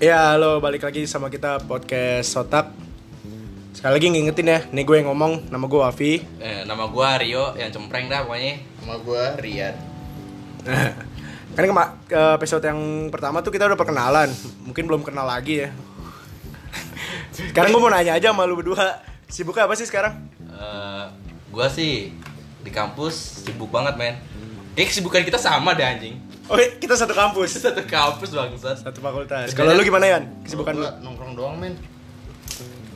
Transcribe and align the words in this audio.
Ya, 0.00 0.32
halo, 0.32 0.64
balik 0.64 0.80
lagi 0.80 1.04
sama 1.04 1.28
kita 1.28 1.60
podcast 1.68 2.32
Sotak. 2.32 2.72
Sekali 3.76 3.92
lagi 4.00 4.06
ngingetin 4.08 4.48
ya, 4.48 4.60
nih 4.72 4.84
gue 4.88 4.96
yang 4.96 5.12
ngomong, 5.12 5.52
nama 5.52 5.68
gue 5.68 5.76
Wafi. 5.76 6.12
Eh, 6.40 6.64
nama 6.64 6.88
gua 6.88 7.20
Rio 7.20 7.52
yang 7.60 7.68
cempreng 7.68 8.08
dah 8.08 8.24
pokoknya. 8.24 8.64
Sama 8.80 8.96
gua 9.04 9.36
Rian. 9.36 9.76
kan 11.56 11.64
kema- 11.68 12.00
ke 12.08 12.20
episode 12.40 12.64
yang 12.64 13.12
pertama 13.12 13.44
tuh 13.44 13.52
kita 13.52 13.68
udah 13.68 13.76
perkenalan, 13.76 14.32
mungkin 14.64 14.88
belum 14.88 15.04
kenal 15.04 15.28
lagi 15.28 15.68
ya. 15.68 15.70
Sekarang 17.36 17.68
gue 17.68 17.82
mau 17.84 17.92
nanya 17.92 18.16
aja 18.16 18.32
sama 18.32 18.48
lu 18.48 18.56
berdua, 18.56 19.04
sibuknya 19.28 19.68
apa 19.68 19.76
sih 19.76 19.84
sekarang? 19.84 20.16
Eh, 20.48 21.04
gua 21.52 21.68
sih 21.68 22.16
di 22.64 22.70
kampus 22.72 23.44
sibuk 23.44 23.68
banget 23.68 24.00
men. 24.00 24.16
Kayak 24.72 24.96
kesibukan 24.96 25.28
kita 25.28 25.36
sama 25.36 25.76
deh 25.76 25.84
anjing. 25.84 26.16
Oh, 26.50 26.58
iya, 26.58 26.74
kita 26.82 26.98
satu 26.98 27.14
kampus, 27.14 27.56
Satu 27.64 27.86
kampus 27.86 28.34
bangsat. 28.34 28.82
satu 28.82 28.98
fakultas. 28.98 29.54
Kalau 29.54 29.70
lu 29.70 29.86
gimana 29.86 30.18
Yan? 30.18 30.42
Kesibukan 30.42 30.74
lu? 30.74 30.82
Gua 30.82 30.98
nongkrong 30.98 31.32
doang, 31.38 31.54
men. 31.62 31.78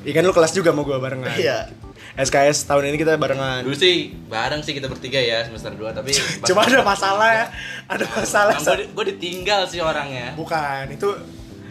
Iya 0.05 0.21
kan 0.21 0.23
lu 0.27 0.35
kelas 0.37 0.53
juga 0.53 0.75
sama 0.75 0.83
gue 0.85 0.99
barengan. 1.01 1.33
Iya. 1.39 1.71
SKS 2.15 2.69
tahun 2.69 2.93
ini 2.93 2.97
kita 3.01 3.17
barengan. 3.17 3.65
Dulu 3.65 3.73
sih 3.73 4.13
bareng 4.29 4.61
sih 4.61 4.77
kita 4.77 4.87
bertiga 4.87 5.17
ya 5.17 5.43
semester 5.49 5.73
2 5.73 5.81
tapi 5.97 6.13
Cuma 6.51 6.63
ada 6.67 6.85
masalah 6.85 7.31
ya, 7.33 7.47
ada 7.89 8.05
masalah. 8.13 8.55
gue 8.61 8.93
gua 8.93 9.05
ditinggal 9.09 9.65
sih 9.67 9.81
orangnya. 9.81 10.37
Bukan, 10.37 10.93
itu 10.93 11.09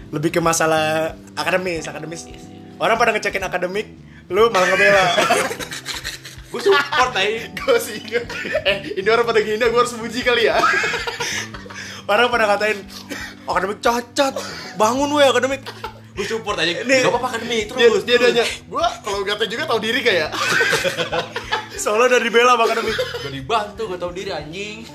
lebih 0.09 0.33
ke 0.33 0.41
masalah 0.41 1.13
akademis, 1.37 1.85
akademis. 1.85 2.25
Orang 2.81 2.97
pada 2.97 3.13
ngecekin 3.13 3.45
akademik, 3.45 3.87
lu 4.33 4.49
malah 4.49 4.67
ngebela. 4.73 5.05
Gue 6.53 6.61
support 6.61 7.11
aja. 7.17 7.49
Gua 7.57 7.77
sih. 7.81 7.97
Eh, 8.61 9.01
ini 9.01 9.07
orang 9.09 9.25
pada 9.25 9.41
gini, 9.41 9.57
gua 9.57 9.81
harus 9.81 9.97
muji 9.97 10.21
kali 10.21 10.45
ya. 10.45 10.61
Orang 12.11 12.29
pada 12.29 12.45
ngatain 12.51 12.77
akademik 13.47 13.79
cacat, 13.79 14.35
bangun 14.75 15.07
weh 15.17 15.23
akademik. 15.25 15.63
Gue 16.13 16.25
support 16.29 16.59
aja. 16.61 16.83
Nih. 16.85 17.01
Gak 17.01 17.09
apa-apa 17.09 17.41
Dia 17.41 17.65
terus. 17.65 18.03
dia 18.05 18.19
terus. 18.21 18.37
nanya, 18.37 18.45
gua 18.69 18.85
kalau 19.01 19.25
gata 19.25 19.49
juga 19.49 19.65
tahu 19.65 19.79
diri 19.81 20.05
kayak. 20.05 20.29
Soalnya 21.83 22.21
dari 22.21 22.29
bela 22.29 22.53
akademik. 22.53 22.93
Gue 22.93 23.31
dibantu, 23.33 23.81
gue 23.89 23.97
tau 23.97 24.13
diri 24.13 24.29
anjing. 24.29 24.85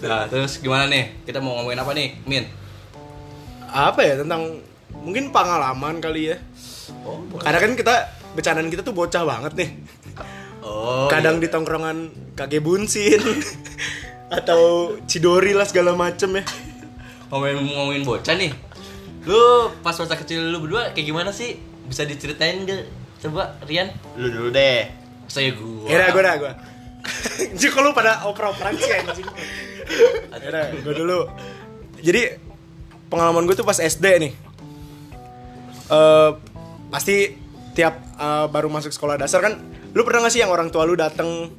Nah, 0.00 0.24
terus 0.30 0.62
gimana 0.62 0.88
nih? 0.88 1.28
Kita 1.28 1.44
mau 1.44 1.60
ngomongin 1.60 1.82
apa 1.82 1.92
nih, 1.92 2.08
Min? 2.24 2.44
Apa 3.68 4.00
ya 4.00 4.14
tentang 4.24 4.64
mungkin 4.94 5.28
pengalaman 5.28 6.00
kali 6.00 6.32
ya. 6.32 6.36
Oh, 7.04 7.20
Karena 7.42 7.58
kan 7.60 7.72
kita 7.76 7.94
bercandaan 8.32 8.70
kita 8.72 8.80
tuh 8.80 8.94
bocah 8.96 9.26
banget 9.28 9.52
nih. 9.60 9.70
Oh, 10.74 11.06
Kadang 11.06 11.38
iya. 11.38 11.46
di 11.46 11.48
tongkrongan 11.48 11.98
kakek 12.34 12.58
bunsin 12.58 13.22
atau 14.42 14.94
cidori 15.06 15.54
lah 15.54 15.62
segala 15.62 15.94
macem 15.94 16.34
ya. 16.34 16.42
ngomongin 17.30 17.62
ngomongin 17.62 18.02
bocah 18.02 18.34
nih 18.34 18.50
lu 19.24 19.70
pas 19.80 19.94
masa 19.94 20.14
kecil 20.14 20.50
lu 20.50 20.58
berdua 20.60 20.90
kayak 20.92 21.06
gimana 21.08 21.30
sih 21.30 21.56
bisa 21.86 22.02
diceritain 22.04 22.66
gak 22.66 22.84
coba 23.22 23.56
Rian 23.64 23.88
Lu 24.18 24.28
dulu 24.28 24.48
deh. 24.50 24.90
saya 25.30 25.54
gua 25.56 25.88
Ya 25.88 26.12
gue 26.12 26.22
dah 26.22 26.34
gue. 26.36 26.52
Anjing 27.54 27.72
kalau 27.76 27.96
pada 27.96 28.26
oper-operan 28.28 28.76
sih 28.76 28.92
anjing. 28.92 29.26
Ya 30.36 30.62
gue 30.74 30.94
dulu. 30.94 31.24
Jadi 32.04 32.36
pengalaman 33.08 33.48
gue 33.48 33.56
tuh 33.56 33.64
pas 33.64 33.76
SD 33.76 34.04
nih. 34.20 34.32
Eh 35.88 36.30
pasti 36.92 37.32
tiap 37.72 37.96
eh, 38.20 38.46
baru 38.52 38.68
masuk 38.68 38.92
sekolah 38.92 39.16
dasar 39.16 39.40
kan 39.40 39.56
lu 39.94 40.02
pernah 40.02 40.26
gak 40.26 40.32
sih 40.34 40.42
yang 40.42 40.50
orang 40.50 40.68
tua 40.74 40.82
lu 40.84 40.98
dateng 40.98 41.54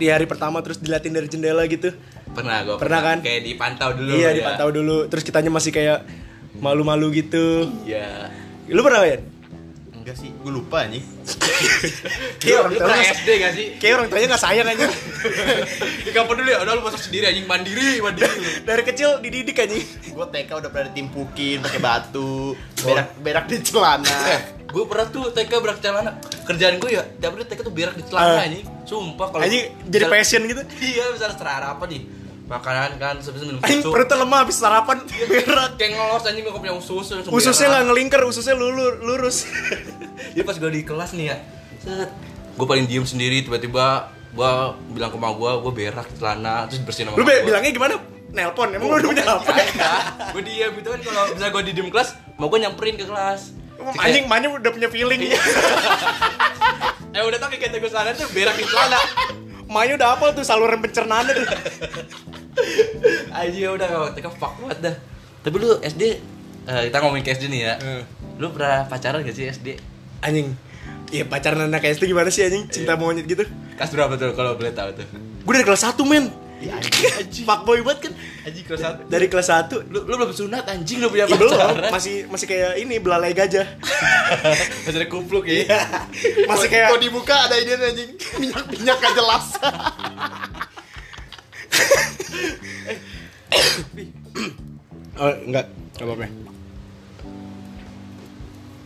di 0.00 0.08
hari 0.08 0.24
pertama 0.24 0.64
terus 0.64 0.80
diliatin 0.80 1.12
dari 1.12 1.28
jendela 1.28 1.62
gitu? 1.68 1.92
pernah 2.32 2.64
gua 2.64 2.76
Pernah 2.80 3.00
kan? 3.04 3.16
kayak 3.20 3.42
dipantau 3.44 3.90
dulu 3.96 4.12
iya, 4.16 4.32
ya. 4.32 4.40
dipantau 4.40 4.68
dulu. 4.72 5.08
Terus 5.08 5.24
kitanya 5.24 5.48
masih 5.52 5.72
kayak 5.72 6.04
malu-malu 6.60 7.12
gitu. 7.12 7.68
iya 7.84 8.32
Lu 8.68 8.80
pernah 8.82 9.04
gak 9.04 9.10
ya? 9.12 9.18
Enggak 10.06 10.22
sih, 10.22 10.30
gua 10.38 10.52
lupa 10.54 10.86
anjing. 10.86 11.02
Kayak 12.38 12.58
orang 12.62 12.72
tuanya 12.78 13.06
SD 13.10 13.28
gak 13.36 13.52
sih 13.52 13.66
Kayak 13.74 13.94
orang 13.96 14.06
tuanya 14.06 14.26
gak 14.30 14.38
sayang 14.38 14.68
aja. 14.70 14.86
di 15.98 16.10
kampung 16.14 16.38
dulu 16.38 16.46
ya 16.46 16.62
udah 16.62 16.72
lu 16.72 16.82
masuk 16.86 17.02
sendiri 17.02 17.26
anjing 17.26 17.42
mandiri 17.44 17.98
mandiri 17.98 18.30
dari 18.70 18.82
kecil 18.82 19.18
dididik 19.18 19.58
anjing. 19.58 19.82
Gua 20.14 20.30
TK 20.30 20.50
udah 20.54 20.70
pernah 20.70 20.86
ditimpukin 20.88 21.58
pakai 21.58 21.80
batu, 21.80 22.54
berak 22.86 23.18
berak 23.18 23.44
di 23.50 23.58
celana. 23.60 24.14
eh 24.30 24.40
gue 24.66 24.84
pernah 24.84 25.06
tuh 25.08 25.26
TK 25.28 25.52
berak 25.56 25.78
celana 25.80 26.10
kerjaan 26.44 26.78
gue 26.78 26.90
ya 26.92 27.02
tiap 27.16 27.32
hari 27.32 27.42
TK 27.44 27.60
tuh 27.62 27.72
berak 27.72 27.94
di 27.94 28.04
celana 28.04 28.30
Eh. 28.32 28.46
anjing 28.46 28.64
sumpah 28.84 29.26
kalau 29.26 29.42
Anjing 29.42 29.74
jadi 29.84 30.06
passion 30.06 30.42
gitu. 30.44 30.62
iya 30.78 31.02
misalnya 31.08 31.34
seterah 31.34 31.74
apa 31.74 31.84
nih 31.84 32.02
makanan 32.46 32.94
kan 32.96 33.18
sebisa 33.18 33.42
minum 33.42 33.58
susu 33.58 33.90
perutnya 33.90 34.22
lemah 34.22 34.38
habis 34.46 34.56
sarapan 34.56 35.02
berat. 35.26 35.74
kayak 35.74 35.98
ngelos 35.98 36.22
anjing 36.22 36.46
gue 36.46 36.54
punya 36.54 36.74
usus 36.74 37.06
langsung 37.10 37.34
Ususnya 37.34 37.66
berak. 37.66 37.74
nggak 37.74 37.84
ngelingkar, 37.90 38.20
ususnya 38.22 38.54
lulur, 38.54 39.02
lurus. 39.02 39.50
Jadi 40.34 40.46
pas 40.46 40.54
gue 40.54 40.70
di 40.70 40.82
kelas 40.82 41.10
nih 41.12 41.26
ya, 41.26 41.36
set, 41.82 42.10
gue 42.54 42.66
paling 42.66 42.86
diem 42.86 43.02
sendiri 43.02 43.42
tiba-tiba 43.42 44.08
gue 44.30 44.50
bilang 44.90 45.10
ke 45.10 45.18
emak 45.18 45.32
gue, 45.34 45.50
gue 45.58 45.72
berak 45.74 46.06
celana 46.14 46.70
terus 46.70 46.86
bersihin 46.86 47.10
sama 47.10 47.18
Lu 47.18 47.24
be, 47.24 47.34
bilangnya 47.42 47.72
gimana? 47.74 47.94
Nelpon, 48.30 48.68
emang 48.70 48.88
lu 48.90 48.96
udah 49.00 49.10
punya 49.10 49.24
apa? 49.26 49.52
gue 50.30 50.42
diem 50.44 50.70
gitu 50.76 50.88
kan 50.88 51.00
kalau 51.02 51.22
bisa 51.32 51.46
gue 51.48 51.62
di 51.66 51.72
diem 51.72 51.88
kelas, 51.88 52.08
mau 52.36 52.46
gue 52.46 52.58
nyamperin 52.60 52.94
ke 52.94 53.04
kelas. 53.04 53.56
Anjing, 53.96 54.24
mannya 54.26 54.52
udah 54.52 54.70
punya 54.70 54.86
feeling. 54.86 55.20
eh 57.16 57.22
udah 57.22 57.38
tau 57.38 57.48
kayak 57.48 57.68
kata 57.68 57.76
gue 57.76 57.90
celana 57.90 58.10
tuh 58.12 58.28
berak 58.30 58.54
di 58.54 58.64
celana. 58.64 58.98
Manya 59.66 59.98
udah 59.98 60.08
apa 60.14 60.24
tuh 60.30 60.44
saluran 60.46 60.78
pencernaannya 60.78 61.32
tuh. 61.42 61.48
Aja 63.34 63.66
udah 63.74 63.86
kalau 63.88 64.08
TK 64.14 64.26
fuck 64.38 64.52
banget 64.62 64.78
dah. 64.90 64.96
Tapi 65.42 65.56
lu 65.58 65.78
SD, 65.82 66.02
eh, 66.66 66.82
kita 66.90 66.98
ngomongin 67.02 67.24
ke 67.26 67.30
SD 67.34 67.44
nih 67.50 67.60
ya. 67.66 67.74
Hmm. 67.78 68.02
Lu 68.38 68.50
pernah 68.54 68.86
pacaran 68.86 69.22
gak 69.26 69.34
sih 69.34 69.46
SD? 69.50 69.78
Anjing. 70.22 70.54
Iya 71.10 71.22
pacaran 71.26 71.66
anak 71.66 71.86
SD 71.86 72.10
gimana 72.10 72.30
sih 72.30 72.46
anjing? 72.46 72.66
Cinta 72.70 72.98
monyet 72.98 73.26
gitu. 73.26 73.46
Kelas 73.76 73.90
berapa 73.94 74.14
tuh 74.14 74.34
kalau 74.34 74.54
boleh 74.58 74.74
tahu 74.74 74.90
tuh? 74.96 75.06
Gue 75.46 75.52
dari 75.54 75.66
kelas 75.66 75.82
1 75.86 76.02
men. 76.06 76.26
Anjing. 76.56 77.44
Fuckboy 77.44 77.84
banget 77.84 78.08
kan. 78.08 78.12
Anjing 78.48 78.64
kelas 78.64 78.80
satu. 78.80 79.00
Dari 79.12 79.26
kelas 79.28 79.48
1 79.52 79.92
Lu, 79.92 79.98
lu 80.08 80.14
belum 80.16 80.32
sunat 80.32 80.64
anjing 80.72 81.04
lu 81.04 81.12
punya 81.12 81.28
Ya 81.28 81.36
belum, 81.36 81.92
masih 81.92 82.24
masih 82.32 82.46
kayak 82.48 82.80
ini 82.80 82.96
belalai 82.96 83.36
gajah. 83.36 83.66
Masih 84.88 84.98
ada 84.98 85.08
kupluk 85.10 85.44
ya. 85.46 85.68
Iya. 85.68 85.80
Masih 86.48 86.68
kayak 86.72 86.96
Kok 86.96 87.02
dibuka 87.02 87.36
ada 87.46 87.54
ini 87.60 87.70
anjing. 87.76 88.10
Minyak-minyak 88.40 88.96
gak 88.98 89.14
jelas. 89.14 89.46
Oh, 95.16 95.32
enggak, 95.32 95.72
enggak 95.96 96.04
apa-apa. 96.12 96.28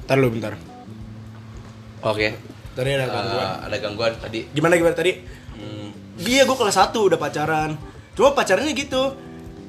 Ntar 0.07 0.17
lu 0.23 0.31
bentar. 0.31 0.55
Oke. 2.07 2.39
Tadi 2.71 2.89
ada 2.95 3.11
gangguan. 3.11 3.49
ada 3.67 3.77
gangguan 3.83 4.13
tadi. 4.15 4.47
Gimana 4.55 4.79
gimana 4.79 4.95
tadi? 4.95 5.13
Hmm, 6.21 6.29
Iya, 6.29 6.45
gue 6.45 6.53
kelas 6.55 6.77
1 6.77 7.01
udah 7.01 7.17
pacaran. 7.17 7.81
Cuma 8.13 8.31
pacarannya 8.31 8.73
gitu. 8.73 9.17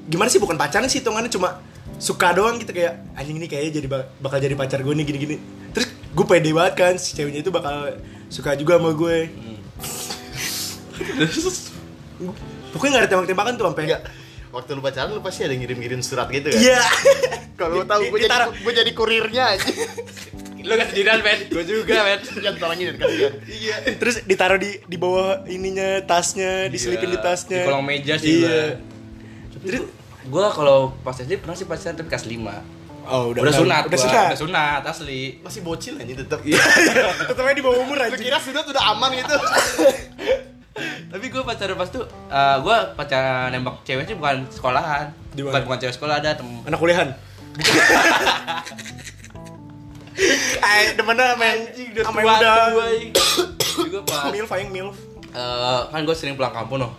Gimana 0.05 0.27
sih 0.27 0.37
bukan 0.37 0.55
pacaran 0.55 0.85
sih, 0.85 0.99
hitungannya 0.99 1.31
cuma 1.31 1.63
suka 1.95 2.33
doang 2.33 2.57
gitu 2.57 2.71
kayak 2.71 2.99
anjing 3.13 3.37
ini 3.37 3.45
kayaknya 3.45 3.71
jadi 3.77 3.87
bak- 3.87 4.09
bakal 4.19 4.37
jadi 4.37 4.53
pacar 4.53 4.81
gue 4.81 4.91
nih 4.91 5.05
gini-gini. 5.05 5.35
Terus 5.71 5.87
gue 5.87 6.25
pede 6.25 6.51
banget 6.51 6.73
kan 6.75 6.93
si 6.97 7.15
ceweknya 7.15 7.39
itu 7.39 7.49
bakal 7.49 7.95
suka 8.27 8.53
juga 8.53 8.75
sama 8.75 8.91
gue. 8.91 9.17
Pokoknya 12.71 12.91
gak 12.93 13.01
ada 13.01 13.09
tembak-tembakan 13.09 13.53
tuh 13.55 13.65
sampai. 13.71 13.83
Waktu 14.51 14.69
lu 14.75 14.81
pacaran 14.83 15.09
lu 15.09 15.23
pasti 15.23 15.47
ada 15.47 15.55
ngirim-ngirim 15.55 16.03
surat 16.03 16.27
gitu 16.27 16.51
kan? 16.51 16.59
Iya. 16.59 16.83
Kalau 17.55 17.79
lu 17.79 17.85
tahu 17.87 18.01
gua 18.09 18.19
jadi 18.19 18.37
gua 18.51 18.73
jadi 18.75 18.91
kurirnya 18.91 19.43
anjing. 19.55 19.77
Lu 20.61 20.73
gak 20.77 20.89
sendirian, 20.93 21.19
Ben. 21.25 21.39
Gue 21.49 21.63
juga, 21.65 21.95
Ben. 22.05 22.19
Yang 22.45 22.55
tolongin 22.61 22.85
kan 22.93 22.97
kalian. 23.05 23.33
Iya. 23.45 23.75
Terus 23.97 24.15
ditaruh 24.23 24.59
di 24.61 24.77
di 24.85 24.97
bawah 24.97 25.43
ininya 25.45 26.01
tasnya, 26.05 26.69
diselipin 26.69 27.11
di 27.11 27.19
tasnya. 27.19 27.63
Di 27.63 27.67
kolong 27.67 27.85
meja 27.85 28.15
sih 28.17 28.45
Iya. 28.45 28.77
Terus 29.61 29.83
gua 30.29 30.49
kalau 30.53 30.93
pas 31.01 31.17
SD 31.17 31.41
pernah 31.41 31.57
sih 31.57 31.65
pacaran 31.65 31.97
tapi 31.97 32.09
kelas 32.09 32.25
5. 32.25 32.81
Oh, 33.01 33.33
Udah, 33.33 33.49
sunat, 33.49 33.89
Udah 33.89 33.97
sunat. 33.97 34.29
Udah 34.33 34.39
sunat 34.39 34.81
asli. 34.85 35.41
Masih 35.41 35.65
bocil 35.65 35.97
tetap. 35.97 36.39
Tetep 36.45 37.43
aja 37.43 37.55
di 37.57 37.65
bawah 37.65 37.81
umur 37.81 37.97
Lu 37.97 38.05
anjing. 38.05 38.29
kira 38.29 38.37
sunat 38.37 38.61
udah 38.61 38.83
aman 38.93 39.09
gitu. 39.17 39.35
Tapi 41.11 41.25
gue 41.27 41.43
pacaran 41.43 41.75
pas 41.75 41.89
tuh, 41.91 42.07
eh 42.07 42.57
gue 42.63 42.77
pacaran 42.95 43.51
nembak 43.51 43.83
cewek 43.83 44.07
sih 44.07 44.15
bukan 44.15 44.47
sekolahan. 44.47 45.11
Di 45.35 45.43
mana? 45.43 45.59
Bukan 45.59 45.61
bukan 45.67 45.79
cewek 45.83 45.95
sekolah 45.97 46.23
ada 46.23 46.37
tem. 46.37 46.47
Anak 46.63 46.79
kuliahan. 46.79 47.09
Eh, 50.61 50.93
demennya 50.93 51.33
sama 51.33 51.43
yang 51.43 51.59
sama 52.05 52.17
yang 52.21 52.35
udah 52.37 52.55
Juga 53.71 53.99
pas 54.05 54.29
milf 54.35 54.51
aing 54.53 54.69
milf. 54.69 54.97
eh, 55.31 55.81
kan 55.89 55.99
gue 56.03 56.15
sering 56.15 56.35
pulang 56.35 56.53
kampung 56.53 56.83
loh. 56.83 56.91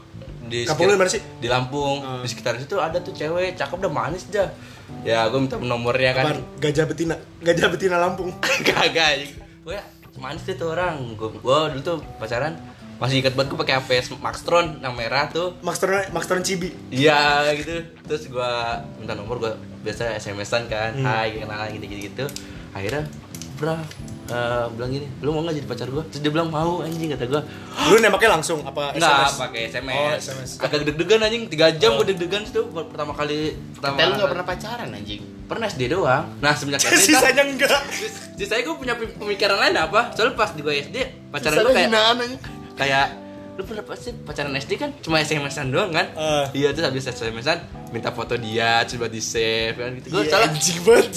Di 0.52 0.68
Kampung 0.68 0.92
lu 0.92 1.00
sih? 1.08 1.22
Di 1.40 1.48
Lampung. 1.48 2.04
Hmm. 2.04 2.20
Di 2.20 2.28
sekitar 2.28 2.60
situ 2.60 2.76
ada 2.76 3.00
tuh 3.00 3.16
cewek 3.16 3.56
cakep 3.56 3.76
udah 3.80 3.92
manis 3.92 4.28
dah. 4.28 4.52
Ya 5.00 5.24
gue 5.32 5.40
minta 5.40 5.56
nomornya 5.56 6.12
kan. 6.12 6.24
Apaan? 6.28 6.40
Gajah 6.60 6.84
betina. 6.84 7.16
Gajah 7.40 7.72
betina 7.72 7.96
Lampung. 7.96 8.28
Kagak. 8.68 9.32
Gue 9.64 9.80
manis 10.20 10.44
deh 10.44 10.56
tuh 10.58 10.76
orang. 10.76 11.16
Gue 11.16 11.32
gua 11.40 11.72
dulu 11.72 11.80
tuh 11.80 11.98
pacaran 12.20 12.52
masih 13.00 13.18
ingat 13.18 13.34
banget 13.34 13.50
gue 13.50 13.58
pakai 13.58 13.74
HP 13.82 14.14
Maxtron 14.22 14.78
yang 14.78 14.94
merah 14.94 15.26
tuh 15.26 15.58
Max 15.58 15.82
Tron 15.82 16.06
Max 16.14 16.30
Tron 16.30 16.44
Cibi. 16.46 16.70
Iya 16.86 17.50
gitu 17.58 17.82
Terus 18.06 18.30
gua 18.30 18.78
minta 18.94 19.18
nomor 19.18 19.42
gua 19.42 19.58
biasa 19.82 20.14
SMS-an 20.22 20.70
kan 20.70 20.94
Hmm. 20.94 21.02
Hai 21.02 21.34
kenalan 21.34 21.74
gitu-gitu 21.74 22.14
gitu 22.14 22.24
Akhirnya 22.72 23.04
Bra 23.54 23.78
eh, 24.26 24.64
bilang 24.74 24.90
gini 24.90 25.06
Lu 25.20 25.30
mau 25.30 25.44
gak 25.44 25.54
jadi 25.54 25.68
pacar 25.68 25.88
gua? 25.88 26.02
Terus 26.08 26.20
dia 26.20 26.32
bilang 26.32 26.48
mau 26.48 26.80
anjing 26.80 27.12
kata 27.12 27.24
gua 27.26 27.42
Lu 27.86 28.00
nembaknya 28.00 28.30
langsung 28.32 28.64
apa 28.64 28.90
Enggak 28.92 29.12
SMS? 29.22 29.34
pakai 29.38 29.60
SMS. 29.68 29.94
Oh, 29.94 30.10
SMS. 30.10 30.50
Agak 30.58 30.78
deg-degan 30.82 31.20
anjing 31.20 31.42
3 31.46 31.78
jam 31.78 31.90
gua 31.94 32.04
deg-degan 32.04 32.42
itu 32.42 32.60
pertama 32.66 33.12
kali 33.12 33.38
pertama 33.76 33.94
Tapi 33.94 34.02
lu 34.02 34.14
gak 34.18 34.30
pernah 34.32 34.46
pacaran 34.46 34.88
anjing. 34.90 35.20
pernah 35.44 35.66
SD 35.68 35.82
doang 35.86 36.24
Nah 36.40 36.52
semenjak 36.56 36.80
SD 36.82 36.90
kan 36.90 36.98
Sisanya 37.22 37.42
enggak. 37.44 37.80
Sisanya 38.34 38.62
gua 38.64 38.76
punya 38.76 38.94
pemikiran 38.96 39.56
lain 39.60 39.74
apa 39.76 40.10
Soalnya 40.12 40.34
pas 40.34 40.50
di 40.50 40.60
gua 40.60 40.72
SD 40.72 40.96
Pacaran 41.28 41.56
gua 41.60 41.72
kayak 41.72 41.90
kayak 42.72 43.06
lu 43.52 43.62
pernah 43.62 43.84
pasti 43.84 44.16
pacaran 44.16 44.48
SD 44.50 44.72
kan 44.74 44.90
cuma 44.98 45.20
SMS-an 45.20 45.68
doang 45.68 45.92
kan? 45.92 46.08
Eh. 46.10 46.44
Iya 46.56 46.72
terus 46.72 46.88
habis 46.88 47.04
SMS-an 47.04 47.60
minta 47.88 48.08
foto 48.08 48.32
dia 48.34 48.80
coba 48.82 49.06
di 49.06 49.20
save 49.20 49.76
kan 49.76 49.92
gitu. 49.94 50.08
Gue 50.08 50.24
Iya, 50.24 50.32
salah 50.32 50.48
anjing 50.48 50.80
banget. 50.80 51.08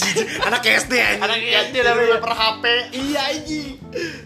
Anak 0.43 0.61
SD 0.61 0.93
anjing. 0.93 1.23
Anak 1.23 1.39
SD 1.63 1.75
namanya 1.79 2.17
per 2.19 2.33
HP. 2.33 2.63
Iya 2.91 3.19
anjing. 3.29 3.73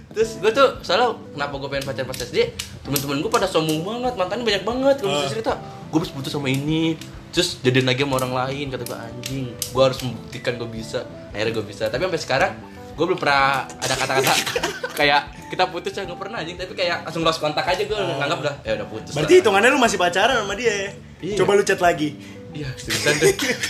Terus 0.09 0.29
gue 0.35 0.51
tuh 0.51 0.69
salah 0.81 1.13
kenapa 1.29 1.53
gue 1.55 1.69
pengen 1.69 1.85
pacaran 1.85 2.07
pas 2.07 2.17
SD? 2.17 2.37
Temen-temen 2.81 3.17
gue 3.19 3.29
pada 3.29 3.45
sombong 3.45 3.81
banget, 3.83 4.13
mantannya 4.15 4.43
banyak 4.43 4.63
banget 4.63 4.95
Ah. 4.99 5.09
bisa 5.15 5.27
cerita. 5.29 5.51
Gue 5.87 5.97
habis 5.99 6.09
putus 6.09 6.33
sama 6.33 6.49
ini, 6.49 6.97
terus 7.29 7.61
jadian 7.61 7.85
lagi 7.85 8.01
sama 8.01 8.17
orang 8.17 8.33
lain 8.35 8.65
kata 8.69 8.83
gue 8.83 8.97
anjing. 8.99 9.45
Gue 9.69 9.83
harus 9.85 10.01
membuktikan 10.01 10.57
gue 10.57 10.65
bisa. 10.67 11.05
Akhirnya 11.29 11.53
gue 11.53 11.65
bisa. 11.67 11.85
Tapi 11.85 12.01
sampai 12.03 12.17
sekarang 12.19 12.51
gue 12.99 13.05
belum 13.07 13.19
pernah 13.19 13.63
ada 13.63 13.95
kata-kata 13.95 14.33
kayak 14.99 15.21
kita 15.47 15.63
putus 15.71 15.95
ya 15.95 16.03
nggak 16.03 16.19
pernah 16.19 16.43
anjing 16.43 16.59
tapi 16.59 16.75
kayak 16.75 17.07
langsung 17.07 17.23
lost 17.23 17.39
kontak 17.39 17.63
aja 17.63 17.79
gue 17.79 17.95
nganggap 17.95 18.39
udah 18.43 18.55
ya 18.67 18.71
udah 18.75 18.87
putus 18.91 19.15
Berarti 19.15 19.33
lah. 19.33 19.39
hitungannya 19.39 19.69
lu 19.71 19.79
masih 19.79 19.97
pacaran 19.97 20.35
sama 20.43 20.53
dia 20.59 20.73
ya? 20.75 20.91
Iya. 21.23 21.35
Coba 21.39 21.51
lu 21.55 21.63
chat 21.63 21.79
lagi. 21.79 22.19
Iya, 22.51 22.69
seriusan 22.75 23.13
tuh. 23.23 23.27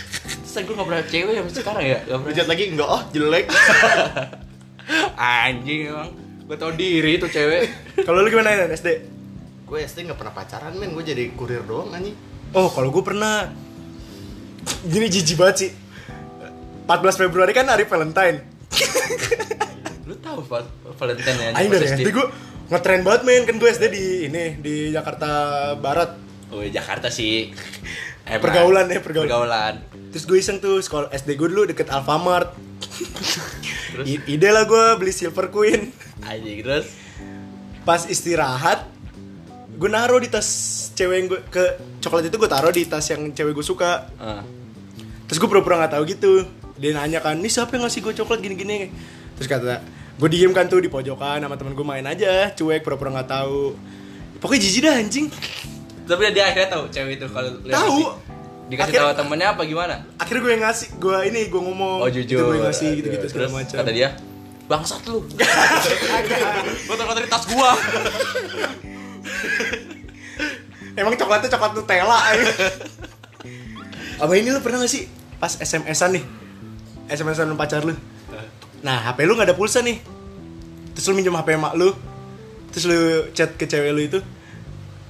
Terus 0.50 0.66
gue 0.66 0.74
gak 0.74 0.88
pernah 0.90 1.04
cewek 1.06 1.34
sampai 1.38 1.54
sekarang 1.54 1.84
ya? 1.86 2.00
Gak 2.10 2.18
pernah. 2.26 2.36
Lihat 2.36 2.50
lagi 2.50 2.64
enggak 2.74 2.90
oh 2.90 3.02
jelek. 3.14 3.46
Anjing 5.46 5.80
emang. 5.94 6.10
Gue 6.50 6.58
tau 6.58 6.72
diri 6.74 7.22
tuh 7.22 7.30
cewek. 7.30 7.64
Kalau 8.02 8.26
lu 8.26 8.30
gimana 8.34 8.50
ya 8.50 8.66
SD? 8.66 8.90
gue 9.70 9.86
SD 9.86 10.10
gak 10.10 10.18
pernah 10.18 10.34
pacaran 10.34 10.74
men, 10.74 10.98
gue 10.98 11.06
jadi 11.06 11.30
kurir 11.38 11.62
doang 11.62 11.94
anjing. 11.94 12.18
Oh, 12.58 12.74
kalau 12.74 12.90
gue 12.90 13.06
pernah. 13.06 13.54
Gini 14.82 15.06
jijik 15.06 15.38
banget 15.38 15.56
sih. 15.62 15.72
14 16.90 17.22
Februari 17.22 17.54
kan 17.54 17.70
hari 17.70 17.86
Valentine. 17.86 18.59
Lu 20.10 20.16
tau 20.20 20.42
Val 20.42 20.66
Valentine 20.98 21.38
ya? 21.38 21.50
Dari 21.54 21.86
SD 21.86 22.10
gue 22.10 22.28
ngetren 22.70 23.02
banget 23.02 23.22
men 23.26 23.44
kan 23.50 23.56
gue 23.58 23.70
SD 23.70 23.86
di 23.90 24.06
ini 24.30 24.46
di 24.62 24.76
Jakarta 24.94 25.30
Barat. 25.78 26.18
Oh, 26.50 26.66
Jakarta 26.66 27.14
sih. 27.14 27.54
Emang. 28.26 28.42
Pergaulan 28.46 28.86
ya, 28.90 29.00
pergaulan. 29.02 29.30
Pergaulan. 29.30 29.74
Terus 30.10 30.24
gue 30.26 30.38
iseng 30.42 30.58
tuh 30.58 30.82
sekolah 30.82 31.14
SD 31.14 31.38
gue 31.38 31.48
dulu 31.50 31.70
deket 31.70 31.90
Alfamart. 31.94 32.54
Terus? 33.94 34.06
I- 34.06 34.24
ide 34.38 34.50
lah 34.50 34.66
gue 34.66 34.84
beli 34.98 35.14
Silver 35.14 35.50
Queen. 35.50 35.90
Anjing 36.26 36.62
terus. 36.62 36.88
Pas 37.88 38.06
istirahat, 38.06 38.86
gue 39.80 39.90
naruh 39.90 40.22
di 40.22 40.30
tas 40.30 40.46
cewek 40.94 41.16
yang 41.16 41.26
gue 41.32 41.42
ke 41.50 41.64
coklat 42.04 42.28
itu 42.28 42.38
gue 42.38 42.50
taruh 42.52 42.70
di 42.70 42.84
tas 42.86 43.06
yang 43.10 43.34
cewek 43.34 43.56
gue 43.56 43.66
suka. 43.66 44.12
Ah. 44.22 44.44
Terus 45.26 45.38
gue 45.42 45.50
pura-pura 45.50 45.80
nggak 45.82 45.94
tahu 45.98 46.04
gitu. 46.06 46.34
Dia 46.80 46.96
nanya 46.96 47.20
kan, 47.20 47.36
nih 47.36 47.52
siapa 47.52 47.76
yang 47.76 47.84
ngasih 47.84 48.00
gue 48.00 48.14
coklat 48.24 48.40
gini-gini? 48.40 48.88
Terus 49.36 49.48
kata, 49.52 49.84
gue 50.16 50.30
diem 50.32 50.56
kan 50.56 50.72
tuh 50.72 50.80
di 50.80 50.88
pojokan 50.88 51.44
sama 51.44 51.60
temen 51.60 51.76
gue 51.76 51.84
main 51.84 52.08
aja, 52.08 52.56
cuek 52.56 52.80
pura-pura 52.88 53.20
nggak 53.20 53.30
tahu. 53.30 53.76
Pokoknya 54.40 54.62
jijik 54.64 54.82
dah 54.88 54.96
anjing. 54.96 55.28
Tapi 56.08 56.22
dia 56.32 56.48
akhirnya 56.48 56.70
tahu 56.72 56.88
cewek 56.88 57.20
itu 57.20 57.28
kalau 57.28 57.52
Tahu. 57.68 58.00
Dikasih 58.72 59.02
tahu 59.02 59.12
temennya 59.18 59.48
apa 59.58 59.66
gimana? 59.68 60.06
Akhirnya 60.16 60.42
gue 60.46 60.52
yang 60.56 60.64
ngasih, 60.64 60.88
gue 60.96 61.18
ini 61.28 61.52
gue 61.52 61.62
ngomong. 61.62 62.00
Oh 62.06 62.10
jujur. 62.10 62.38
gue 62.48 62.56
yang 62.64 62.72
ngasih 62.72 62.90
gitu-gitu 63.02 63.26
segala 63.28 63.52
Terus 63.52 63.58
macam. 63.60 63.78
Kata 63.84 63.92
dia, 63.92 64.10
bangsat 64.70 65.02
lu. 65.10 65.26
Di 67.20 67.28
tas 67.28 67.44
gua. 67.50 67.76
Emang 71.00 71.16
coklatnya 71.16 71.50
coklat 71.52 71.72
Nutella. 71.76 72.20
Apa 74.24 74.34
ini 74.36 74.52
lu 74.52 74.60
pernah 74.60 74.84
gak 74.84 74.92
sih 74.92 75.08
pas 75.40 75.56
SMS-an 75.56 76.12
nih? 76.20 76.39
SMS-an 77.10 77.50
sama 77.50 77.58
pacar 77.58 77.82
lu. 77.84 77.94
Nah, 78.80 78.98
HP 79.04 79.28
lu 79.28 79.36
gak 79.36 79.52
ada 79.52 79.58
pulsa 79.58 79.84
nih. 79.84 80.00
Terus 80.96 81.06
lu 81.12 81.14
minjem 81.18 81.36
HP 81.36 81.60
emak 81.60 81.74
lu. 81.76 81.92
Terus 82.70 82.86
lu 82.88 83.00
chat 83.34 83.58
ke 83.58 83.66
cewek 83.66 83.92
lu 83.92 84.02
itu 84.06 84.20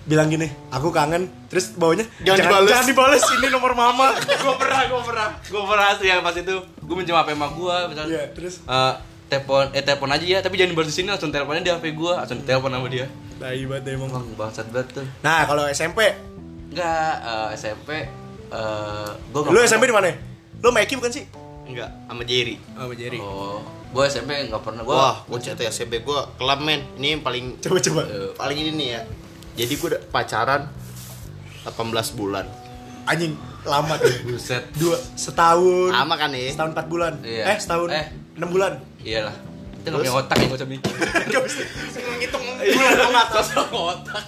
bilang 0.10 0.26
gini, 0.26 0.50
aku 0.74 0.90
kangen. 0.90 1.30
Terus 1.54 1.78
bawanya 1.78 2.02
Jangan 2.26 2.50
dibales." 2.50 2.70
Jangan 2.74 2.88
dibales, 2.90 3.24
ini 3.38 3.48
nomor 3.54 3.78
mama. 3.78 4.18
gue 4.44 4.56
pernah, 4.58 4.82
gue 4.90 5.02
pernah, 5.06 5.28
gue 5.38 5.64
pernah 5.70 5.88
sih 6.02 6.08
yang 6.10 6.26
pas 6.26 6.34
itu 6.34 6.56
gue 6.58 6.96
minjem 6.98 7.14
HP 7.14 7.38
emak 7.38 7.52
gue, 7.54 7.76
misalnya, 7.94 8.18
Iya, 8.18 8.24
terus? 8.34 8.66
eh, 8.66 8.94
telepon, 9.30 9.70
eh 9.70 9.86
telepon 9.86 10.10
aja 10.10 10.26
ya, 10.26 10.40
tapi 10.42 10.58
jangan 10.58 10.74
dibalas 10.74 10.90
di 10.90 10.96
sini 10.98 11.08
langsung 11.14 11.30
teleponnya 11.30 11.62
di 11.62 11.70
HP 11.70 11.86
gue, 11.94 12.14
langsung 12.18 12.42
telepon 12.42 12.74
sama 12.74 12.90
dia. 12.90 13.06
Tai 13.38 13.62
banget 13.70 13.84
emang. 13.94 14.10
Emang 14.10 14.26
bangsat 14.34 14.68
banget 14.74 14.88
tuh. 14.98 15.06
Nah, 15.22 15.46
kalau 15.46 15.70
SMP, 15.70 16.00
Enggak, 16.70 17.14
eh, 17.22 17.48
SMP, 17.54 17.90
eh 18.50 19.10
gue 19.30 19.42
lu 19.46 19.60
SMP 19.62 19.86
di 19.86 19.94
mana? 19.94 20.10
Lu 20.58 20.74
sama 20.74 20.82
Eki 20.82 20.98
bukan 20.98 21.14
sih? 21.14 21.26
Enggak, 21.70 21.90
sama 22.10 22.24
Jerry. 22.26 22.56
Oh, 22.74 22.90
sama 22.90 22.96
Jerry. 22.98 23.20
Oh, 23.22 23.62
gue 23.94 24.04
SMP 24.10 24.32
nggak 24.50 24.62
pernah. 24.66 24.82
Gue, 24.82 24.98
Wah, 24.98 25.22
gue 25.22 25.38
cerita 25.38 25.62
SMP 25.70 26.02
gue 26.02 26.20
kelam 26.42 26.60
men. 26.66 26.82
Ini 26.98 27.08
yang 27.14 27.22
paling 27.22 27.62
Coba 27.62 27.78
coba. 27.78 28.02
Eh, 28.10 28.30
paling 28.34 28.58
ini 28.58 28.72
nih 28.74 28.88
ya. 28.98 29.02
Jadi 29.54 29.74
gue 29.78 29.88
udah 29.94 30.02
pacaran 30.10 30.62
18 31.62 32.18
bulan. 32.18 32.46
Anjing 33.06 33.38
lama 33.70 34.02
tuh. 34.02 34.10
buset. 34.26 34.66
Dua 34.74 34.98
setahun. 35.14 35.94
Lama 35.94 36.14
kan 36.18 36.34
ya? 36.34 36.50
Setahun 36.50 36.74
4 36.74 36.90
bulan. 36.90 37.14
Iya. 37.22 37.44
Eh, 37.54 37.58
setahun 37.62 37.90
Eh. 37.94 38.06
6 38.42 38.50
bulan. 38.50 38.74
Iyalah. 39.06 39.36
Terus? 39.80 39.96
punya 40.04 40.12
otak 40.12 40.38
yang 40.42 40.50
gue 40.50 40.60
usah 40.60 40.70
mikir. 40.70 40.94
Gak 41.32 41.42
bisa 41.46 41.62
ngitung 42.18 42.44
bulan 42.44 43.14
tahu. 43.30 43.42
Sosok 43.46 43.68
otak. 43.72 44.26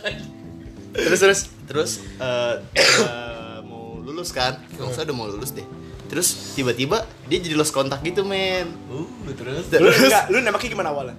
Terus 0.94 1.20
terus. 1.20 1.42
Terus 1.66 1.92
eh 2.22 2.56
eh, 2.78 3.58
mau 3.66 3.98
lulus 3.98 4.30
kan? 4.30 4.62
Kalau 4.78 4.94
saya 4.94 5.10
udah 5.10 5.16
mau 5.18 5.26
lulus 5.26 5.52
deh. 5.58 5.66
Terus 6.12 6.52
tiba-tiba 6.60 7.08
dia 7.32 7.40
jadi 7.40 7.56
lost 7.56 7.72
kontak 7.72 8.04
gitu 8.04 8.28
men. 8.28 8.68
Uh, 8.92 9.08
terus. 9.32 9.72
Lu 9.72 9.88
Terus 9.88 10.12
enggak, 10.12 10.24
lu 10.28 10.38
nembaknya 10.44 10.70
gimana 10.76 10.92
awalnya? 10.92 11.16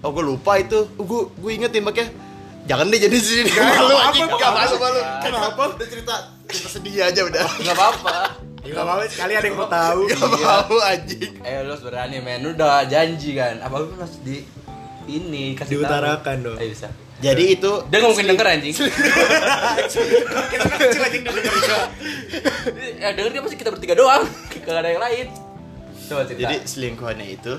oh 0.00 0.10
gue 0.14 0.24
lupa 0.24 0.56
itu. 0.56 0.86
Oh, 0.94 1.04
gue 1.04 1.22
gue 1.34 1.50
inget 1.50 1.74
tembaknya. 1.74 2.06
Jangan 2.70 2.86
deh 2.94 3.00
jadi 3.02 3.18
sini. 3.18 3.50
Gak 3.50 3.66
apa-apa, 3.66 4.00
anjing. 4.06 4.28
gak 4.30 4.50
malu. 4.54 5.00
Kenapa? 5.26 5.62
Udah 5.74 5.88
cerita 5.90 6.14
cerita 6.46 6.68
sedih 6.70 7.02
aja 7.02 7.20
udah. 7.26 7.42
Nggak 7.58 7.74
apa-apa. 7.74 8.14
Gak 8.60 8.84
apa 8.86 9.04
sekali 9.10 9.32
ada 9.34 9.46
yang 9.50 9.58
mau 9.58 9.66
tahu. 9.66 10.00
Gak 10.06 10.22
mau 10.22 10.78
anjing. 10.78 11.32
Eh 11.42 11.66
lu 11.66 11.74
berani 11.82 12.16
men, 12.22 12.38
lu 12.46 12.54
udah 12.54 12.86
janji 12.86 13.34
kan 13.34 13.58
Apa 13.58 13.82
lu 13.82 13.90
harus 13.98 14.20
di 14.22 14.46
ini 15.10 15.58
kasih 15.58 15.74
tahu. 15.74 15.82
Diutarakan 15.82 16.36
dong. 16.46 16.56
Ayo 16.62 16.70
bisa 16.70 16.88
Jadi 17.20 17.44
itu 17.60 17.72
Dia 17.92 17.96
nggak 18.00 18.10
mungkin 18.16 18.28
denger 18.32 18.46
anjing 18.48 18.74
Kita 18.74 20.64
kecil 20.72 21.00
udah 21.00 21.10
denger 21.12 21.32
juga. 21.36 21.78
Ya 22.96 23.08
denger 23.12 23.30
dia 23.36 23.42
pasti 23.44 23.56
kita 23.60 23.70
bertiga 23.76 23.94
doang 23.94 24.24
Gak 24.64 24.72
ada 24.72 24.88
yang 24.88 25.02
lain 25.04 25.26
Coba 26.08 26.24
cerita 26.24 26.48
Jadi 26.48 26.56
selingkuhannya 26.64 27.26
itu 27.28 27.54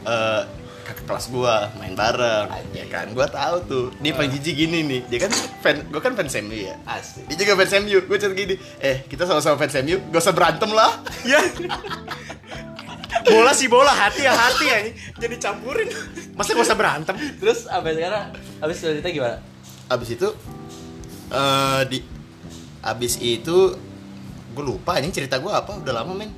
eh 0.00 0.42
kakak 0.90 1.06
kelas 1.06 1.26
gua 1.30 1.70
main 1.78 1.94
bareng, 1.94 2.50
ya 2.74 2.86
kan? 2.90 3.06
Gua 3.14 3.30
tahu 3.30 3.56
tuh. 3.70 3.86
Dia 4.02 4.10
paling 4.10 4.34
jijik 4.34 4.54
gini 4.58 4.82
nih. 4.82 5.00
Dia 5.06 5.18
kan 5.28 5.32
fan, 5.62 5.76
gua 5.86 6.02
kan 6.02 6.18
fans 6.18 6.34
MU 6.42 6.66
ya. 6.66 6.74
Asik 6.82 7.30
Dia 7.30 7.36
juga 7.46 7.62
fans 7.62 7.72
MU. 7.86 7.98
Gua 8.10 8.18
cerita 8.18 8.34
gini, 8.34 8.54
eh 8.82 9.06
kita 9.06 9.22
sama-sama 9.22 9.54
fans 9.54 9.74
MU, 9.86 10.02
gak 10.10 10.18
usah 10.18 10.34
berantem 10.34 10.70
lah. 10.74 10.98
Ya. 11.30 11.38
Bola 13.26 13.52
sih 13.52 13.68
bola, 13.68 13.92
hati 13.92 14.24
ya 14.24 14.32
hati 14.32 14.64
ya. 14.64 14.78
Jadi 15.20 15.34
campurin. 15.36 15.88
Masa 16.34 16.56
gak 16.56 16.64
usah 16.64 16.78
berantem? 16.78 17.14
Terus 17.36 17.68
sampai 17.68 17.92
sekarang 17.96 18.32
Abis 18.60 18.76
cerita 18.80 19.08
gimana? 19.08 19.40
Abis 19.88 20.08
itu, 20.12 20.28
eh 21.32 21.82
di, 21.88 21.98
abis 22.84 23.16
itu, 23.18 23.74
gue 24.52 24.64
lupa 24.64 25.00
ini 25.00 25.08
cerita 25.10 25.40
gua 25.40 25.64
apa, 25.64 25.80
udah 25.80 25.94
lama 25.96 26.12
men. 26.12 26.30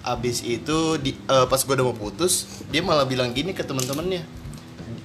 Abis 0.00 0.40
itu 0.40 0.96
di, 0.96 1.12
eh, 1.12 1.46
pas 1.46 1.60
gue 1.60 1.74
udah 1.76 1.86
mau 1.86 1.94
putus, 1.94 2.64
dia 2.72 2.80
malah 2.80 3.04
bilang 3.04 3.30
gini 3.36 3.52
ke 3.52 3.60
teman-temannya. 3.60 4.39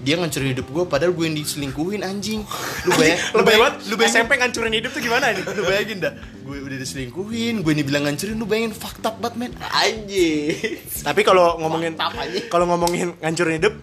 Dia 0.05 0.21
ngancurin 0.21 0.53
hidup 0.53 0.69
gue, 0.69 0.83
padahal 0.85 1.11
gue 1.11 1.25
yang 1.25 1.33
diselingkuhin 1.33 2.05
anjing. 2.05 2.45
Lu 2.85 2.93
bayang, 2.93 3.17
Lu 3.33 3.41
banget, 3.41 3.73
lu 3.89 3.95
bayangin, 3.97 4.21
SMP 4.21 4.31
ngancurin 4.37 4.73
hidup 4.77 4.91
tuh 4.93 5.01
gimana 5.01 5.33
nih? 5.33 5.41
lu 5.57 5.63
bayangin 5.65 5.97
dah. 5.97 6.13
Gue 6.45 6.61
udah 6.61 6.77
diselingkuhin, 6.77 7.65
gue 7.65 7.71
ini 7.73 7.81
bilang 7.81 8.05
ngancurin, 8.05 8.37
lu 8.37 8.45
bayangin 8.45 8.69
fucked 8.71 9.01
up 9.01 9.17
banget 9.17 9.49
men. 9.49 9.51
Anjing. 9.65 10.77
Tapi 11.09 11.21
kalau 11.25 11.57
ngomongin 11.57 11.97
kalau 12.47 12.69
ngomongin 12.69 13.17
ngancurin 13.17 13.57
hidup, 13.57 13.73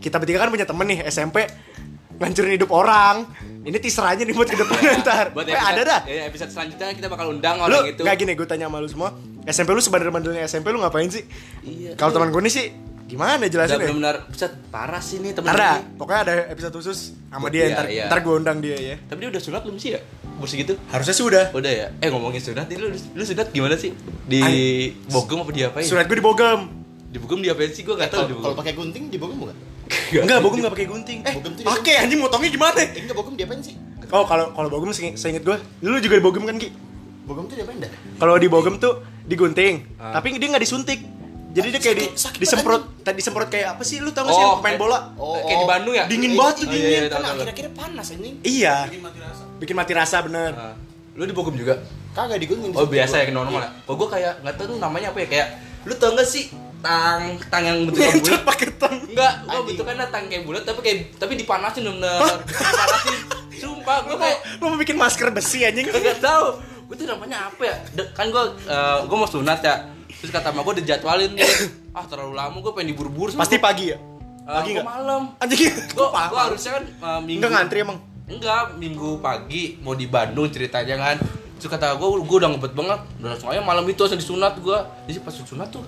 kita 0.00 0.16
bertiga 0.16 0.40
kan 0.40 0.48
punya 0.48 0.64
temen 0.64 0.88
nih 0.88 1.04
SMP 1.06 1.44
ngancurin 2.16 2.56
hidup 2.56 2.72
orang. 2.72 3.28
Ini 3.60 3.76
teaser 3.76 4.00
aja 4.00 4.24
nih 4.24 4.32
buat 4.32 4.48
ke 4.48 4.56
depan 4.56 4.80
ntar. 5.04 5.36
Buat 5.36 5.44
Eh, 5.44 5.52
ada 5.52 5.82
dah. 5.84 6.00
ya, 6.08 6.24
episode 6.24 6.48
selanjutnya 6.48 6.96
kita 6.96 7.12
bakal 7.12 7.28
undang 7.28 7.60
Lu 7.60 7.68
orang 7.68 7.92
itu 7.92 8.00
gak 8.00 8.16
gini 8.16 8.32
gue 8.32 8.48
tanya 8.48 8.72
sama 8.72 8.80
lu 8.80 8.88
semua. 8.88 9.12
SMP 9.44 9.72
lu 9.72 9.84
sebenarnya 9.84 10.12
bandelnya 10.12 10.42
SMP 10.48 10.72
lu 10.72 10.80
ngapain 10.80 11.12
sih? 11.12 11.24
Iya 11.60 11.92
Kalau 11.96 12.16
teman 12.16 12.32
gue 12.32 12.40
nih 12.40 12.52
sih 12.52 12.66
gimana 13.10 13.34
Udah 13.36 13.50
jelasin 13.50 13.74
ya? 13.74 13.80
benar-benar 13.82 14.16
buset 14.24 14.52
parah 14.68 15.00
sih 15.00 15.18
nih 15.18 15.32
temen 15.32 15.50
Ada, 15.50 15.70
ini. 15.76 15.98
pokoknya 15.98 16.20
ada 16.22 16.34
episode 16.46 16.72
khusus 16.72 16.98
sama 17.26 17.46
dia 17.46 17.62
Iya, 17.62 17.74
ntar, 17.74 17.86
iya. 17.88 18.04
ntar 18.06 18.18
gue 18.20 18.30
undang 18.32 18.58
dia 18.58 18.76
ya. 18.76 18.94
Tapi 19.02 19.18
dia 19.18 19.28
udah 19.28 19.42
sunat 19.42 19.60
belum 19.62 19.76
sih 19.76 19.90
ya? 19.92 20.00
Umur 20.32 20.46
segitu? 20.46 20.72
Harusnya 20.86 21.12
sih 21.12 21.24
udah. 21.24 21.44
Udah 21.50 21.68
ya? 21.68 21.86
Eh 21.96 22.08
ngomongin 22.08 22.38
sunat, 22.38 22.70
lu, 22.70 22.86
lu 22.88 23.22
sunat 23.22 23.50
gimana 23.50 23.74
sih? 23.74 23.90
Di 24.24 24.38
An- 24.40 25.10
Bogem 25.10 25.38
apa 25.40 25.50
diapain? 25.50 25.82
Surat 25.82 26.06
gue 26.06 26.14
di 26.14 26.22
Bogem. 26.22 26.60
Di 27.04 27.18
Bogem 27.18 27.38
diapain 27.40 27.68
sih? 27.68 27.82
Gue 27.82 27.94
gak 27.94 28.08
tau 28.08 28.24
di 28.24 28.32
Kalau 28.32 28.54
pakai 28.54 28.72
gunting 28.72 29.04
di 29.06 29.18
bogem 29.18 29.36
bukan? 29.36 29.56
Enggak, 30.12 30.38
Bogem 30.38 30.58
enggak 30.60 30.72
pakai 30.72 30.86
gunting. 30.86 31.18
Eh, 31.20 31.34
Bogem 31.34 31.52
tuh 31.52 31.60
di- 31.60 31.66
pakai 31.66 31.94
anjing 31.98 32.20
motongnya 32.20 32.50
gimana? 32.50 32.78
Eh, 32.78 32.88
enggak 32.96 33.16
bogem 33.16 33.34
diapain 33.34 33.60
sih? 33.60 33.74
Oh, 34.08 34.22
kalau 34.24 34.50
kalau 34.50 34.68
Bogem 34.68 34.90
se- 34.90 35.14
seinget 35.14 35.42
gue, 35.42 35.54
dulu 35.76 35.98
juga 35.98 36.14
di 36.14 36.24
Bogem 36.24 36.42
kan, 36.44 36.56
Ki. 36.56 36.70
Bogem 37.22 37.44
tuh 37.46 37.56
diapain 37.56 37.78
dah? 37.78 37.90
Kalau 38.16 38.34
di 38.36 38.46
Bogem 38.46 38.74
tuh 38.76 38.94
digunting, 39.22 39.82
Ah. 39.96 40.14
tapi 40.14 40.34
dia 40.34 40.48
nggak 40.48 40.60
disuntik. 40.60 40.98
Jadi 41.50 41.66
dia 41.68 41.80
kayak 41.80 41.96
di, 41.96 42.06
Sakit- 42.12 42.38
disemprot, 42.38 42.82
tadi 43.02 43.16
disemprot 43.18 43.48
kayak 43.48 43.74
apa 43.74 43.82
sih? 43.82 43.98
Lu 43.98 44.10
tau 44.10 44.22
gak 44.22 44.32
sih 44.32 44.40
yang 44.40 44.58
pemain 44.58 44.78
bola? 44.78 44.98
Kayak 45.42 45.58
di 45.58 45.66
Bandung 45.66 45.94
ya? 45.94 46.04
Dingin 46.06 46.30
Eh, 46.30 46.36
banget 46.36 46.54
tuh, 46.54 46.62
iya, 46.62 46.70
dingin. 46.70 46.86
iya, 46.86 46.94
iya, 46.96 47.00
Kan 47.02 47.10
tahu, 47.10 47.20
tahu. 47.20 47.34
akhir-akhirnya 47.36 47.72
panas 47.74 48.06
anjing. 48.08 48.34
Iya. 48.40 48.74
Bikin 49.58 49.74
mati 49.74 49.92
rasa 49.92 50.16
bener. 50.22 50.52
Ah. 50.52 50.74
Lu 51.12 51.22
di 51.22 51.34
Bogem 51.34 51.54
juga? 51.54 51.74
Kagak 52.10 52.38
digunting. 52.38 52.70
Oh 52.72 52.86
biasa 52.86 53.14
ya 53.20 53.30
normal 53.30 53.60
ya? 53.60 53.70
Oh 53.84 53.94
gue 53.94 54.08
kayak 54.08 54.40
gak 54.40 54.54
tau 54.54 54.66
tuh 54.66 54.78
namanya 54.78 55.10
apa 55.10 55.18
ya 55.20 55.28
Kayak 55.28 55.48
Lu 55.82 55.94
tau 55.94 56.10
gak 56.12 56.24
sih 56.24 56.50
Tang 56.80 57.22
Tang 57.46 57.62
yang 57.62 57.84
bentuknya 57.84 58.14
bulat 58.16 58.42
pakai 58.42 58.68
tang. 58.74 58.96
Enggak, 59.04 59.32
Anjing. 59.42 59.64
bentukannya 59.68 60.06
tang 60.08 60.24
kayak 60.26 60.42
bulat 60.42 60.62
tapi 60.62 60.80
kayak 60.80 60.98
tapi 61.16 61.32
dipanasin 61.36 61.84
bener 61.84 62.18
Dipanasin 62.40 63.18
Sumpah 63.52 63.96
mau, 64.02 64.16
kayak 64.16 64.38
lu 64.56 64.64
mau 64.66 64.78
bikin 64.78 64.96
masker 64.96 65.28
besi 65.28 65.60
anjing? 65.62 65.86
Gak 65.86 66.18
tau 66.18 66.56
Gue 66.88 66.96
tuh 66.96 67.04
namanya 67.04 67.46
apa 67.46 67.62
ya 67.62 67.76
Kan 68.10 68.28
gue 68.28 68.42
gue 69.02 69.16
mau 69.16 69.26
sunat 69.26 69.60
ya 69.60 69.76
Terus 70.20 70.30
kata 70.30 70.46
sama 70.46 70.60
gue 70.62 70.74
dijadwalin 70.78 71.32
nih 71.32 71.48
Ah 71.96 72.04
terlalu 72.04 72.34
lama 72.34 72.56
gue 72.56 72.72
pengen 72.72 72.88
diburu-buru 72.90 73.32
Pasti 73.32 73.56
pagi 73.56 73.90
ya? 73.90 73.98
Pagi 74.40 74.46
Pagi 74.46 74.70
nggak? 74.72 74.86
malam. 74.86 75.22
Anjing. 75.36 75.72
Gue 75.90 76.06
gue 76.32 76.40
harusnya 76.40 76.70
kan 76.72 76.84
eh, 76.84 77.20
minggu 77.20 77.38
Enggak 77.38 77.50
ngantri 77.52 77.78
emang. 77.80 77.98
Enggak, 78.26 78.62
minggu 78.76 79.18
pagi 79.18 79.62
mau 79.80 79.92
di 79.92 80.06
Bandung 80.06 80.46
ceritanya 80.46 80.96
kan. 80.96 81.16
Terus 81.56 81.66
kata 81.68 81.92
gue, 81.94 82.08
gue 82.20 82.36
udah 82.36 82.48
ngebet 82.48 82.72
banget. 82.72 83.00
Udah 83.16 83.28
langsung 83.28 83.48
aja 83.48 83.60
malam 83.60 83.84
itu 83.84 83.98
langsung 83.98 84.18
disunat 84.18 84.54
gue 84.56 84.78
Jadi 85.04 85.18
pas 85.18 85.32
disunat 85.32 85.68
tuh 85.68 85.82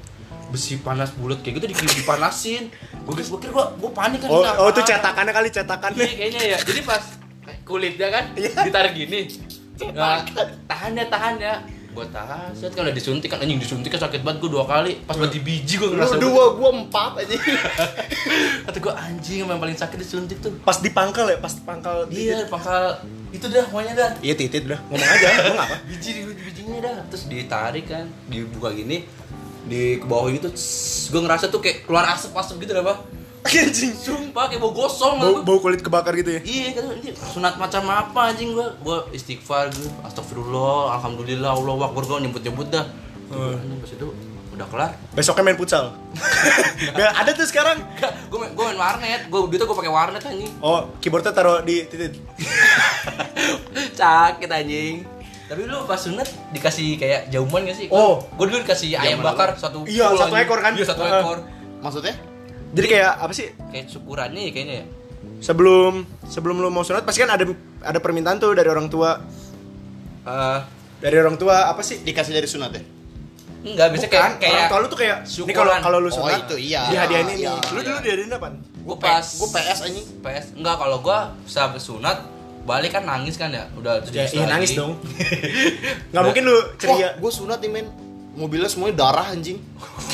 besi 0.49 0.77
panas 0.77 1.09
bulat 1.13 1.41
kayak 1.41 1.59
gitu 1.59 1.67
di- 1.69 1.97
dipanasin. 1.97 2.69
Gue 3.03 3.15
kira 3.15 3.27
gue 3.27 3.51
gue 3.51 3.65
gue 3.79 3.91
panik 3.91 4.19
kan 4.21 4.29
Oh, 4.29 4.43
oh 4.43 4.69
itu 4.69 4.81
cetakannya 4.83 5.33
kali 5.33 5.49
cetakannya. 5.49 5.99
Iya 5.99 6.13
kayaknya 6.15 6.43
ya. 6.47 6.59
Jadi 6.61 6.81
pas 6.83 7.03
kulitnya 7.69 8.09
kan 8.11 8.25
Iya. 8.35 8.53
ditarik 8.63 8.93
gini. 8.93 9.21
Nah, 9.91 10.23
tahan 10.65 10.93
ya 10.93 11.07
tahan 11.09 11.35
ya 11.37 11.55
gue 11.93 12.07
tahan 12.09 12.51
set 12.53 12.73
kan 12.73 12.83
udah 12.83 12.97
disuntik 12.97 13.29
kan 13.29 13.39
anjing 13.39 13.61
disuntik 13.61 13.93
kan 13.93 14.01
sakit 14.01 14.25
banget 14.25 14.41
gue 14.41 14.51
dua 14.51 14.65
kali 14.65 15.05
pas 15.05 15.13
di 15.15 15.39
biji 15.39 15.77
gue 15.77 15.87
Lu 15.87 15.95
ngerasa 15.95 16.17
dua, 16.17 16.57
gua 16.57 16.71
empat 16.73 17.21
aja. 17.21 17.37
kata 18.67 18.79
gue 18.81 18.93
anjing 18.93 19.45
yang 19.45 19.61
paling 19.61 19.77
sakit 19.77 19.99
disuntik 19.99 20.41
tuh 20.41 20.57
Pas 20.61 20.81
di 20.81 20.89
pangkal 20.89 21.29
ya, 21.29 21.37
pas 21.37 21.53
pangkal. 21.55 22.09
iya 22.09 22.49
pangkal 22.49 22.97
itu 23.29 23.45
dah 23.45 23.65
pokoknya 23.69 23.93
dah 23.93 24.11
Iya 24.21 24.35
titit 24.37 24.65
udah. 24.65 24.81
Ngomong 24.89 25.05
aja, 25.07 25.27
ngomong 25.39 25.61
apa? 25.61 25.77
biji 25.89 26.11
di 26.13 26.23
bijinya 26.33 26.79
dah 26.81 26.97
terus 27.07 27.25
ditarik 27.27 27.85
kan 27.85 28.09
dibuka 28.25 28.73
gini 28.73 29.05
di 29.63 29.97
ke 29.97 30.07
bawah 30.09 30.27
gitu 30.29 30.49
gue 31.13 31.21
ngerasa 31.21 31.47
tuh 31.47 31.61
kayak 31.61 31.85
keluar 31.85 32.09
asap 32.09 32.33
asap 32.35 32.65
gitu 32.65 32.73
dah 32.73 32.83
pak 32.83 32.99
Anjing. 33.43 33.93
sumpah 33.93 34.47
kayak 34.47 34.61
bau 34.61 34.71
gosong 34.71 35.19
Bau, 35.19 35.43
bau 35.43 35.59
kulit 35.59 35.83
kebakar 35.83 36.15
gitu 36.15 36.39
ya. 36.39 36.41
iya 36.43 36.69
kan 36.73 36.95
ini 36.95 37.11
sunat 37.11 37.59
macam 37.59 37.83
apa 37.87 38.31
anjing 38.31 38.55
gua 38.55 38.71
gua 38.79 39.03
istighfar 39.11 39.67
gue 39.69 39.91
astagfirullah 40.03 40.95
alhamdulillah 40.95 41.51
Allah 41.51 41.75
akbar 41.83 42.07
gua 42.07 42.19
nyebut 42.19 42.39
nyebut 42.39 42.71
dah 42.71 42.87
anjing 43.29 43.79
pas 43.79 43.91
itu 43.91 44.07
udah 44.53 44.67
kelar 44.69 44.91
Besoknya 45.13 45.43
main 45.43 45.57
futsal. 45.57 45.97
Gak 46.93 47.13
ada 47.17 47.33
tuh 47.33 47.49
sekarang. 47.49 47.81
Gue 48.29 48.37
main, 48.37 48.53
gue 48.53 48.61
main 48.63 48.77
warnet, 48.77 49.25
gue 49.25 49.39
duitnya 49.49 49.65
gue 49.65 49.79
pakai 49.81 49.89
warnet 49.89 50.21
anjing 50.21 50.53
Oh, 50.61 50.93
keyboardnya 51.01 51.33
taruh 51.33 51.65
di 51.65 51.89
titit. 51.89 52.21
Sakit 53.99 54.49
anjing 54.49 55.09
Tapi 55.49 55.65
lu 55.65 55.85
pas 55.85 55.97
sunat 55.97 56.29
dikasih 56.53 56.97
kayak 56.97 57.33
jauman 57.33 57.65
gak 57.65 57.77
sih? 57.77 57.89
Oh. 57.89 58.21
Gue 58.37 58.45
dulu 58.47 58.61
dikasih 58.61 58.93
ayam 58.95 59.21
bakar 59.21 59.57
satu 59.57 59.89
Iya, 59.89 60.13
satu 60.13 60.37
ekor 60.37 60.61
kan? 60.61 60.77
Iya 60.77 60.85
satu 60.85 61.01
ekor 61.01 61.39
Maksudnya? 61.81 62.15
Jadi 62.73 62.87
kayak 62.89 63.13
apa 63.19 63.33
sih? 63.33 63.53
Kayak 63.69 63.87
syukurannya 63.87 64.43
ya 64.43 64.51
kayaknya 64.51 64.77
ya 64.81 64.87
Sebelum 65.39 65.93
sebelum 66.25 66.57
lu 66.57 66.69
mau 66.69 66.83
sunat 66.83 67.03
pasti 67.03 67.21
kan 67.21 67.31
ada 67.31 67.45
ada 67.81 67.99
permintaan 67.99 68.39
tuh 68.39 68.53
dari 68.53 68.67
orang 68.67 68.87
tua. 68.87 69.19
Eh, 70.23 70.59
Dari 70.99 71.17
orang 71.19 71.35
tua 71.35 71.67
apa 71.67 71.83
sih? 71.83 71.99
Dikasih 71.99 72.31
dari 72.31 72.47
sunat 72.47 72.71
ya? 72.71 72.83
Enggak, 73.63 73.91
biasanya 73.91 74.07
Bukan, 74.09 74.23
kayak, 74.23 74.39
kayak 74.39 74.55
orang 74.55 74.67
tua 74.69 74.79
lu 74.79 74.87
tuh 74.87 74.99
kayak 74.99 75.17
ini 75.19 75.29
syukuran. 75.29 75.55
kalau 75.57 75.73
kalau 75.81 75.99
lu 75.99 76.07
Oh, 76.07 76.15
sunat 76.17 76.39
itu 76.41 76.57
iya. 76.61 76.83
dihadiahin 76.89 77.27
ini. 77.29 77.43
Iya, 77.43 77.55
Lu 77.55 77.75
iya. 77.75 77.83
dulu 77.85 77.99
dihadiahin 78.01 78.31
apa? 78.33 78.49
Gue 78.83 78.97
pas 78.97 79.27
Gue 79.29 79.49
PS 79.49 79.79
anjing. 79.83 80.07
PS 80.21 80.47
enggak 80.55 80.77
kalau 80.77 80.99
gua 80.99 81.19
sampai 81.45 81.79
sunat 81.79 82.19
balik 82.63 82.91
kan 82.93 83.03
nangis 83.03 83.35
kan 83.35 83.51
ya 83.51 83.67
udah 83.75 83.99
Ya, 83.99 84.23
terus 84.23 84.31
iya 84.33 84.41
lagi. 84.41 84.51
nangis 84.55 84.71
dong. 84.73 84.93
Nggak 86.11 86.23
mungkin 86.23 86.43
lu 86.45 86.57
ceria. 86.77 86.95
Wah, 86.95 87.11
gue 87.19 87.31
sunat 87.33 87.59
nih 87.59 87.71
men. 87.73 87.87
Mobilnya 88.33 88.69
semuanya 88.69 88.97
darah 89.05 89.29
anjing. 89.29 89.61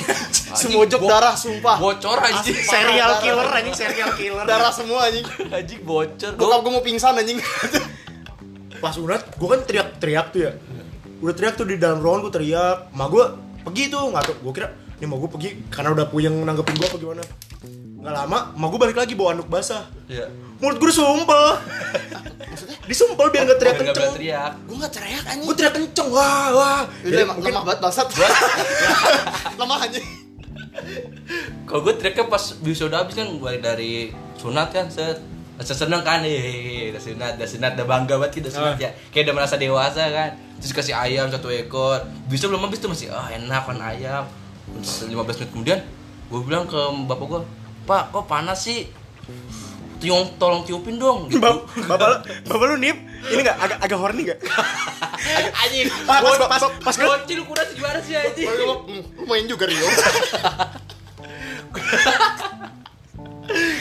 Semua 0.58 0.82
jok 0.90 1.06
darah 1.06 1.38
sumpah. 1.38 1.76
bocor 1.78 2.18
anjing 2.18 2.56
serial 2.56 3.14
Darah. 3.14 3.22
killer 3.22 3.48
anjing 3.52 3.76
serial 3.76 4.10
killer. 4.18 4.42
Darah 4.42 4.72
semua 4.74 5.06
anjing. 5.06 5.22
anjing 5.54 5.80
bocor 5.86 6.34
Bokap 6.34 6.58
gue 6.66 6.72
mau 6.72 6.82
pingsan 6.82 7.14
anjing. 7.14 7.38
Pas 8.82 8.94
sunat, 8.94 9.38
gua 9.38 9.48
kan 9.54 9.60
teriak-teriak 9.66 10.26
tuh 10.30 10.40
ya. 10.50 10.52
Udah 11.18 11.34
teriak 11.34 11.54
tuh 11.58 11.66
di 11.66 11.76
dalam 11.78 11.98
ruangan 11.98 12.26
gua 12.26 12.32
teriak. 12.32 12.78
Ma 12.94 13.10
gua 13.10 13.34
pergi 13.66 13.90
tuh, 13.90 14.10
nggak 14.10 14.24
tuh. 14.24 14.36
Gua 14.42 14.52
kira 14.54 14.68
nih 14.98 15.06
mau 15.06 15.16
gua 15.16 15.30
pergi 15.30 15.62
karena 15.68 15.90
udah 15.90 16.06
puyeng 16.06 16.34
nanggepin 16.40 16.74
gua 16.74 16.86
apa 16.86 16.96
gimana. 16.96 17.22
Nggak 17.98 18.14
lama, 18.16 18.38
ma 18.52 18.66
gua 18.66 18.78
balik 18.80 18.96
lagi 18.96 19.12
bawa 19.12 19.32
anduk 19.32 19.46
basah. 19.46 19.86
Iya. 20.06 20.26
Mulut 20.58 20.76
gua 20.76 20.88
disumpel. 20.88 21.42
Disumpel 22.84 23.26
biar 23.28 23.42
nggak 23.44 23.58
teriak 23.58 23.74
Biar 23.74 23.84
nggak 23.84 23.96
kenceng. 23.96 24.14
teriak 24.16 24.52
gue 24.64 24.76
gak 24.76 24.92
teriak 24.92 25.24
anjing. 25.24 25.44
Gue 25.44 25.54
teriak 25.54 25.74
kenceng, 25.74 26.08
wah 26.08 26.46
wah. 26.50 26.80
Udah 26.84 27.04
Jadi 27.04 27.16
lemah, 27.18 27.34
mungkin 27.36 27.52
lemah 27.52 27.64
banget 27.64 27.80
bangsat. 27.80 28.08
lemah 29.54 29.78
anjing. 29.84 30.06
kalau 31.64 31.80
gue 31.82 31.94
teriaknya 31.94 32.24
pas 32.26 32.40
wisuda 32.60 32.96
habis 32.98 33.14
kan 33.14 33.28
balik 33.36 33.60
dari 33.60 34.10
sunat 34.34 34.70
kan 34.70 34.86
set 34.88 35.18
Masa 35.58 35.74
seneng 35.74 36.06
kan, 36.06 36.22
hehehe, 36.22 36.94
udah 36.94 37.02
sunat, 37.02 37.34
udah 37.34 37.48
sunat, 37.48 37.74
udah 37.74 37.82
bangga 37.84 38.14
banget 38.16 38.32
kita 38.38 38.48
sunat 38.48 38.78
Ah. 38.78 38.78
ya 38.78 38.90
Kayak 39.10 39.24
udah 39.26 39.34
merasa 39.34 39.58
dewasa 39.58 40.02
kan 40.06 40.30
Terus 40.56 40.70
kasih 40.72 40.94
ayam 40.94 41.26
satu 41.26 41.50
ekor 41.50 41.98
Bisa 42.24 42.46
belum 42.46 42.62
habis 42.62 42.78
tuh 42.78 42.86
masih, 42.86 43.10
ah 43.10 43.26
enak 43.26 43.66
kan 43.66 43.78
ayam 43.84 44.22
15 44.76 45.08
menit 45.10 45.50
kemudian 45.50 45.78
Gue 46.28 46.40
bilang 46.42 46.64
ke 46.64 46.76
bapak 47.04 47.26
gue 47.26 47.40
Pak, 47.84 48.12
kok 48.12 48.24
panas 48.24 48.60
sih? 48.60 48.84
Tiung, 49.96 50.36
tolong 50.36 50.62
tiupin 50.62 50.94
dong 50.94 51.26
gitu. 51.26 51.40
Bap- 51.42 51.64
bapak 51.88 52.06
lu, 52.06 52.16
bapak 52.46 52.64
lu 52.68 52.76
nip, 52.76 52.94
ini 53.26 53.40
nggak 53.40 53.56
agak 53.56 53.78
agak 53.80 53.98
horny 53.98 54.22
nggak? 54.24 54.38
Anjing, 55.64 55.88
Pas 56.04 56.20
pas 56.20 56.36
pas 56.46 56.62
pas 56.78 56.94
gua- 56.94 57.18
bocil 57.18 57.40
ukuran 57.40 57.66
gimana 57.72 57.98
sih 57.98 58.14
anjing? 58.14 58.46
Lu 58.46 58.94
main 59.24 59.48
juga 59.48 59.66
Rio. 59.66 59.88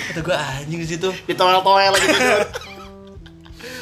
Kata 0.08 0.20
gue 0.24 0.36
anjing 0.36 0.80
di 0.80 0.88
situ. 0.88 1.10
Ditoel-toel 1.28 1.92
lagi 1.92 2.08
gitu. 2.08 2.34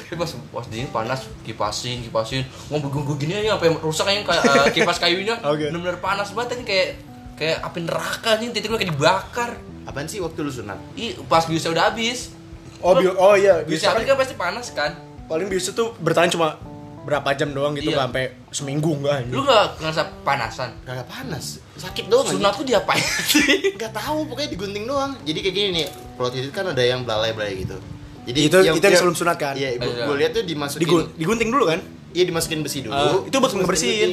Tapi 0.06 0.16
pas 0.16 0.30
pas 0.52 0.66
dingin 0.66 0.88
panas 0.88 1.26
kipasin 1.42 2.02
kipasin 2.02 2.46
mau 2.70 2.78
gue 2.78 3.16
gini 3.18 3.34
aja 3.36 3.58
sampai 3.58 3.74
rusak 3.82 4.06
aja 4.06 4.22
kayak 4.22 4.44
eh, 4.46 4.68
kipas 4.72 4.98
kayunya 4.98 5.34
Oke. 5.52 5.70
bener-bener 5.70 5.98
panas 5.98 6.30
banget 6.30 6.58
ini 6.58 6.64
kayak 6.64 6.88
kayak 7.36 7.58
api 7.62 7.80
neraka 7.84 8.38
nih 8.38 8.48
titik 8.50 8.70
lu 8.70 8.78
kayak 8.78 8.94
dibakar 8.94 9.52
Apaan 9.86 10.06
sih 10.06 10.18
waktu 10.18 10.42
lu 10.42 10.50
sunat? 10.50 10.82
Ih, 10.94 11.14
pas 11.26 11.46
biusnya 11.46 11.70
udah 11.70 11.86
habis 11.90 12.34
Oh, 12.82 12.94
bio, 12.94 13.14
oh 13.16 13.34
iya, 13.34 13.62
biusnya 13.62 13.90
biasa 13.90 13.94
habis 13.94 14.02
kan 14.02 14.10
kan 14.10 14.18
pasti 14.18 14.36
panas 14.36 14.68
kan 14.72 14.92
paling 15.26 15.48
biasa 15.50 15.70
tuh 15.74 15.94
bertahan 15.98 16.30
cuma 16.30 16.58
berapa 17.02 17.30
jam 17.34 17.54
doang 17.54 17.74
gitu, 17.74 17.94
Iya. 17.94 18.02
sampai 18.02 18.24
seminggu 18.50 18.90
enggak 18.94 19.30
lu 19.30 19.38
anjing. 19.38 19.46
gak 19.46 19.66
ngerasa 19.78 20.02
panasan 20.26 20.70
Kagak 20.82 21.06
panas. 21.06 21.62
Sakit 21.76 22.10
doang 22.10 22.26
sunat 22.26 22.54
tuh 22.54 22.66
diapain 22.66 22.98
sih 23.32 23.78
Gak 23.78 23.94
tahu 23.94 24.26
pokoknya 24.26 24.50
digunting 24.50 24.86
doang. 24.86 25.14
Jadi 25.22 25.38
kayak 25.40 25.54
gini 25.54 25.70
nih, 25.72 25.88
kalau 26.14 26.30
titit 26.30 26.50
kan 26.50 26.66
ada 26.66 26.82
yang 26.82 27.06
belalai-belalai 27.06 27.62
gitu. 27.62 27.78
Jadi 28.26 28.40
Itu- 28.42 28.58
itu 28.60 28.82
yang 28.82 28.98
sebelum 28.98 29.16
sunat 29.16 29.38
kan? 29.38 29.54
Iya, 29.54 29.78
Iya. 29.78 30.06
gue 30.06 30.16
lihat 30.18 30.32
tuh 30.34 30.44
dimasukin 30.44 30.82
Digun- 30.82 31.10
digunting 31.14 31.50
dulu 31.50 31.66
kan? 31.66 31.80
Iya 32.10 32.24
dimasukin 32.26 32.60
besi 32.62 32.82
dulu. 32.82 32.96
Ah, 32.96 33.22
itu 33.22 33.36
buat 33.36 33.52
ngebersihin. 33.52 34.12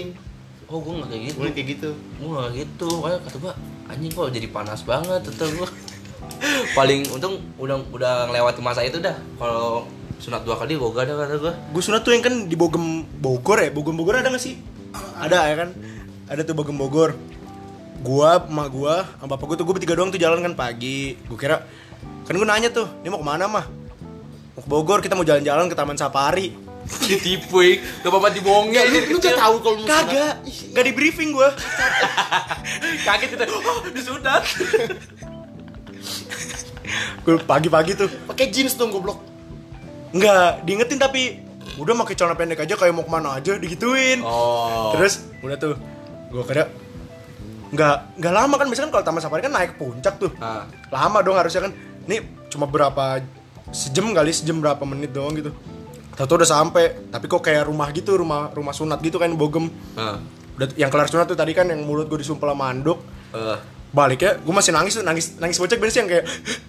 oh 0.67 0.81
gue 0.81 0.93
gak 0.97 1.09
kayak 1.09 1.23
gitu 1.23 1.37
Gue 1.37 1.51
kayak 1.53 1.69
gitu. 1.69 1.91
gue 1.93 2.29
gak 2.33 2.53
gitu 2.55 2.89
kayak 2.99 3.19
kata 3.23 3.37
gue 3.39 3.53
anjing 3.87 4.09
kok 4.11 4.29
jadi 4.33 4.49
panas 4.49 4.81
banget 4.83 5.21
tetep 5.21 5.49
gue 5.53 5.69
paling 6.79 7.01
untung 7.13 7.45
udah 7.57 7.77
udah 7.93 8.13
ngelewati 8.25 8.61
masa 8.61 8.81
itu 8.81 8.97
dah 8.97 9.13
kalau 9.37 9.85
sunat 10.17 10.41
dua 10.43 10.57
kali 10.57 10.73
gak 10.73 10.97
ada 10.99 11.13
kata 11.19 11.35
gue 11.37 11.53
Gue 11.77 11.83
sunat 11.83 12.01
tuh 12.01 12.17
yang 12.17 12.25
kan 12.25 12.49
di 12.49 12.57
Bogem 12.57 13.05
Bogor 13.21 13.61
ya, 13.61 13.69
Bogem 13.69 14.01
Bogor 14.01 14.17
ada 14.17 14.33
nggak 14.33 14.41
sih? 14.41 14.57
Ada 15.15 15.39
ya 15.45 15.55
kan? 15.59 15.69
Ada 16.25 16.41
tuh 16.43 16.57
Bogem 16.57 16.81
Bogor. 16.81 17.13
Gua, 18.01 18.41
emak 18.41 18.69
gua, 18.73 19.07
sama 19.15 19.29
bapak 19.31 19.45
gua 19.45 19.57
tuh 19.57 19.65
gua 19.65 19.75
bertiga 19.77 19.95
doang 19.95 20.09
tuh 20.09 20.19
jalan 20.19 20.41
kan 20.41 20.57
pagi. 20.57 21.15
Gue 21.23 21.37
kira 21.37 21.63
kan 22.23 22.33
gue 22.33 22.43
nanya 22.43 22.67
tuh, 22.67 22.89
ini 23.03 23.09
mau 23.09 23.21
ke 23.21 23.27
mana 23.27 23.45
mah? 23.45 23.67
Mau 24.53 24.61
ke 24.61 24.69
Bogor, 24.69 25.01
kita 25.01 25.17
mau 25.17 25.25
jalan-jalan 25.25 25.65
ke 25.73 25.77
Taman 25.77 25.97
Safari. 25.97 26.53
ditipu 26.83 27.63
ik 27.63 27.79
gak 28.03 28.11
apa-apa 28.11 28.35
dibohongin 28.35 28.83
lu, 28.91 29.15
lu 29.15 29.19
gak 29.23 29.39
tahu 29.39 29.55
kalau 29.63 29.79
mau 29.79 29.87
Kagak, 29.87 30.43
sunat. 30.43 30.75
gak 30.75 30.83
di 30.83 30.93
briefing 30.93 31.31
gua. 31.31 31.55
kaget 33.07 33.39
kita 33.39 33.45
oh 33.47 33.87
disunat 33.95 34.43
gue 37.23 37.39
pagi-pagi 37.47 37.95
tuh 37.95 38.11
Pakai 38.27 38.51
jeans 38.51 38.75
dong 38.75 38.91
goblok. 38.91 39.23
Enggak, 40.11 40.67
diingetin 40.67 40.99
tapi 40.99 41.39
udah 41.79 41.95
pakai 42.03 42.15
celana 42.19 42.35
pendek 42.35 42.67
aja 42.67 42.75
kayak 42.75 42.93
mau 42.93 43.07
ke 43.07 43.13
mana 43.15 43.39
aja 43.39 43.57
digituin. 43.57 44.21
Oh. 44.21 44.91
Terus 44.99 45.23
udah 45.41 45.57
tuh 45.57 45.79
gue 46.35 46.45
kira 46.45 46.67
nggak 47.73 48.21
nggak 48.21 48.35
lama 48.35 48.55
kan 48.61 48.67
biasanya 48.69 48.91
kan 48.91 48.93
kalau 49.01 49.07
taman 49.07 49.23
safari 49.23 49.43
kan 49.47 49.55
naik 49.55 49.79
puncak 49.79 50.19
tuh. 50.19 50.35
Ah. 50.43 50.67
Lama 50.91 51.23
dong 51.23 51.39
harusnya 51.39 51.71
kan. 51.71 51.73
Ini 52.11 52.51
cuma 52.51 52.67
berapa 52.67 53.23
sejam 53.73 54.13
kali 54.13 54.31
sejam 54.31 54.61
berapa 54.61 54.85
menit 54.85 55.11
doang 55.17 55.35
gitu. 55.35 55.51
Tahu 56.13 56.39
udah 56.39 56.47
sampai, 56.49 57.09
tapi 57.09 57.25
kok 57.25 57.41
kayak 57.41 57.67
rumah 57.67 57.89
gitu, 57.91 58.15
rumah 58.21 58.53
rumah 58.53 58.77
sunat 58.77 59.01
gitu 59.01 59.17
kan 59.17 59.33
bogem. 59.33 59.73
Ah. 59.97 60.21
Udah 60.61 60.69
yang 60.77 60.93
kelar 60.93 61.09
sunat 61.09 61.25
tuh 61.25 61.35
tadi 61.35 61.57
kan 61.57 61.65
yang 61.67 61.83
mulut 61.89 62.07
gue 62.07 62.21
disumpel 62.21 62.53
sama 62.53 62.69
anduk. 62.69 63.01
Eh. 63.33 63.59
Balik 63.93 64.21
ya, 64.25 64.33
gue 64.41 64.55
masih 64.55 64.73
nangis 64.73 64.97
tuh, 64.97 65.05
nangis 65.05 65.37
nangis 65.37 65.61
bocek 65.61 65.77
bener 65.77 65.93
sih 65.93 66.01
yang 66.01 66.09
kayak 66.09 66.25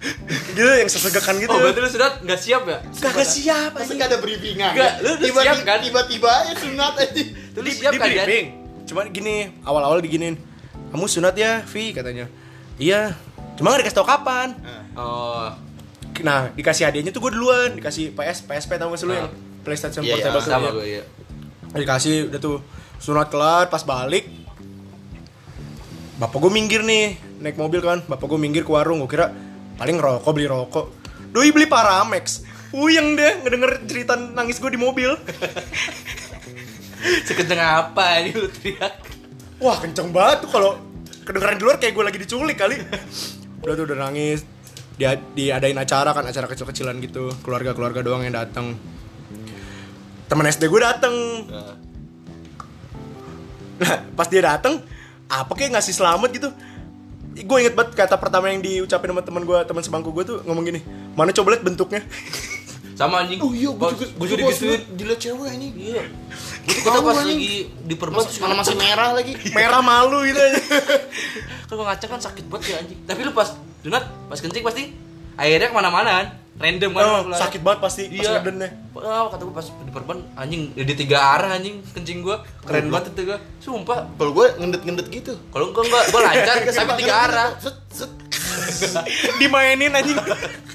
gitu 0.52 0.60
yang 0.64 0.90
sesegakan 0.92 1.40
gitu. 1.40 1.52
Oh, 1.52 1.60
berarti 1.60 1.80
lu 1.80 1.88
sudah 1.92 2.08
nggak 2.20 2.40
siap 2.40 2.62
ya? 2.68 2.78
Kagak 2.84 3.28
siap 3.28 3.70
Masa 3.72 3.84
anjing. 3.84 3.96
gak 4.00 4.08
ada 4.12 4.18
briefingan? 4.20 4.72
Nggak, 4.76 4.92
lu 5.00 5.12
tiba, 5.20 5.40
siap 5.40 5.58
kan? 5.64 5.78
Tiba-tiba 5.80 6.28
aja 6.28 6.52
sunat 6.56 6.94
aja. 7.00 7.22
Lu 7.56 7.60
di, 7.64 7.72
siap 7.72 7.92
di 7.92 7.98
kan, 8.00 8.08
briefing. 8.12 8.46
Cuma 8.84 9.00
gini, 9.08 9.36
awal-awal 9.64 10.04
diginin. 10.04 10.36
Kamu 10.92 11.08
sunat 11.08 11.32
ya, 11.36 11.64
Vi 11.64 11.96
katanya. 11.96 12.28
Iya. 12.76 13.16
Cuma 13.56 13.72
gak 13.72 13.88
dikasih 13.88 13.96
tau 13.96 14.08
kapan. 14.08 14.52
Oh. 14.92 15.48
Nah, 16.20 16.52
dikasih 16.52 16.86
hadiahnya 16.86 17.10
tuh 17.10 17.20
gue 17.20 17.32
duluan, 17.32 17.74
dikasih 17.74 18.12
PS, 18.12 18.44
PSP 18.44 18.76
tau 18.76 18.88
gak 18.88 18.96
sih 18.96 19.04
lu 19.04 19.10
Ah. 19.10 19.16
yang 19.18 19.28
PlayStation 19.64 20.00
Iya, 20.00 20.06
iya, 20.06 20.14
Portable 20.22 20.38
tuh, 20.38 20.46
Sama 20.46 20.62
ya. 20.62 20.70
gue 20.70 20.84
ya. 20.86 21.02
Dikasih 21.74 22.14
udah 22.28 22.38
tuh 22.38 22.56
sunat 22.96 23.26
kelar 23.28 23.66
pas 23.66 23.82
balik. 23.82 24.24
Bapak 26.14 26.36
gue 26.38 26.48
minggir 26.48 26.80
nih, 26.80 27.16
naik 27.40 27.56
mobil 27.56 27.80
kan. 27.80 28.00
Bapak 28.04 28.24
gue 28.24 28.38
minggir 28.38 28.62
ke 28.62 28.70
warung, 28.70 29.00
gue 29.00 29.10
kira 29.10 29.32
paling 29.74 29.98
rokok 29.98 30.30
beli 30.30 30.46
rokok. 30.46 30.86
Doi 31.32 31.50
beli 31.50 31.66
Paramex. 31.66 32.44
Puyeng 32.70 33.14
deh 33.14 33.40
ngedenger 33.40 33.70
cerita 33.84 34.12
nangis 34.14 34.58
gue 34.58 34.68
di 34.68 34.76
mobil. 34.76 35.14
Sekenceng 37.26 37.58
apa 37.58 38.20
ini 38.20 38.30
lu 38.32 38.48
teriak? 38.48 38.92
Wah 39.58 39.76
kenceng 39.76 40.10
banget 40.10 40.46
tuh 40.46 40.50
kalau 40.50 40.70
kedengeran 41.22 41.56
di 41.56 41.62
luar 41.62 41.76
kayak 41.76 41.92
gue 41.92 42.04
lagi 42.04 42.18
diculik 42.18 42.56
kali. 42.56 42.76
Udah 43.62 43.74
tuh 43.74 43.84
udah 43.86 43.98
nangis. 44.00 44.42
Dia 44.94 45.18
diadain 45.18 45.74
acara 45.74 46.14
kan 46.14 46.24
acara 46.26 46.46
kecil-kecilan 46.46 46.98
gitu. 47.02 47.30
Keluarga-keluarga 47.42 48.00
doang 48.02 48.22
yang 48.22 48.34
datang. 48.34 48.78
Temen 50.30 50.44
SD 50.46 50.70
gue 50.70 50.80
dateng. 50.80 51.14
Nah 51.50 51.84
pas 54.14 54.26
dia 54.30 54.42
dateng, 54.42 54.80
apa 55.26 55.52
kayak 55.54 55.78
ngasih 55.78 55.94
selamat 55.94 56.30
gitu. 56.34 56.48
Gue 57.34 57.66
inget 57.66 57.74
banget 57.74 57.98
kata 57.98 58.14
pertama 58.22 58.46
yang 58.46 58.62
diucapin 58.62 59.10
sama 59.10 59.22
teman 59.26 59.42
gue, 59.42 59.58
teman 59.66 59.82
sebangku 59.82 60.14
gue 60.14 60.24
tuh 60.24 60.38
ngomong 60.46 60.64
gini, 60.70 60.80
mana 61.18 61.34
coba 61.34 61.58
liat 61.58 61.64
bentuknya. 61.66 62.02
Sama 62.94 63.26
anjing. 63.26 63.42
Oh 63.42 63.50
iya, 63.50 63.74
gue 63.74 63.88
juga, 63.90 64.06
gue 64.06 64.26
juga 64.30 64.38
digituin. 64.46 64.82
Dilihat 64.94 65.18
cewek 65.18 65.50
ini. 65.58 65.66
Iya. 65.74 66.06
Gue 66.62 66.78
tuh 66.94 67.02
pas 67.02 67.18
anjing. 67.18 67.42
lagi 67.42 67.54
di 67.90 67.94
perban 67.98 68.22
Mas, 68.22 68.38
mana 68.38 68.54
masih 68.54 68.78
merah 68.78 69.10
lagi. 69.10 69.34
Merah 69.50 69.82
malu 69.82 70.22
gitu 70.22 70.38
aja. 70.46 70.62
Kalau 71.66 71.82
ngaca 71.82 72.06
kan 72.06 72.20
sakit 72.22 72.46
banget 72.46 72.70
ya 72.70 72.76
anjing. 72.78 73.02
Tapi 73.02 73.20
lu 73.26 73.34
pas 73.34 73.50
donat, 73.84 74.04
pas 74.26 74.40
kencing 74.40 74.64
pasti 74.64 74.82
airnya 75.36 75.68
ke 75.68 75.76
mana-mana 75.76 76.10
kan. 76.10 76.28
Random 76.54 76.90
kan. 76.94 77.02
Oh, 77.02 77.20
keluar. 77.26 77.38
sakit 77.42 77.60
banget 77.60 77.80
pasti 77.82 78.02
pas 78.06 78.14
Iya. 78.14 78.30
ngedennya. 78.38 78.70
Oh, 78.94 79.26
kata 79.26 79.42
gue 79.42 79.52
pas 79.52 79.66
di 79.66 79.90
perban 79.90 80.18
anjing 80.34 80.70
di 80.72 80.94
tiga 80.94 81.18
arah 81.34 81.58
anjing 81.58 81.82
kencing 81.90 82.22
gue 82.22 82.36
keren 82.62 82.88
banget 82.88 83.10
itu 83.10 83.26
gue. 83.26 83.38
Sumpah. 83.58 84.06
Kalau 84.14 84.30
gue 84.32 84.46
ngendet-ngendet 84.56 85.06
gitu. 85.10 85.34
Kalau 85.50 85.74
enggak 85.74 85.84
enggak, 85.84 86.04
gue 86.08 86.20
lancar 86.22 86.56
tapi 86.78 86.92
tiga 87.02 87.14
arah. 87.26 87.48
Set, 87.58 87.76
set. 87.90 88.10
Dimainin 89.42 89.90
anjing. 89.90 90.14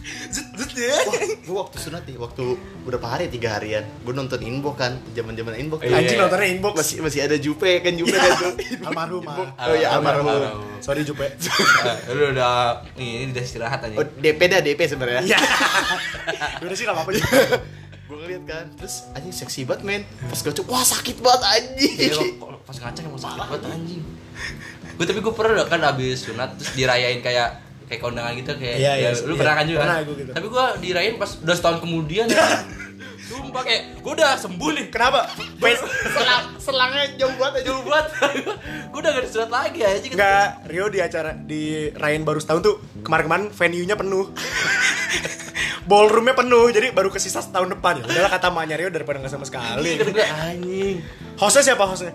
gue 1.46 1.56
waktu 1.56 1.78
sunat 1.78 2.04
nih, 2.08 2.16
waktu 2.16 2.44
berapa 2.88 3.08
hari? 3.08 3.28
Tiga 3.28 3.60
harian. 3.60 3.84
Gue 4.02 4.14
nonton 4.16 4.40
Inbox 4.40 4.76
kan, 4.80 4.98
zaman 5.14 5.34
zaman 5.36 5.54
Inbox. 5.60 5.80
Iya. 5.84 5.98
Anjing 6.00 6.18
nontonnya 6.20 6.48
inbox. 6.50 6.74
Masih 6.80 6.98
masih 7.04 7.20
ada 7.26 7.36
Jupe 7.36 7.72
kan 7.84 7.94
Jupe 7.96 8.16
kan 8.16 8.32
tuh. 8.40 8.54
Almarhum. 8.88 9.24
Oh 9.28 9.76
iya, 9.76 9.94
almarhum. 9.94 10.64
Sorry 10.80 11.04
Jupe. 11.04 11.28
Eh, 11.28 11.98
Lu 12.16 12.32
udah 12.32 12.84
ini 12.96 13.30
udah 13.30 13.44
istirahat 13.44 13.80
anjing. 13.84 14.00
Oh, 14.00 14.06
DP 14.06 14.40
dah 14.48 14.60
DP 14.64 14.80
sebenarnya. 14.88 15.22
Iya. 15.26 15.40
Udah 16.64 16.76
sih 16.76 16.84
gak 16.84 16.96
apa-apa 16.96 17.12
gue 18.10 18.18
ngeliat 18.26 18.44
kan, 18.50 18.66
terus 18.74 19.06
anjing 19.14 19.30
seksi 19.30 19.70
banget 19.70 19.86
men. 19.86 20.02
Pas 20.26 20.42
gue 20.42 20.50
coba, 20.50 20.82
wah 20.82 20.82
sakit 20.82 21.22
banget 21.22 21.42
anjing. 21.46 21.94
Iya, 22.10 22.18
pas 22.42 22.74
ngacak 22.82 23.06
emang 23.06 23.22
sakit 23.22 23.38
banget 23.38 23.62
anjing. 23.70 24.02
Gue 24.98 25.06
tapi 25.06 25.20
gue 25.22 25.34
pernah 25.38 25.70
kan 25.70 25.82
abis 25.94 26.26
sunat 26.26 26.58
terus 26.58 26.74
dirayain 26.74 27.22
kayak 27.22 27.69
kayak 27.90 28.02
kondangan 28.02 28.34
gitu 28.38 28.52
kayak 28.54 28.78
Iya, 28.78 28.92
iya, 28.96 29.10
ya, 29.12 29.26
lu 29.26 29.34
iya. 29.34 29.40
pernah 29.42 29.54
kan 29.58 29.66
juga 29.66 29.80
Pernah 29.82 29.98
kan? 29.98 30.06
gua 30.06 30.16
gitu. 30.16 30.32
Tapi 30.38 30.46
gue 30.48 30.66
dirayain 30.80 31.16
pas 31.18 31.32
udah 31.36 31.56
setahun 31.58 31.78
kemudian 31.82 32.26
ya. 32.30 32.46
Sumpah 33.30 33.62
kayak 33.62 34.02
gue 34.02 34.14
udah 34.18 34.34
sembuh 34.42 34.70
nih. 34.74 34.86
Kenapa? 34.90 35.30
Selang, 36.10 36.46
selangnya 36.58 37.06
jauh 37.14 37.36
banget 37.38 37.62
aja. 37.62 37.66
Jauh 37.70 37.84
banget. 37.86 38.08
gue 38.92 39.00
udah 39.06 39.12
gak 39.14 39.24
disunat 39.30 39.52
lagi 39.54 39.80
aja 39.86 39.98
gitu. 40.02 40.18
Enggak, 40.18 40.48
Rio 40.66 40.86
di 40.90 41.00
acara 41.00 41.32
di 41.38 41.94
Rain 41.94 42.26
baru 42.26 42.42
setahun 42.42 42.62
tuh 42.66 42.76
kemarin-kemarin 43.06 43.54
venue-nya 43.54 43.94
penuh. 43.94 44.34
Ballroomnya 45.90 46.38
penuh, 46.38 46.70
jadi 46.70 46.94
baru 46.94 47.10
kesisa 47.10 47.42
setahun 47.42 47.70
depan 47.74 48.02
ya. 48.02 48.04
Udahlah 48.10 48.32
kata 48.34 48.50
mamanya 48.50 48.78
Rio 48.82 48.90
daripada 48.90 49.22
nggak 49.22 49.34
sama 49.34 49.46
sekali. 49.46 50.02
Anjing. 50.50 50.98
Hostnya 51.38 51.74
siapa 51.74 51.86
hostnya? 51.86 52.14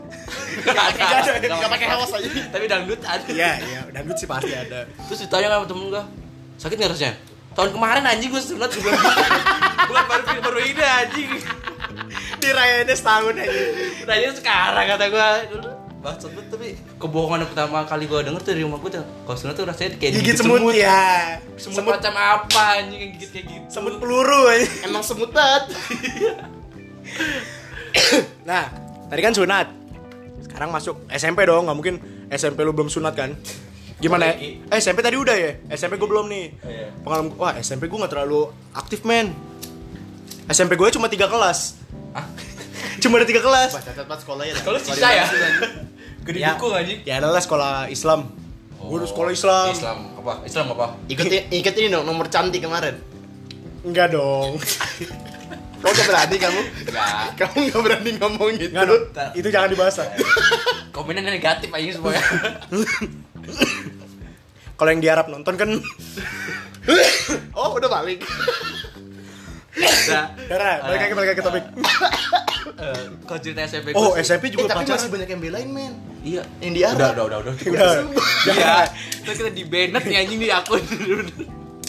Gak 0.66 0.98
ada. 0.98 1.38
Gak 1.42 1.70
pakai 1.70 1.88
hawas 1.94 2.10
aja. 2.10 2.28
Tapi 2.50 2.64
dangdut 2.66 3.00
ada. 3.06 3.22
Iya, 3.30 3.52
iya, 3.62 3.80
dangdut 3.94 4.18
sih 4.18 4.26
pasti 4.26 4.50
ada. 4.50 4.82
Terus 5.06 5.26
ditanya 5.26 5.58
sama 5.58 5.66
temen 5.70 5.94
gue 5.94 6.04
Sakit 6.54 6.76
gak 6.78 6.90
rasanya? 6.94 7.33
Tahun 7.54 7.70
kemarin 7.70 8.02
anjing 8.02 8.30
gue 8.34 8.42
sunat 8.42 8.70
gitu. 8.74 8.90
Bukan 9.88 10.04
baru 10.10 10.40
baru 10.42 10.58
ini 10.64 10.82
anjing 10.82 11.30
Di 12.42 12.48
Rainnya 12.50 12.94
setahun 12.96 13.34
aja. 13.38 13.46
Nanya 14.10 14.30
sekarang 14.34 14.84
kata 14.90 15.04
gue 15.08 15.28
Dulu 15.54 15.70
Bangsat 16.04 16.36
banget 16.36 16.52
tapi 16.52 16.68
kebohongan 17.00 17.48
yang 17.48 17.50
pertama 17.56 17.78
kali 17.88 18.04
gue 18.04 18.20
denger 18.28 18.40
tuh 18.44 18.50
dari 18.52 18.60
rumah 18.60 18.76
gue 18.76 18.90
tuh 18.92 19.00
Kalau 19.24 19.38
sunat 19.40 19.54
tuh 19.56 19.64
rasanya 19.64 19.96
kayak 19.96 20.12
Gigit 20.20 20.36
digigit 20.36 20.38
semut, 20.44 20.60
ya. 20.76 21.40
Semut, 21.56 21.80
Semut 21.80 21.96
macam 21.96 22.14
apa 22.20 22.62
anjing 22.76 23.00
yang 23.00 23.12
gigit 23.16 23.30
kayak 23.32 23.46
gitu 23.48 23.66
semut 23.72 23.94
peluru 23.96 24.40
aja. 24.52 24.68
Emang 24.84 25.00
semut 25.00 25.30
banget. 25.32 25.64
Nah, 28.44 28.68
tadi 29.08 29.20
kan 29.22 29.32
sunat. 29.32 29.66
Sekarang 30.44 30.68
masuk 30.70 31.06
SMP 31.08 31.46
dong, 31.48 31.64
nggak 31.66 31.78
mungkin 31.78 31.96
SMP 32.28 32.60
lu 32.66 32.76
belum 32.76 32.92
sunat 32.92 33.14
kan? 33.16 33.32
Gimana? 34.04 34.36
Lagi. 34.36 34.60
Eh, 34.68 34.78
SMP 34.84 35.00
tadi 35.00 35.16
udah 35.16 35.32
ya? 35.32 35.50
SMP 35.72 35.96
gue 35.96 36.04
belum 36.04 36.28
nih. 36.28 36.46
Iya. 36.60 36.88
Pengalaman 37.00 37.32
wah 37.40 37.56
SMP 37.56 37.88
gue 37.88 37.96
nggak 37.96 38.12
terlalu 38.12 38.52
aktif 38.76 39.00
men. 39.08 39.32
SMP 40.44 40.76
gue 40.76 40.88
cuma 40.92 41.08
tiga 41.08 41.24
kelas. 41.24 41.80
Hah? 42.12 42.28
Cuma 43.02 43.16
ada 43.16 43.24
tiga 43.24 43.40
kelas. 43.40 43.72
Sekolahnya. 44.20 44.60
dah. 44.60 44.62
Kalau 44.64 44.78
Sekolah 44.78 44.96
sisa 44.96 45.08
di 45.08 45.16
ya? 45.16 45.26
Gede 46.24 46.38
Ya. 46.40 46.56
buku 46.56 46.72
anjing 46.72 47.00
Ya 47.04 47.20
adalah 47.20 47.40
sekolah 47.40 47.88
Islam. 47.88 48.28
Gue 48.76 48.96
udah 49.00 49.08
sekolah 49.08 49.32
Islam. 49.32 49.72
Islam 49.72 49.98
apa? 50.20 50.32
Islam 50.44 50.66
apa? 50.76 50.86
Ikut 51.08 51.24
ikut 51.64 51.74
ini 51.80 51.88
dong 51.88 52.04
nomor 52.04 52.28
cantik 52.28 52.60
kemarin. 52.60 53.00
Enggak 53.84 54.12
dong. 54.12 54.60
Kamu 55.84 55.92
gak 55.92 56.08
berani 56.08 56.36
kamu? 56.40 56.60
Enggak 56.88 57.08
Kamu 57.36 57.56
gak 57.68 57.82
berani 57.84 58.10
ngomong 58.16 58.50
gitu. 58.56 58.72
Enggak. 58.72 59.36
Itu 59.36 59.48
jangan 59.52 59.68
dibahas. 59.68 59.96
lah. 60.00 60.08
Komennya 60.92 61.28
negatif 61.28 61.68
anjing 61.72 61.92
semuanya 61.92 62.24
Kalau 64.74 64.90
yang 64.90 64.98
di 64.98 65.06
Arab 65.06 65.26
nonton 65.28 65.54
kan 65.54 65.70
Oh, 67.54 67.70
udah 67.72 67.88
balik. 67.88 68.20
Nah 69.74 70.24
Dara, 70.44 70.70
balik 70.84 71.00
lagi 71.00 71.14
balik 71.14 71.28
lagi 71.28 71.38
ke 71.38 71.44
topik. 71.44 71.64
eh, 72.76 73.04
Kalau 73.22 73.40
cerita 73.40 73.60
SMP 73.64 73.88
Oh, 73.92 74.14
sih- 74.14 74.22
SMP 74.24 74.44
Eh, 74.44 74.50
juga 74.52 74.66
tapi 74.68 74.82
pacaran. 74.82 74.96
masih 74.96 75.10
banyak 75.10 75.28
yang 75.28 75.40
belain, 75.40 75.68
men. 75.68 75.92
Iya 76.20 76.42
Yang 76.58 76.72
di 76.72 76.82
Arab. 76.82 76.96
Udah, 76.96 77.10
udah, 77.10 77.24
udah, 77.24 77.38
udah. 77.42 77.54
Udah. 77.68 77.92
Iya. 78.46 78.74
Terus 79.20 79.36
kita 79.36 79.50
di 79.50 79.64
banned 79.64 80.04
nih 80.04 80.16
anjing 80.16 80.38
di 80.38 80.48
akun. 80.48 80.82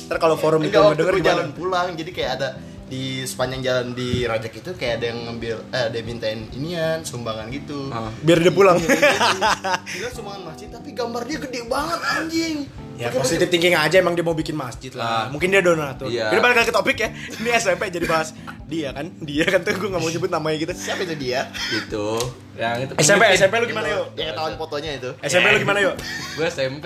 Ntar 0.05 0.17
kalau 0.17 0.35
forum 0.35 0.61
itu 0.61 0.69
Enggak 0.69 0.81
mau 0.81 0.87
waktu 0.87 0.99
denger 0.99 1.11
gue 1.11 1.19
gimana? 1.19 1.31
jalan 1.31 1.47
pulang, 1.51 1.87
jadi 1.93 2.11
kayak 2.11 2.31
ada 2.35 2.47
di 2.85 3.25
sepanjang 3.25 3.65
jalan 3.65 3.87
di 3.97 4.29
Rajak 4.29 4.61
itu 4.61 4.71
kayak 4.77 5.01
ada 5.01 5.05
yang 5.09 5.25
ngambil 5.25 5.57
eh 5.73 5.83
ada 5.89 5.95
yang 5.97 6.05
mintain 6.05 6.45
inian 6.53 7.01
sumbangan 7.01 7.49
gitu. 7.49 7.89
Ah. 7.89 8.13
Biar 8.21 8.37
dia 8.37 8.53
pulang. 8.53 8.77
Gila 8.77 10.09
sumbangan 10.13 10.53
masjid 10.53 10.69
tapi 10.69 10.93
gambar 10.93 11.25
dia 11.25 11.37
gede 11.41 11.59
banget 11.65 11.99
anjing. 12.05 12.57
Ya 12.95 13.11
Pakai 13.11 13.27
positif 13.27 13.47
thinking 13.49 13.75
aja 13.75 13.99
emang 13.99 14.13
dia 14.13 14.21
mau 14.21 14.37
bikin 14.37 14.53
masjid 14.53 14.93
lah. 14.93 15.25
Ah. 15.25 15.25
Mungkin 15.33 15.49
dia 15.49 15.65
donatur. 15.65 16.13
Iya. 16.13 16.29
Jadi 16.29 16.39
balik 16.45 16.55
lagi 16.61 16.69
ke 16.69 16.75
topik 16.77 16.97
ya. 17.01 17.09
Ini 17.41 17.49
SMP 17.57 17.89
jadi 17.89 18.05
bahas 18.05 18.37
dia 18.69 18.93
kan. 18.93 19.09
Dia 19.17 19.45
kan 19.49 19.65
tuh 19.65 19.73
gue 19.81 19.89
gak 19.89 20.01
mau 20.05 20.11
nyebut 20.13 20.29
namanya 20.29 20.57
gitu. 20.61 20.73
Siapa 20.77 21.01
itu 21.09 21.15
dia? 21.17 21.49
Gitu. 21.73 22.07
Yang 22.53 22.77
itu 22.85 22.93
SMP 23.01 23.25
pemimpin. 23.25 23.37
SMP 23.41 23.53
lu 23.57 23.65
gimana 23.65 23.87
yuk? 23.89 24.05
Yang 24.13 24.27
ketahuan 24.29 24.53
fotonya 24.61 24.91
itu. 24.93 25.09
SMP 25.25 25.45
lu 25.49 25.57
gimana 25.57 25.79
yuk? 25.81 25.95
Gue 26.37 26.47
SMP 26.53 26.85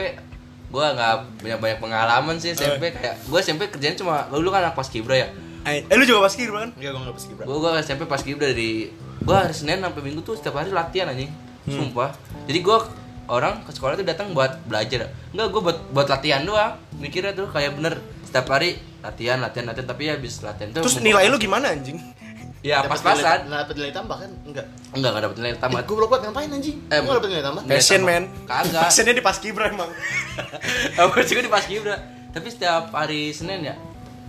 gue 0.69 0.85
nggak 0.85 1.41
banyak 1.41 1.59
banyak 1.65 1.79
pengalaman 1.81 2.37
sih 2.37 2.53
SMP 2.53 2.93
kayak 2.93 3.17
gue 3.25 3.39
SMP 3.41 3.73
kerjanya 3.73 3.97
cuma 3.97 4.29
lu 4.29 4.53
kan 4.53 4.61
anak 4.61 4.77
pas 4.77 4.85
kibra 4.85 5.17
ya 5.17 5.33
Eh, 5.61 5.83
eh, 5.83 5.95
lu 5.95 6.03
juga 6.03 6.19
pas 6.21 6.31
kibra 6.31 6.59
kan? 6.61 6.71
Enggak, 6.71 6.89
gue 6.89 7.01
enggak 7.01 7.15
paski 7.15 7.31
gue 7.35 7.45
gue 7.45 7.71
SMP 7.81 8.01
pas 8.05 8.21
kibra 8.21 8.45
dari 8.47 8.71
gue 9.19 9.35
hari 9.35 9.51
Senin 9.51 9.79
sampai 9.79 10.01
Minggu 10.01 10.21
tuh 10.21 10.33
setiap 10.33 10.55
hari 10.55 10.69
latihan 10.69 11.07
anjing 11.07 11.29
sumpah 11.65 12.15
jadi 12.45 12.59
gue 12.59 12.77
orang 13.27 13.61
ke 13.61 13.69
sekolah 13.69 13.93
tuh 13.93 14.01
datang 14.03 14.31
buat 14.31 14.57
belajar 14.63 15.11
enggak 15.29 15.47
gue 15.49 15.61
buat 15.61 15.77
buat 15.91 16.07
latihan 16.07 16.41
doang 16.41 16.79
mikirnya 16.95 17.31
tuh 17.31 17.45
kayak 17.45 17.75
bener 17.75 17.93
setiap 18.23 18.49
hari 18.49 18.75
latihan 18.99 19.37
latihan 19.37 19.65
latihan 19.65 19.85
tapi 19.85 20.01
ya 20.03 20.15
habis 20.15 20.41
latihan 20.41 20.69
tuh 20.71 20.81
Terus 20.81 20.97
nilai 20.99 21.27
lu 21.27 21.37
gimana 21.37 21.69
anjing? 21.69 21.99
ya 22.59 22.83
pas-pasan 22.83 23.45
nilai- 23.45 23.63
Dapet 23.63 23.75
nilai 23.77 23.93
tambah 23.93 24.17
kan? 24.17 24.31
Enggak. 24.43 24.65
enggak 24.91 25.09
enggak 25.09 25.23
dapet 25.23 25.37
nilai 25.37 25.53
tambah 25.55 25.77
Eh, 25.77 25.85
gue 25.85 25.95
belum 25.95 26.09
buat 26.09 26.21
ngapain 26.21 26.49
anjing? 26.49 26.77
Eh, 26.87 26.97
gue 26.97 27.13
dapet 27.13 27.29
nilai 27.29 27.43
tambah. 27.45 27.61
Passion 27.63 28.01
man. 28.01 28.23
Kagak. 28.43 28.81
Passionnya 28.85 29.13
di 29.13 29.23
Paskibra 29.23 29.65
emang. 29.67 29.91
Sih 31.21 31.33
gue 31.33 31.45
di 31.45 31.51
Paskibra. 31.51 31.95
Tapi 32.29 32.47
setiap 32.47 32.91
hari 32.91 33.29
Senin 33.29 33.63
ya. 33.63 33.75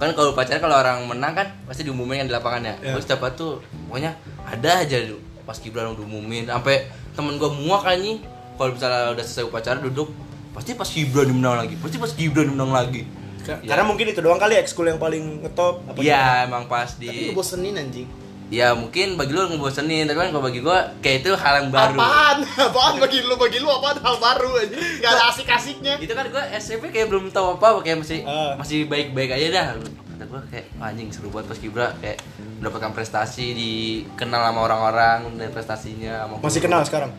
Kan 0.00 0.16
kalau 0.16 0.32
upacara 0.32 0.56
kalau 0.56 0.76
orang 0.80 1.04
menang 1.04 1.36
kan 1.36 1.46
pasti 1.68 1.84
diumumin 1.84 2.24
kan 2.24 2.26
di 2.26 2.34
lapangan 2.34 2.62
ya. 2.64 2.74
Ya. 2.80 2.96
Terus 2.96 3.04
setiap 3.04 3.28
hari 3.28 3.36
tuh 3.36 3.60
pokoknya 3.92 4.16
ada 4.48 4.80
aja 4.80 4.96
Paskibra 5.44 5.84
yang 5.84 5.98
diumumin 6.00 6.48
sampai 6.48 6.88
temen 7.12 7.36
gue 7.36 7.50
muak 7.52 7.84
kan 7.84 8.00
nih. 8.00 8.24
Kalau 8.56 8.72
misalnya 8.72 9.12
udah 9.12 9.24
selesai 9.24 9.44
upacara 9.44 9.76
duduk 9.76 10.08
pasti 10.56 10.72
Paskibra 10.72 11.28
yang 11.28 11.36
menang 11.36 11.68
lagi. 11.68 11.74
Pasti 11.76 11.96
Paskibra 12.00 12.40
yang 12.48 12.56
menang 12.56 12.72
lagi. 12.72 13.02
Karena 13.44 13.84
mungkin 13.84 14.06
itu 14.08 14.20
doang 14.24 14.40
kali 14.40 14.56
ekskul 14.56 14.88
yang 14.88 15.00
paling 15.00 15.44
ngetop. 15.44 15.84
apa 15.84 15.98
Iya, 16.00 16.48
emang 16.48 16.64
pas 16.64 16.96
Tapi 16.96 17.04
di 17.04 17.32
ngebosenin 17.32 17.76
anjing. 17.76 18.08
Ya 18.50 18.74
mungkin 18.74 19.14
bagi 19.14 19.30
lu 19.30 19.46
ngebosenin, 19.46 20.10
tapi 20.10 20.18
kan 20.18 20.34
kalau 20.34 20.42
bagi 20.42 20.58
gua 20.58 20.90
kayak 20.98 21.22
itu 21.22 21.30
hal 21.32 21.62
yang 21.62 21.70
baru. 21.70 21.94
Apaan? 21.94 22.36
Apaan 22.66 22.94
bagi 22.98 23.22
lu? 23.22 23.38
Bagi 23.38 23.62
lu 23.62 23.70
apaan 23.70 23.94
hal 23.96 24.18
baru 24.18 24.50
anjing? 24.58 24.82
Gak 24.98 25.06
ada 25.08 25.24
asik-asiknya. 25.30 25.94
Itu 25.96 26.10
kan 26.12 26.26
gua 26.28 26.42
SMP 26.52 26.90
kayak 26.90 27.06
belum 27.06 27.30
tahu 27.30 27.54
apa, 27.56 27.78
kayak 27.80 28.02
masih 28.02 28.26
Ah. 28.26 28.58
masih 28.58 28.90
baik-baik 28.90 29.30
aja 29.30 29.46
dah. 29.48 29.66
Kata 29.78 30.24
gua 30.26 30.42
kayak 30.50 30.66
"Wah, 30.76 30.90
anjing 30.90 31.14
seru 31.14 31.30
banget 31.30 31.46
pas 31.46 31.58
Kibra 31.58 31.88
kayak 31.96 32.18
mendapatkan 32.58 32.90
prestasi, 32.90 33.54
dikenal 33.54 34.42
sama 34.44 34.60
orang-orang 34.60 35.18
dan 35.38 35.48
prestasinya 35.48 36.26
sama 36.26 36.34
Masih 36.42 36.60
kenal 36.60 36.82
sekarang? 36.82 37.14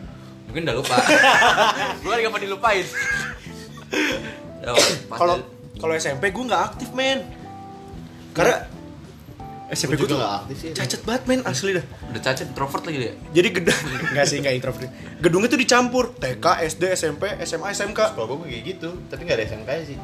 Mungkin 0.46 0.68
udah 0.68 0.76
lupa. 0.76 0.96
gua 2.04 2.12
lagi 2.12 2.28
apa 2.28 2.38
dilupain. 2.38 2.84
Kalau 5.10 5.36
kalau 5.74 5.92
SMP 5.96 6.30
gue 6.30 6.44
nggak 6.44 6.62
aktif 6.70 6.92
men. 6.92 7.24
Karena 8.30 8.62
SMP 9.72 9.96
Gue 9.96 10.04
tuh 10.04 10.20
juga 10.20 10.28
gak 10.28 10.34
aktif 10.44 10.56
sih. 10.60 10.70
cacat 10.76 11.00
banget 11.08 11.22
men 11.32 11.40
asli 11.48 11.70
dah. 11.72 11.84
udah 12.12 12.20
cacat 12.20 12.46
introvert 12.52 12.84
lagi 12.84 12.98
dia. 13.00 13.12
Jadi 13.32 13.48
gedung 13.56 13.80
enggak 14.12 14.26
sih 14.28 14.36
enggak 14.44 14.54
introvert. 14.60 14.92
Gedungnya 15.24 15.48
tuh 15.48 15.60
dicampur 15.64 16.04
TK, 16.12 16.46
SD, 16.68 16.82
SMP, 16.92 17.22
SMA, 17.48 17.72
SMK. 17.72 18.00
Kalau 18.12 18.26
gue 18.36 18.52
kayak 18.52 18.64
gitu, 18.76 18.88
tapi 19.08 19.24
gak 19.24 19.40
ada 19.40 19.44
SMK 19.48 19.70
sih. 19.88 19.98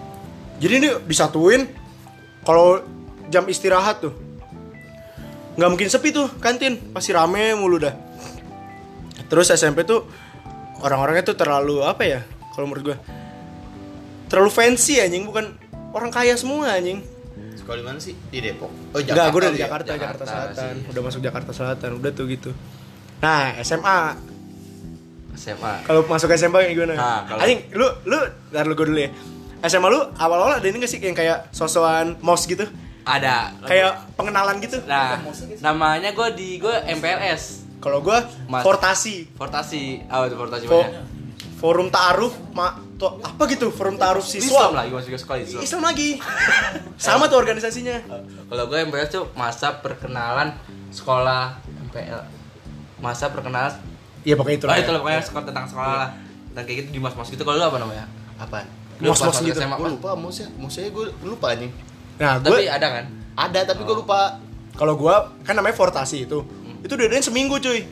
Jadi 0.58 0.72
ini 0.72 0.88
disatuin 1.04 1.68
kalau 2.48 2.80
jam 3.28 3.44
istirahat 3.44 4.00
tuh 4.00 4.28
nggak 5.58 5.70
mungkin 5.74 5.90
sepi 5.90 6.14
tuh 6.14 6.30
kantin 6.38 6.78
pasti 6.94 7.10
rame 7.10 7.50
mulu 7.58 7.82
dah 7.82 7.90
terus 9.26 9.50
SMP 9.50 9.82
tuh 9.82 10.06
orang-orangnya 10.86 11.34
tuh 11.34 11.36
terlalu 11.36 11.82
apa 11.82 12.02
ya 12.06 12.20
kalau 12.54 12.70
menurut 12.70 12.94
gue 12.94 12.98
terlalu 14.30 14.54
fancy 14.54 15.02
anjing 15.02 15.26
bukan 15.26 15.58
orang 15.90 16.14
kaya 16.14 16.38
semua 16.38 16.78
anjing 16.78 17.02
Sekolah 17.68 17.84
di 17.84 17.88
mana 17.92 18.00
sih? 18.00 18.16
Di 18.16 18.40
Depok. 18.40 18.72
Oh, 18.88 18.96
Enggak, 18.96 19.28
gue 19.28 19.40
udah 19.44 19.52
di 19.52 19.60
ya? 19.60 19.68
Jakarta, 19.68 19.88
Jakarta, 19.92 20.24
Jakarta 20.24 20.24
Selatan 20.24 20.72
sih. 20.72 20.88
Udah 20.88 21.02
masuk 21.04 21.20
Jakarta 21.20 21.50
Selatan, 21.52 21.90
udah 22.00 22.10
tuh 22.16 22.24
gitu 22.24 22.50
Nah, 23.20 23.60
SMA 23.60 23.98
SMA. 25.36 25.74
Kalau 25.84 26.00
masuk 26.08 26.32
SMA 26.32 26.58
kayak 26.58 26.72
gimana? 26.72 26.94
Nah, 26.96 27.18
kalau- 27.28 27.44
Anjing, 27.44 27.60
lu, 27.70 27.84
lu, 28.04 28.18
ntar 28.48 28.64
lu 28.64 28.72
gue 28.72 28.86
dulu 28.88 28.96
ya 28.98 29.12
SMA 29.60 29.84
lu 29.84 30.00
awal-awal 30.16 30.56
ada 30.56 30.64
ini 30.64 30.80
gak 30.80 30.88
sih 30.88 30.96
yang 30.96 31.12
kayak 31.12 31.52
sosokan 31.52 32.16
mos 32.20 32.48
gitu? 32.48 32.64
Ada. 33.04 33.52
Kayak 33.62 34.16
pengenalan 34.16 34.56
gitu? 34.58 34.80
Nah, 34.84 35.20
namanya 35.60 36.12
gua 36.12 36.32
di 36.32 36.56
gua 36.56 36.80
MPLS. 36.84 37.68
Kalau 37.78 38.00
gue 38.00 38.16
Mas. 38.46 38.64
Fortasi 38.64 39.28
Fortasi. 39.30 40.08
Apa 40.08 40.24
itu 40.24 40.36
Fortasi 40.36 40.64
Fo- 40.64 40.80
namanya? 40.80 41.04
Forum 41.54 41.88
Ta'aruf 41.88 42.32
ma, 42.50 42.80
to, 42.98 43.08
Apa 43.22 43.42
gitu? 43.46 43.70
Forum 43.70 43.96
Ta'aruf 43.96 44.26
Islam 44.26 44.42
siswa 44.42 44.74
lagi 44.74 44.90
masuk 44.90 45.10
ke 45.14 45.18
sekolah 45.22 45.38
Islam. 45.40 45.60
Islam 45.62 45.82
lagi 45.86 46.08
Sama 47.06 47.24
tuh 47.30 47.38
organisasinya 47.38 47.96
Kalau 48.50 48.64
gue 48.66 48.78
MPLS 48.84 49.10
tuh 49.14 49.24
masa 49.38 49.78
perkenalan 49.78 50.52
sekolah 50.90 51.62
MPL. 51.88 52.20
Masa 52.98 53.30
perkenalan 53.30 53.72
Iya 54.26 54.34
pokoknya 54.34 54.56
itu 54.58 54.66
Oh 54.66 54.70
lah 54.74 54.78
itu 54.82 54.90
lah 54.90 55.00
pokoknya 55.00 55.22
sekolah 55.22 55.44
tentang 55.46 55.66
sekolah 55.70 55.94
lah. 55.94 56.10
Dan 56.52 56.62
kayak 56.66 56.76
gitu 56.84 56.88
di 56.98 57.00
mas-mas 57.00 57.30
gitu 57.30 57.42
kalau 57.46 57.56
lu 57.56 57.64
apa 57.64 57.78
namanya? 57.78 58.04
Mos-mos 58.98 59.22
pas 59.22 59.30
masuk 59.30 59.46
gitu. 59.46 59.58
Gue 59.62 59.90
lupa 59.94 60.10
mosnya. 60.18 60.48
Mosnya 60.58 60.90
gue 60.90 61.06
lupa 61.22 61.54
anjing. 61.54 61.70
Nah 62.18 62.42
Tapi 62.42 62.66
gue 62.66 62.70
ada 62.70 62.86
kan? 62.90 63.04
Ada 63.38 63.60
tapi 63.72 63.86
gue 63.86 63.96
lupa. 64.02 64.42
Kalau 64.78 64.94
gua 64.94 65.34
kan 65.42 65.58
namanya 65.58 65.74
Fortasi 65.74 66.26
itu. 66.26 66.38
Itu 66.82 66.94
diadain 66.94 67.22
seminggu 67.22 67.58
cuy. 67.58 67.82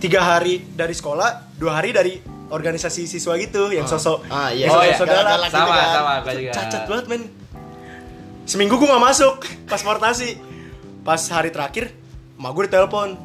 Tiga 0.00 0.20
hari 0.24 0.64
dari 0.72 0.96
sekolah, 0.96 1.56
dua 1.60 1.78
hari 1.80 1.92
dari 1.92 2.16
organisasi 2.52 3.08
siswa 3.08 3.32
gitu 3.34 3.72
yang 3.72 3.88
sosok 3.88 4.28
Ah, 4.28 4.52
iya. 4.52 4.68
yang 4.68 4.70
Oh, 4.70 4.80
iya. 4.80 4.92
sosok 4.92 5.08
saudara. 5.08 5.24
Galak-galak 5.34 5.48
gitu 5.48 5.56
Sama, 5.56 5.72
kan. 5.72 5.88
sama 6.20 6.32
juga. 6.36 6.52
Cacat 6.52 6.82
banget 6.86 7.06
men. 7.08 7.22
Seminggu 8.44 8.74
gua 8.76 8.88
nggak 8.92 9.04
masuk 9.08 9.34
pas 9.64 9.80
Fortasi. 9.80 10.30
Pas 11.00 11.18
hari 11.26 11.50
terakhir, 11.50 11.90
mak 12.36 12.52
gue 12.52 12.68
ditelepon. 12.68 13.18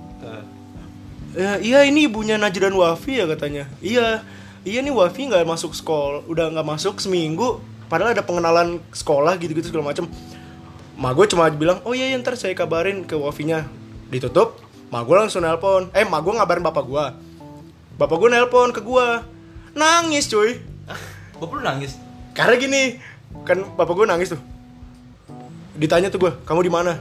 "Eh, 1.35 1.57
iya 1.63 1.85
ini 1.85 2.09
ibunya 2.09 2.33
Najran 2.33 2.73
Wafi 2.73 3.21
ya 3.21 3.25
katanya. 3.27 3.69
Iya, 3.77 4.25
iya 4.63 4.79
nih 4.81 4.89
Wafi 4.89 5.29
nggak 5.29 5.45
masuk 5.45 5.77
sekolah, 5.77 6.25
udah 6.25 6.49
nggak 6.49 6.65
masuk 6.65 6.97
seminggu. 6.97 7.61
Padahal 7.85 8.11
ada 8.11 8.25
pengenalan 8.25 8.81
sekolah 8.89 9.37
gitu-gitu 9.37 9.69
segala 9.69 9.93
macem. 9.93 10.09
Mak 10.97 11.13
gue 11.13 11.25
cuma 11.29 11.45
bilang, 11.47 11.77
oh 11.85 11.93
iya, 11.93 12.09
iya 12.09 12.17
ntar 12.17 12.33
saya 12.33 12.51
kabarin 12.51 13.05
ke 13.05 13.13
Wafinya. 13.13 13.69
Ditutup, 14.09 14.57
mak 14.89 15.05
gue 15.05 15.13
langsung 15.15 15.45
nelpon. 15.45 15.93
Eh, 15.93 16.01
mak 16.01 16.25
gue 16.25 16.33
ngabarin 16.33 16.65
bapak 16.65 16.83
gue. 16.83 17.05
Bapak 17.97 18.15
gue 18.21 18.29
nelpon 18.29 18.69
ke 18.69 18.81
gue. 18.85 19.07
Nangis 19.73 20.29
cuy. 20.29 20.61
Bapak 21.37 21.53
lu 21.57 21.61
nangis. 21.65 21.97
Karena 22.37 22.53
gini, 22.61 23.01
kan 23.41 23.65
bapak 23.73 23.93
gue 23.97 24.05
nangis 24.05 24.37
tuh. 24.37 24.41
Ditanya 25.73 26.13
tuh 26.13 26.21
gue, 26.21 26.31
kamu 26.45 26.65
di 26.65 26.71
mana? 26.73 26.97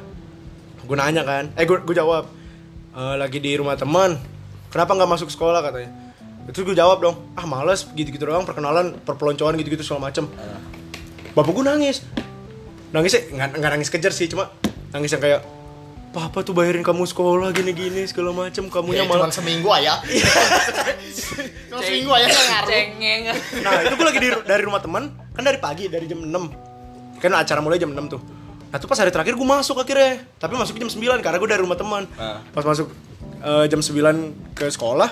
Gue 0.89 0.97
nanya 0.97 1.25
kan, 1.25 1.53
eh 1.57 1.65
gue 1.69 1.83
gue 1.85 1.97
jawab, 1.97 2.29
"Eh, 2.97 3.15
lagi 3.17 3.41
di 3.41 3.53
rumah 3.57 3.77
teman. 3.77 4.17
Kenapa 4.73 4.97
nggak 4.97 5.11
masuk 5.11 5.29
sekolah 5.29 5.61
katanya? 5.65 5.93
Terus 6.53 6.63
gue 6.63 6.77
jawab 6.79 7.03
dong, 7.03 7.17
ah 7.35 7.45
males 7.45 7.89
gitu-gitu 7.93 8.29
doang 8.29 8.47
perkenalan, 8.47 8.95
perpeloncoan 9.03 9.59
gitu-gitu 9.59 9.83
segala 9.83 10.13
macem. 10.13 10.31
Bapak 11.35 11.53
gue 11.53 11.65
nangis, 11.65 12.07
nangisnya 12.95 13.53
nggak 13.53 13.73
nangis 13.77 13.91
kejar 13.91 14.13
sih, 14.15 14.31
cuma 14.31 14.49
nangis 14.95 15.11
yang 15.11 15.21
kayak, 15.21 15.41
papa 16.11 16.41
tuh 16.41 16.53
bayarin 16.53 16.81
kamu 16.81 17.05
sekolah 17.05 17.51
gini-gini 17.51 18.05
segala 18.05 18.33
macem, 18.33 18.67
kamunya 18.67 19.03
Ya, 19.03 19.07
malah 19.07 19.29
seminggu 19.29 19.69
aja. 19.69 20.01
Cuma 21.69 21.81
seminggu 21.81 22.11
aja 22.11 22.27
nggak 22.27 22.47
ngaruh. 22.47 22.71
Cengeng. 22.71 23.23
Nah 23.61 23.73
itu 23.81 23.95
gue 23.95 24.07
lagi 24.07 24.19
di, 24.19 24.29
dari 24.43 24.63
rumah 24.63 24.81
teman 24.81 25.03
Kan 25.33 25.43
dari 25.43 25.59
pagi, 25.59 25.87
dari 25.87 26.07
jam 26.07 26.25
6 26.25 27.21
Kan 27.21 27.31
acara 27.33 27.61
mulai 27.61 27.77
jam 27.77 27.91
6 27.91 28.01
tuh 28.09 28.21
Nah 28.67 28.77
tuh 28.77 28.89
pas 28.89 28.97
hari 28.97 29.13
terakhir 29.13 29.35
gue 29.35 29.45
masuk 29.47 29.77
akhirnya 29.77 30.25
Tapi 30.37 30.53
masuknya 30.55 30.89
jam 30.89 30.93
9 30.93 31.21
karena 31.21 31.37
gue 31.37 31.49
dari 31.49 31.61
rumah 31.61 31.77
teman 31.77 32.03
Ah. 32.17 32.41
Pas 32.49 32.65
masuk 32.65 32.89
eh, 33.39 33.65
jam 33.67 33.81
9 33.81 33.93
ke 34.53 34.67
sekolah 34.69 35.11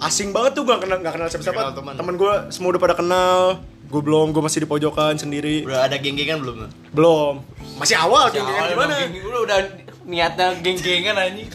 Asing 0.00 0.32
banget 0.32 0.56
tuh 0.56 0.64
gue 0.64 0.72
gak 0.72 0.88
kenal, 0.88 0.98
gak 0.98 1.12
kenal 1.12 1.28
siapa-siapa 1.28 1.60
Kenal 1.60 1.74
teman. 1.76 1.94
Temen 1.94 2.14
gue 2.16 2.32
semua 2.48 2.68
udah 2.72 2.80
pada 2.80 2.96
kenal 2.96 3.60
Gue 3.90 4.00
belum, 4.00 4.30
gue 4.30 4.38
masih 4.40 4.62
di 4.62 4.68
pojokan 4.68 5.14
sendiri 5.14 5.66
Udah 5.66 5.84
ada 5.84 5.98
geng-gengan 5.98 6.38
belum? 6.38 6.56
Belum 6.90 7.42
Masih 7.74 7.96
awal, 7.96 8.28
Ya, 8.28 8.38
geng-gengan 8.38 8.62
awalnya 8.68 8.74
gimana? 8.76 8.94
geng- 9.04 9.26
Lu 9.26 9.38
udah 9.42 9.58
niatnya 10.02 10.46
geng-gengan 10.56 11.16
anjing. 11.16 11.50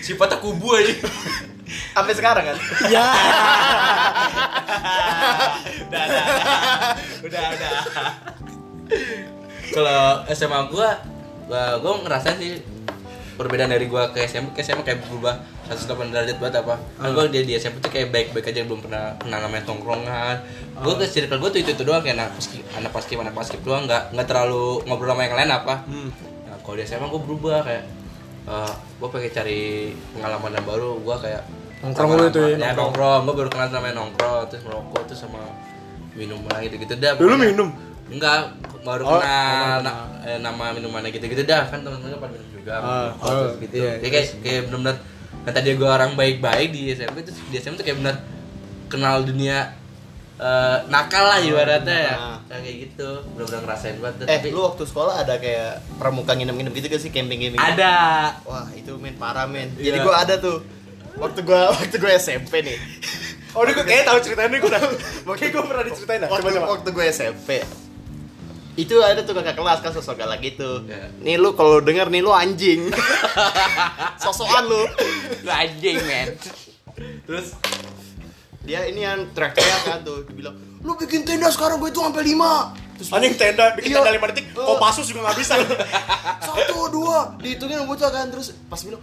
Sifatnya 0.00 0.38
kubu 0.38 0.72
aja. 0.72 0.94
Sampai 1.92 2.12
sekarang 2.12 2.44
kan? 2.46 2.56
Ya 2.86 3.04
udah, 5.82 6.02
udah, 6.04 6.24
udah, 7.22 7.44
udah. 7.50 7.72
Kalau 9.70 10.00
SMA 10.30 10.60
gua, 10.68 10.90
gua, 11.46 11.62
gua 11.78 11.92
ngerasain 11.98 12.36
sih 12.36 12.54
perbedaan 13.32 13.68
dari 13.68 13.86
gua 13.86 14.08
ke 14.08 14.22
SMP 14.22 14.52
ke 14.52 14.60
SMA 14.60 14.82
kayak 14.82 15.02
berubah 15.04 15.38
180 15.66 16.12
derajat 16.12 16.36
banget 16.36 16.56
apa? 16.60 16.74
Kan 16.96 17.08
gua 17.10 17.24
di, 17.26 17.42
di 17.42 17.54
SMP 17.54 17.78
tuh 17.78 17.88
kayak 17.88 18.08
baik-baik 18.08 18.46
aja 18.46 18.62
belum 18.62 18.80
pernah 18.80 19.16
kenal 19.16 19.40
namanya 19.40 19.64
tongkrongan. 19.64 20.36
Gua 20.78 20.94
ke 20.94 21.04
circle 21.04 21.36
gua 21.36 21.48
tuh 21.48 21.60
itu 21.60 21.70
itu 21.70 21.82
doang 21.82 22.00
kayak 22.00 22.16
anak 22.16 22.30
paskib 22.34 22.62
anak 22.72 22.90
paskib 22.90 23.18
anak 23.18 23.32
paskib 23.32 23.60
doang 23.60 23.84
nggak 23.84 24.12
nggak 24.12 24.26
terlalu 24.26 24.80
ngobrol 24.84 25.10
sama 25.10 25.22
yang 25.22 25.34
lain 25.34 25.50
apa. 25.50 25.74
Nah, 26.44 26.56
kalau 26.60 26.76
di 26.76 26.84
SMA 26.84 27.06
gua 27.06 27.20
berubah 27.20 27.58
kayak 27.62 27.84
eh 28.42 28.72
gua 28.98 29.08
pengen 29.08 29.30
cari 29.30 29.60
pengalaman 30.12 30.50
yang 30.52 30.66
baru 30.66 30.90
gua 30.98 31.16
kayak 31.16 31.42
Nongkrong 31.82 32.10
dulu 32.14 32.26
tuh 32.30 32.46
ya, 32.46 32.56
nongkrong. 32.58 32.76
nongkrong 32.78 33.20
gua 33.22 33.34
baru 33.34 33.48
kenal 33.50 33.68
sama 33.68 33.86
yang 33.86 33.98
nongkrong 33.98 34.42
terus 34.46 34.62
merokok 34.62 35.02
terus 35.04 35.20
sama 35.20 35.42
minuman 36.12 36.58
gitu 36.60 36.76
gitu 36.76 36.94
dah 36.94 37.16
Dulu 37.16 37.34
minum? 37.34 37.68
enggak 38.06 38.52
baru 38.82 39.02
Oh, 39.04 39.16
kenal 39.16 39.38
oh, 39.72 39.76
na- 39.80 40.10
eh, 40.24 40.38
nama 40.38 40.64
minumannya 40.70 41.10
gitu 41.10 41.24
gitu 41.24 41.42
dah 41.42 41.64
kan 41.64 41.80
teman-teman 41.80 42.18
pada 42.18 42.32
minum 42.32 42.50
juga 42.52 42.72
oh, 42.76 43.08
terus 43.16 43.54
gitu 43.60 43.74
iya, 43.76 43.92
Kayak- 43.96 44.12
kayak 44.12 44.26
kayak 44.40 44.60
benar-benar 44.66 44.96
kan 45.42 45.52
tadi 45.52 45.68
gue 45.72 45.88
orang 45.88 46.12
baik-baik 46.12 46.68
di 46.68 46.90
SMP 46.90 47.22
terus 47.22 47.38
di 47.42 47.56
SMP 47.56 47.74
tuh 47.76 47.84
kayak 47.84 47.98
benar 47.98 48.16
kenal 48.86 49.22
dunia 49.22 49.74
eh, 50.36 50.76
nakal 50.86 51.24
lah 51.24 51.38
ibaratnya 51.38 51.98
ya 52.04 52.16
Ah. 52.16 52.36
kayak 52.52 52.76
gitu 52.84 53.08
benar-benar 53.32 53.60
ngerasain 53.64 53.96
banget 53.96 54.24
Eh, 54.24 54.36
tapi 54.36 54.48
lu 54.50 54.60
waktu 54.62 54.82
sekolah 54.82 55.14
ada 55.18 55.34
kayak 55.36 55.70
pramuka 55.96 56.32
nginep-nginep 56.32 56.72
gitu 56.74 56.86
gak 56.88 57.00
sih 57.00 57.08
camping-camping? 57.08 57.56
ada 57.56 57.94
Wah, 58.42 58.68
itu 58.70 58.92
men 58.94 59.14
parah 59.14 59.46
men. 59.46 59.72
Iya. 59.74 59.88
Jadi 59.88 59.98
gua 60.00 60.14
ada 60.18 60.34
tuh. 60.36 60.60
Waktu 61.14 61.40
gua 61.42 61.70
waktu 61.72 61.96
gua 61.96 62.12
SMP 62.12 62.60
nih. 62.60 62.76
Oh 63.52 63.62
ini 63.62 63.72
gue 63.72 63.82
kayaknya 63.82 64.04
tahu 64.06 64.18
ceritanya 64.18 64.48
gue 64.54 64.64
udah 64.66 64.82
Makanya 65.24 65.50
gue 65.50 65.62
pernah 65.62 65.84
diceritain 65.84 66.20
Coba 66.22 66.32
Waktu 66.34 66.48
coba 66.50 66.68
waktu 66.72 66.88
gua 66.90 67.04
SMP. 67.06 67.48
Itu 68.74 68.94
ada 68.98 69.20
tuh 69.20 69.32
kakak 69.32 69.52
kelas 69.52 69.78
kan 69.78 69.90
sosok 69.90 70.16
galak 70.16 70.40
gitu 70.40 70.80
Ya. 70.84 71.12
nih 71.18 71.36
lu 71.36 71.52
kalau 71.52 71.78
denger 71.78 72.08
nih 72.08 72.20
lu 72.20 72.30
anjing 72.30 72.88
sosokan 74.22 74.64
lu 74.64 74.82
Lu 75.38 75.50
anjing 75.50 76.00
men 76.00 76.32
terus 77.22 77.52
dia 78.60 78.86
ini 78.86 79.02
yang 79.02 79.28
teriak-teriak 79.30 79.80
kan 79.82 79.98
tuh 80.00 80.22
dia 80.22 80.34
bilang 80.34 80.54
lu 80.78 80.92
bikin 80.94 81.22
tenda 81.22 81.48
sekarang 81.48 81.78
gue 81.78 81.88
itu 81.88 82.00
sampai 82.00 82.22
lima 82.22 82.72
terus 82.94 83.08
Anjing 83.10 83.34
tenda, 83.34 83.64
bikin 83.72 83.88
Iya. 83.88 83.98
tenda 83.98 84.12
lima 84.12 84.26
detik, 84.28 84.46
Eh. 84.48 84.62
Kopassus 84.62 85.06
juga 85.06 85.26
nggak 85.26 85.36
bisa. 85.36 85.54
satu 86.46 86.76
dua 86.88 87.34
dihitungin 87.36 87.82
bocah 87.82 88.08
kan 88.08 88.28
terus 88.28 88.54
pas 88.66 88.78
bilang 88.78 89.02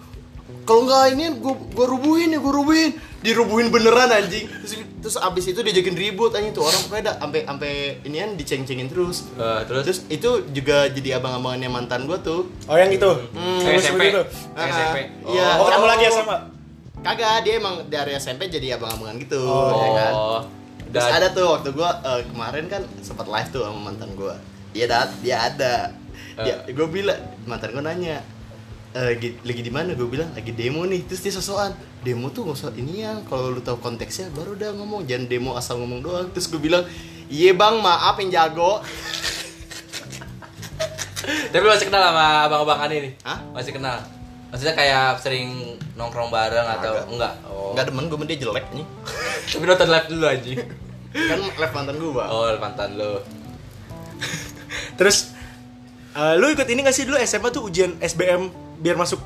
kalau 0.70 0.86
nggak 0.86 1.06
ini 1.12 1.26
gue 1.36 1.54
gue 1.74 1.86
rubuhin 1.88 2.30
ya 2.30 2.38
gue 2.38 2.54
rubuhin 2.54 2.90
dirubuhin 3.20 3.68
beneran 3.68 4.08
anjing 4.08 4.46
terus, 4.46 4.74
terus 5.02 5.16
abis 5.18 5.50
itu 5.50 5.60
diajakin 5.60 5.92
ribut 5.92 6.30
anjing 6.30 6.54
tuh 6.54 6.62
orang 6.62 6.78
pokoknya 6.80 7.04
dah 7.04 7.16
sampai 7.18 7.40
sampai 7.44 7.72
inian 8.04 8.38
diceng-cengin 8.38 8.86
terus 8.86 9.26
Eh, 9.34 9.62
terus 9.66 9.82
terus 9.84 10.00
itu 10.08 10.30
juga 10.52 10.86
jadi 10.88 11.18
abang-abangannya 11.18 11.68
mantan 11.68 12.06
gue 12.06 12.16
tuh 12.20 12.46
Oh 12.64 12.78
yang 12.78 12.88
itu. 12.88 13.10
Hmm. 13.34 13.60
Yang 13.60 13.76
SMP. 13.82 13.84
seperti 13.84 14.08
itu. 14.08 14.24
Kayak 14.54 14.72
SMP. 14.72 14.98
Iya. 15.28 15.48
Oh, 15.52 15.66
ketemu 15.66 15.88
lagi 15.88 16.04
ya 16.06 16.12
sama. 16.14 16.36
kagak 17.00 17.36
dia 17.42 17.54
emang 17.58 17.76
dari 17.88 18.12
SMP 18.14 18.42
jadi 18.48 18.68
abang-abangan 18.76 19.16
gitu 19.18 19.42
Oh. 19.42 19.74
ya 19.74 19.90
kan 19.98 20.14
Oh 20.14 20.42
Terus 20.86 21.06
Dan 21.06 21.18
ada 21.18 21.28
tuh 21.30 21.46
waktu 21.50 21.70
gua 21.72 21.90
eh, 22.00 22.22
kemarin 22.26 22.66
kan 22.66 22.82
sempat 23.00 23.26
live 23.26 23.50
tuh 23.50 23.62
sama 23.62 23.80
mantan 23.84 24.10
gua. 24.14 24.34
Dia 24.70 24.86
dat, 24.86 25.10
dia 25.20 25.38
ada. 25.44 25.94
Dia, 26.36 26.56
Eh. 26.62 26.74
gua 26.74 26.88
bilang 26.88 27.18
mantan 27.44 27.74
gua 27.74 27.84
nanya, 27.84 28.18
"Eh, 28.18 28.22
lagi, 29.06 29.38
lagi 29.46 29.62
di 29.64 29.72
mana? 29.72 29.96
Gue 29.96 30.10
bilang 30.12 30.34
lagi 30.36 30.52
demo 30.52 30.84
nih. 30.84 31.08
Terus 31.08 31.22
dia 31.24 31.34
sosokan, 31.36 31.72
demo 32.04 32.28
tuh 32.34 32.44
nggak 32.48 32.58
usah 32.58 32.72
ini 32.76 33.06
ya. 33.06 33.22
Kalau 33.30 33.54
lu 33.54 33.62
tahu 33.64 33.78
konteksnya 33.80 34.34
baru 34.36 34.58
udah 34.58 34.76
ngomong. 34.76 35.08
Jangan 35.08 35.26
demo 35.30 35.56
asal 35.56 35.80
ngomong 35.80 36.04
doang. 36.04 36.28
Terus 36.34 36.52
gue 36.52 36.60
bilang, 36.60 36.84
iya 37.32 37.56
bang, 37.56 37.80
maaf 37.80 38.20
yang 38.20 38.32
jago. 38.34 38.80
Tapi 41.54 41.66
masih 41.66 41.88
kenal 41.88 42.02
sama 42.10 42.50
abang-abangan 42.50 42.90
ini? 42.90 43.14
Hah? 43.22 43.40
Masih 43.54 43.72
kenal? 43.76 44.02
Maksudnya 44.50 44.74
kayak 44.74 45.22
sering 45.22 45.78
nongkrong 45.94 46.34
bareng 46.34 46.66
atau 46.66 46.98
Kagak. 46.98 47.14
enggak? 47.14 47.34
Oh. 47.46 47.78
Nggak 47.78 47.86
demen 47.94 48.10
gue 48.10 48.18
dia 48.26 48.50
jelek 48.50 48.66
nih. 48.74 48.86
Tapi 49.54 49.64
nonton 49.64 49.88
live 49.88 50.08
dulu 50.10 50.26
anjing. 50.26 50.60
kan 51.30 51.40
live 51.42 51.74
mantan 51.74 51.96
gua. 51.98 52.26
Oh, 52.30 52.50
mantan 52.58 52.98
lu. 52.98 53.22
Terus 54.98 55.34
eh, 56.18 56.34
lu 56.38 56.52
ikut 56.52 56.68
ini 56.68 56.84
gak 56.84 56.96
sih 56.96 57.06
dulu 57.08 57.18
SMA 57.24 57.50
tuh 57.54 57.64
ujian 57.66 57.96
SBM 58.04 58.52
biar 58.80 58.96
masuk 58.96 59.20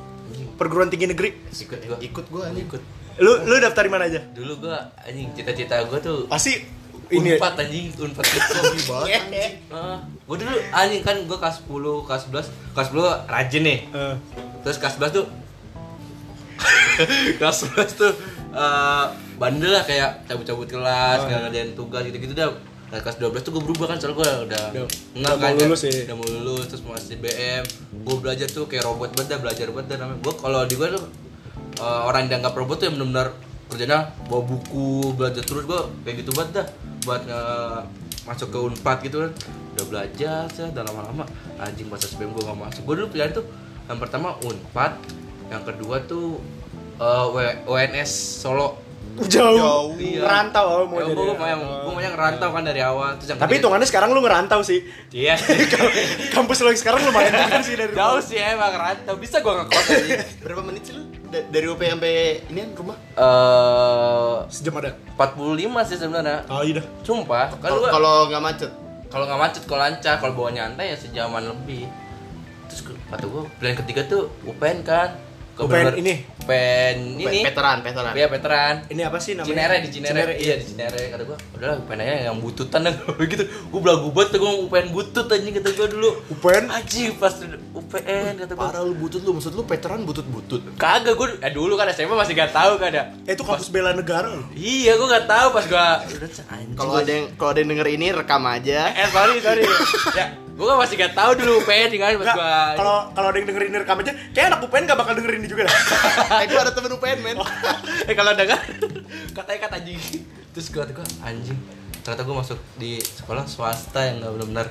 perguruan 0.54 0.86
tinggi 0.86 1.06
negeri? 1.06 1.30
Ikut 1.48 1.78
gua. 1.80 1.98
Ikut 1.98 2.26
gua 2.28 2.44
nih. 2.50 2.62
Ikut. 2.62 2.82
Lu 3.16 3.42
lu 3.44 3.54
daftar 3.56 3.82
di 3.82 3.90
mana 3.90 4.04
aja? 4.04 4.20
Dulu 4.28 4.60
gua 4.60 4.78
anjing 5.00 5.30
cita-cita 5.32 5.78
gua 5.84 5.98
tuh 5.98 6.26
Pasti 6.26 6.58
ini 7.06 7.34
Unpad 7.34 7.54
anjing, 7.56 7.94
Unpad 7.96 8.26
itu. 8.28 8.60
banget 8.84 9.22
anjing. 9.22 9.52
Ah, 9.68 9.98
gua 10.24 10.36
dulu 10.36 10.50
anjing 10.70 11.00
kan 11.00 11.16
gua 11.24 11.38
kelas 11.38 11.62
10, 11.62 11.70
kelas 12.02 12.22
11, 12.28 12.74
kelas 12.74 12.88
10 12.90 13.30
rajin 13.30 13.62
nih. 13.62 13.78
Eh, 13.88 14.14
Terus 14.60 14.76
kelas 14.78 14.94
11 14.96 15.10
tuh 15.12 15.26
kelas 17.38 17.56
11 17.68 17.94
tuh 17.94 18.12
eh, 18.52 19.04
bandel 19.34 19.70
lah 19.70 19.82
kayak 19.82 20.24
cabut-cabut 20.24 20.68
kelas, 20.68 21.18
Oh. 21.18 21.26
nggak 21.26 21.40
ngadain 21.44 21.70
tugas 21.74 22.02
gitu-gitu 22.04 22.32
dah. 22.32 22.50
Nah, 22.94 23.02
kelas 23.02 23.18
12 23.18 23.42
tuh 23.42 23.50
gue 23.50 23.62
berubah 23.64 23.86
kan 23.90 23.98
soalnya 23.98 24.14
gue 24.14 24.28
udah 24.46 24.64
Udah- 24.70 24.86
enggak 25.12 25.32
udah 25.32 25.42
kan, 25.42 25.50
mau 25.52 25.66
lulus 25.66 25.82
ya. 25.82 25.90
udah 26.04 26.14
mau 26.14 26.28
lulus 26.28 26.64
terus 26.64 26.82
mau 26.82 26.94
masih 26.94 27.18
BM 27.18 27.64
gue 27.98 28.16
belajar 28.16 28.46
tuh 28.46 28.64
kayak 28.64 28.84
robot 28.84 29.10
banget 29.12 29.28
dah 29.28 29.40
belajar 29.40 29.66
banget 29.68 29.86
dah 29.88 29.98
namanya. 29.98 30.18
Gue 30.20 30.34
kalau 30.36 30.60
di 30.62 30.74
gue 30.76 30.88
tuh 30.88 31.04
eh, 31.76 32.00
orang 32.04 32.20
yang 32.20 32.30
dianggap 32.32 32.54
robot 32.54 32.76
tuh 32.76 32.86
yang 32.86 32.94
benar-benar 32.94 33.28
kerjanya 33.66 33.98
bawa 34.24 34.42
buku 34.44 34.86
belajar 35.12 35.42
terus 35.42 35.64
gue 35.64 35.80
kayak 36.00 36.16
gitu 36.16 36.30
banget 36.32 36.50
dah. 36.54 36.66
Buat 37.02 37.22
nge- 37.24 37.82
masuk 38.24 38.48
ke 38.48 38.58
unpad 38.62 38.98
gitu 39.02 39.16
kan. 39.20 39.32
Udah 39.74 39.84
belajar 39.84 40.40
sih 40.48 40.62
udah 40.64 40.82
lama-lama. 40.84 41.24
Anjing 41.56 41.88
pas 41.88 41.98
SBM 41.98 42.30
gue 42.30 42.42
gak 42.42 42.54
masuk. 42.54 42.82
Gue 42.84 42.94
dulu 42.96 43.10
pilihan 43.10 43.34
tuh 43.34 43.42
yang 43.84 43.98
pertama 43.98 44.38
unpad 44.38 45.02
yang 45.48 45.62
kedua 45.62 45.98
tuh 46.00 46.38
eh, 46.94 47.26
W- 47.26 47.58
WNS 47.66 48.10
Solo 48.38 48.83
jauh. 49.24 49.56
Jauh. 49.56 49.88
Iya. 49.94 50.20
Rantau 50.20 50.66
oh, 50.66 50.84
mau 50.84 50.96
Ya, 50.96 51.06
jadi. 51.06 51.16
gue 51.16 51.34
mau 51.34 51.46
yang 51.46 51.62
gue 51.62 51.90
mau 51.90 52.00
yang 52.00 52.12
ngerantau 52.12 52.48
kan 52.50 52.62
dari 52.62 52.80
awal 52.80 53.14
terus 53.14 53.28
yang 53.28 53.38
Tapi 53.38 53.52
hitungannya 53.56 53.84
sekarang 53.84 54.10
lu 54.10 54.20
ngerantau 54.20 54.60
sih. 54.60 54.80
iya 55.10 55.38
Kampus 56.34 56.58
lu 56.58 56.68
yang 56.68 56.76
sekarang 56.76 57.00
lumayan 57.02 57.32
juga 57.32 57.60
sih 57.60 57.74
dari 57.74 57.92
jauh 57.92 58.20
sih 58.20 58.36
emang 58.36 58.70
ngerantau 58.70 59.14
bisa 59.16 59.38
gue 59.38 59.52
ngekos 59.52 59.86
aja 59.88 60.16
Berapa 60.40 60.62
menit 60.62 60.82
sih 60.84 60.92
lu? 60.92 61.02
Da- 61.26 61.46
dari 61.48 61.66
UP 61.66 61.78
sampai 61.78 62.14
ini 62.46 62.60
rumah? 62.72 62.96
eh 63.14 64.36
Sejam 64.48 64.74
ada. 64.76 64.90
45 65.14 65.54
sih 65.84 65.96
sebenarnya 65.96 66.38
Oh 66.46 66.60
iya 66.60 66.78
dah. 66.78 66.86
sumpah 67.00 67.50
kan 67.52 67.68
Kalau 67.68 67.78
gua 67.80 67.90
kalau 67.90 68.12
nggak 68.26 68.42
macet. 68.42 68.70
kalau 69.06 69.24
nggak 69.24 69.40
macet 69.40 69.62
kalau 69.64 69.80
lancar 69.80 70.14
kalau 70.16 70.32
bawa 70.32 70.50
nyantai 70.50 70.90
ya 70.90 70.96
sejaman 70.96 71.44
lebih 71.44 71.86
terus 72.66 72.80
gua- 72.82 72.98
kata 73.08 73.24
gue 73.24 73.42
pilihan 73.56 73.76
ketiga 73.78 74.00
tuh 74.04 74.22
UPN 74.42 74.82
kan 74.82 75.14
UPN 75.56 75.70
bener-bener- 75.86 75.96
ini? 75.96 76.14
UPN 76.36 76.96
ini 77.16 77.40
Veteran, 77.42 77.78
veteran. 77.80 78.12
Iya 78.12 78.26
veteran 78.26 78.74
Ini 78.86 79.02
apa 79.02 79.16
sih 79.16 79.32
namanya? 79.32 79.48
Cinere 79.48 79.76
di 79.78 79.88
Cinere, 79.88 80.32
iya 80.36 80.54
di 80.54 80.64
Cinere 80.66 81.00
kata 81.08 81.22
gua 81.22 81.38
udahlah 81.52 81.76
UPN 81.78 81.98
aja 81.98 82.14
yang 82.26 82.36
bututan 82.36 82.80
dah 82.82 82.94
gitu 83.32 83.44
gua 83.68 83.80
belagu 83.80 84.08
banget 84.10 84.28
tuh 84.28 84.38
gua 84.38 84.50
mau 84.50 84.60
UPN 84.64 84.86
butut 84.90 85.26
anjing 85.26 85.54
kata 85.54 85.70
gua 85.72 85.88
dulu 85.88 86.10
UPN? 86.28 86.64
anjing 86.68 87.14
pas 87.14 87.32
UPN 87.72 88.34
kata 88.36 88.52
gua 88.52 88.66
Parah 88.66 88.82
lu 88.82 88.94
butut 88.94 89.20
lu, 89.20 89.30
maksud 89.32 89.50
lu 89.50 89.62
veteran 89.62 90.02
butut-butut. 90.02 90.60
kagak 90.74 91.14
gua 91.14 91.32
ya 91.34 91.48
dulu 91.48 91.72
kan 91.74 91.88
SMA 91.88 92.12
masih 92.12 92.34
gak 92.34 92.50
tahu 92.50 92.76
kan 92.76 92.90
ya 92.90 93.04
Eh, 93.24 93.32
itu 93.32 93.42
kampus 93.42 93.68
bela 93.68 93.90
negara 93.90 94.28
loh. 94.28 94.44
iya 94.52 94.94
gua 94.94 95.08
gak 95.12 95.26
tahu 95.26 95.46
pas 95.50 95.64
gua 95.64 95.86
Kalau 96.74 96.94
ada 96.94 97.08
yang 97.08 97.26
kalau 97.34 97.50
ada 97.50 97.60
yang 97.60 97.70
denger 97.70 97.88
ini 97.90 98.06
rekam 98.10 98.42
aja. 98.44 98.90
eh 98.92 99.08
sorry 99.08 99.38
sorry 99.38 99.64
ya 100.18 100.43
gua 100.54 100.64
kan 100.70 100.76
masih 100.86 100.94
gak 100.94 101.12
tahu 101.18 101.30
dulu 101.34 101.52
UPN 101.66 101.90
kan 101.98 102.14
pas 102.14 102.30
kalau 102.78 102.96
kalau 103.10 103.28
ada 103.34 103.36
yang 103.42 103.46
dengerin 103.50 103.68
ini 103.74 103.78
rekam 103.82 103.98
aja, 103.98 104.12
kayak 104.30 104.46
anak 104.54 104.60
UPN 104.62 104.82
gak 104.86 104.98
bakal 104.98 105.12
dengerin 105.18 105.38
ini 105.42 105.48
juga 105.50 105.62
dah. 105.66 105.74
eh 106.46 106.46
ada 106.54 106.70
temen 106.70 106.90
UPN 106.94 107.18
men. 107.26 107.36
eh 108.08 108.14
kalau 108.14 108.32
denger 108.38 108.58
katanya 109.34 109.58
kata 109.66 109.74
anjing 109.82 109.98
terus 110.54 110.66
gua 110.70 110.86
kata 110.86 110.92
gua 110.94 111.06
anjing 111.26 111.58
ternyata 112.06 112.22
gua 112.22 112.36
masuk 112.46 112.58
di 112.78 113.02
sekolah 113.02 113.44
swasta 113.50 114.00
yang 114.06 114.22
gak 114.22 114.30
benar-benar 114.30 114.66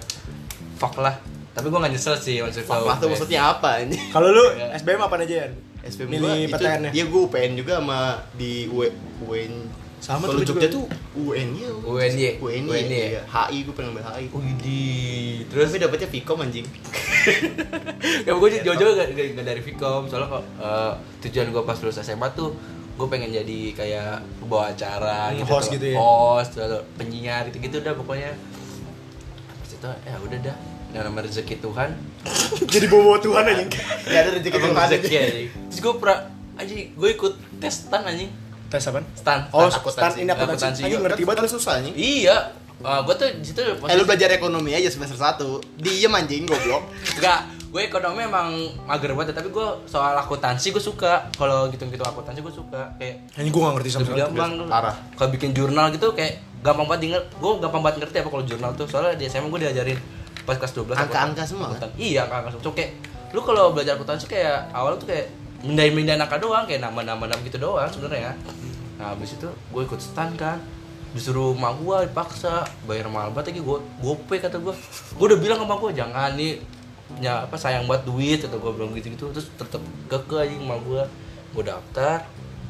fuck 0.80 0.96
lah 1.04 1.20
tapi 1.54 1.68
gua 1.70 1.86
gak 1.86 1.94
nyesel 1.94 2.16
sih 2.18 2.40
masuk 2.42 2.64
ke 2.64 2.70
Fuck 2.72 2.88
lah 2.88 2.98
tuh 2.98 3.08
maksudnya 3.14 3.40
apa 3.46 3.84
ini? 3.86 3.98
Kalau 4.10 4.32
lu 4.34 4.46
Iya. 4.58 4.74
SBM 4.82 5.02
apa 5.06 5.16
aja 5.22 5.36
ya? 5.46 5.48
SPM 5.84 6.10
Milih 6.10 6.24
gua 6.24 6.34
itu 6.40 6.54
PTN 6.56 6.80
-nya. 6.80 6.92
Iya 6.96 7.04
gua 7.12 7.22
UPN 7.30 7.52
juga 7.60 7.74
sama 7.78 8.00
di 8.40 8.52
UN 8.72 9.54
Sama 10.04 10.28
Kalau 10.28 10.44
tuh 10.44 10.52
Jogja 10.52 10.68
juga. 10.68 10.76
tuh 10.76 10.86
UN 11.16 11.50
ya. 11.56 11.70
UNY. 11.72 12.44
UNY. 12.44 12.68
UNY. 12.68 12.92
Iya. 13.16 13.22
HI 13.24 13.58
gua 13.64 13.74
pengen 13.74 13.90
ambil 13.96 14.04
HI. 14.04 14.26
Widih, 14.28 15.48
Terus 15.48 15.64
terus 15.64 15.68
tapi 15.72 15.80
dapetnya 15.80 16.08
Vkom 16.12 16.40
anjing. 16.44 16.68
ya 18.28 18.32
gue 18.34 18.50
jauh-jauh 18.60 18.94
gak, 18.94 19.08
gak, 19.10 19.26
gak 19.32 19.46
dari 19.48 19.62
Vkom 19.64 20.12
soalnya 20.12 20.28
kok 20.30 20.44
eh, 20.60 20.92
tujuan 21.24 21.48
gue 21.50 21.64
pas 21.64 21.78
lulus 21.80 21.96
SMA 21.98 22.28
tuh 22.36 22.52
gue 22.94 23.08
pengen 23.08 23.32
jadi 23.32 23.60
kayak 23.72 24.12
pembawa 24.38 24.70
acara 24.70 25.32
gitu 25.32 25.48
Host 25.48 25.72
gitu 25.72 25.88
ya? 25.88 25.96
host 25.96 26.60
atau 26.60 26.84
penyiar 26.94 27.48
gitu 27.48 27.64
gitu 27.64 27.80
dah 27.80 27.96
pokoknya 27.96 28.36
pas 29.56 29.70
itu 29.70 29.88
ya 29.88 30.16
udah 30.20 30.40
dah 30.44 30.58
yang 30.92 31.04
namanya 31.08 31.26
rezeki 31.26 31.58
Tuhan 31.58 31.90
Jadi 32.74 32.86
bawa 32.86 33.18
Tuhan 33.18 33.44
anjing. 33.46 33.70
Ya 34.06 34.20
ada 34.20 34.30
rezeki 34.36 34.52
Tuhan 34.54 34.76
rezeki 34.76 35.08
aja. 35.10 35.24
anjing 35.24 35.48
terus 35.64 35.80
gue 35.80 35.94
pernah 35.96 36.20
anjing 36.54 36.80
gue 36.92 37.10
ikut 37.10 37.34
tes 37.58 37.74
stan 37.74 38.04
anjing 38.04 38.30
Tes 38.74 38.82
apaan? 38.84 39.06
stan 39.14 39.40
Oh, 39.50 39.70
stan 39.70 39.86
stand 40.10 40.14
ini 40.18 40.34
Akuntansi. 40.34 40.82
Anjing 40.82 40.98
ngerti 41.00 41.22
banget. 41.22 41.46
susah 41.46 41.78
anjing. 41.78 41.94
iya 41.94 42.50
uh, 42.82 43.00
gue 43.00 43.14
tuh 43.14 43.30
di 43.32 43.46
situ 43.46 43.62
Eh 43.62 43.94
lu 43.94 44.04
belajar 44.04 44.34
ekonomi 44.34 44.74
aja 44.74 44.90
semester 44.90 45.14
1 45.14 45.38
Diem 45.78 46.10
anjing 46.10 46.44
goblok 46.44 46.90
Enggak, 47.14 47.40
gue 47.70 47.82
ekonomi 47.84 48.20
emang 48.20 48.50
mager 48.84 49.14
banget 49.14 49.34
tapi 49.34 49.48
gue 49.48 49.68
soal 49.86 50.14
akuntansi 50.16 50.74
gue 50.74 50.82
suka 50.82 51.30
kalau 51.32 51.70
gitu-gitu 51.70 52.02
akuntansi 52.02 52.42
gue 52.42 52.50
suka 52.52 52.82
kayak 52.98 53.22
Anjing 53.34 53.54
gua 53.54 53.62
gak 53.64 53.74
ngerti 53.78 53.90
sama 53.92 54.04
sekali. 54.04 54.20
gampang 54.20 54.52
Parah. 54.66 54.96
kalau 55.14 55.30
bikin 55.30 55.54
jurnal 55.54 55.88
gitu 55.90 56.10
kayak 56.12 56.34
gampang 56.60 56.90
banget 56.90 57.02
dinger 57.08 57.22
gue 57.32 57.52
gampang 57.62 57.82
banget 57.82 57.98
ngerti 58.02 58.18
apa 58.20 58.30
kalau 58.30 58.44
jurnal 58.44 58.72
tuh 58.74 58.90
soalnya 58.90 59.14
di 59.14 59.26
SMA 59.28 59.48
gue 59.48 59.62
diajarin 59.62 60.00
pas 60.44 60.58
kelas 60.58 60.74
12 60.76 60.98
Angka-angka 60.98 61.44
semua, 61.46 61.70
kan? 61.72 61.88
iya 61.96 62.26
angka-angka 62.26 62.50
semua 62.52 62.64
Cuma 62.66 62.74
kayak 62.74 62.92
lu 63.32 63.42
kalau 63.42 63.64
belajar 63.70 63.94
akuntansi 63.96 64.26
kayak 64.28 64.70
awal 64.72 64.94
tuh 64.96 65.08
kayak 65.08 65.30
mindahin-mindahin 65.64 66.20
angka 66.20 66.38
doang 66.38 66.68
kayak 66.68 66.84
nama-nama 66.84 67.24
nama 67.24 67.40
gitu 67.42 67.58
doang 67.58 67.88
sebenarnya. 67.88 68.36
Nah 69.00 69.16
habis 69.16 69.40
itu 69.40 69.48
gue 69.48 69.82
ikut 69.82 70.00
stand 70.00 70.36
kan. 70.36 70.60
Disuruh 71.16 71.54
mak 71.56 71.80
gue 71.80 72.10
dipaksa 72.10 72.68
bayar 72.90 73.08
mahal 73.08 73.32
banget 73.32 73.54
lagi 73.54 73.62
gue 73.62 73.78
gope 74.02 74.36
kata 74.38 74.60
gue 74.60 74.74
gue 75.14 75.26
udah 75.30 75.40
bilang 75.40 75.60
sama 75.62 75.78
gue 75.78 75.92
jangan 75.94 76.34
nih 76.34 76.58
ya 77.22 77.46
apa 77.46 77.54
sayang 77.54 77.86
buat 77.86 78.02
duit 78.02 78.42
atau 78.42 78.58
gue 78.58 78.72
bilang 78.74 78.90
gitu 78.98 79.14
gitu 79.14 79.26
terus 79.30 79.46
tetep 79.54 79.78
keke 80.10 80.42
anjing 80.42 80.62
sama 80.66 80.76
gue 80.82 81.02
gue 81.56 81.64
daftar. 81.64 82.18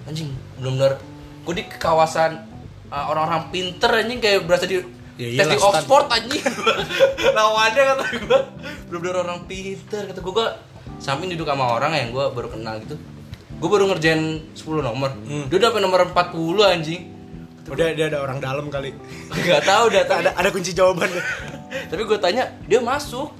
Anjing 0.04 0.30
bener-bener 0.60 1.00
gue 1.44 1.54
di 1.60 1.64
kawasan 1.72 2.46
uh, 2.92 3.06
orang-orang 3.10 3.50
pinter 3.50 3.90
anjing 3.90 4.20
kayak 4.22 4.46
berasa 4.46 4.68
di 4.70 4.84
Ya 5.14 5.46
tes 5.46 5.54
di 5.54 5.58
stan. 5.62 5.78
Oxford 5.78 6.08
anjing. 6.10 6.42
Lawannya 7.38 7.84
kata 7.86 8.04
gue 8.18 8.40
bener-bener 8.90 9.16
orang 9.22 9.46
pinter 9.46 10.10
kata 10.10 10.20
gue 10.20 10.34
gue 10.34 10.50
samping 11.04 11.28
duduk 11.30 11.46
sama 11.46 11.68
orang 11.70 11.92
yang 11.94 12.10
gue 12.10 12.26
baru 12.32 12.48
kenal 12.50 12.80
gitu 12.80 12.96
gue 13.54 13.70
baru 13.70 13.86
ngerjain 13.86 14.24
10 14.50 14.64
nomor 14.82 15.12
Hmm. 15.20 15.46
dia 15.46 15.58
udah 15.58 15.68
sampai 15.70 15.84
nomor 15.84 16.00
40 16.08 16.34
anjing 16.66 17.04
Udah 17.64 17.96
dia 17.96 18.06
ada 18.06 18.20
orang 18.20 18.44
dalam 18.44 18.68
kali. 18.68 18.92
Gak 19.32 19.64
tahu 19.64 19.88
dah 19.88 20.04
tapi 20.04 20.20
Ada 20.22 20.36
ada 20.36 20.50
kunci 20.52 20.76
jawabannya. 20.76 21.24
Tapi 21.90 22.02
gue 22.04 22.20
tanya, 22.20 22.52
dia 22.62 22.84
masuk. 22.84 23.32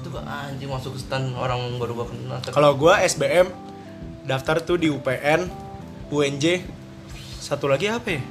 Itu 0.00 0.08
gua 0.08 0.24
anjing 0.24 0.64
masuk 0.66 0.96
ke 0.96 1.04
stand 1.04 1.36
orang 1.36 1.76
baru 1.76 1.92
gua 1.94 2.06
kenal. 2.08 2.40
Kalau 2.40 2.72
gua 2.72 3.04
SBM 3.04 3.52
daftar 4.24 4.64
tuh 4.64 4.80
di 4.80 4.88
UPN, 4.88 5.44
UNJ, 6.08 6.64
satu 7.38 7.68
lagi 7.68 7.84
apa 7.86 8.08
ya? 8.10 8.22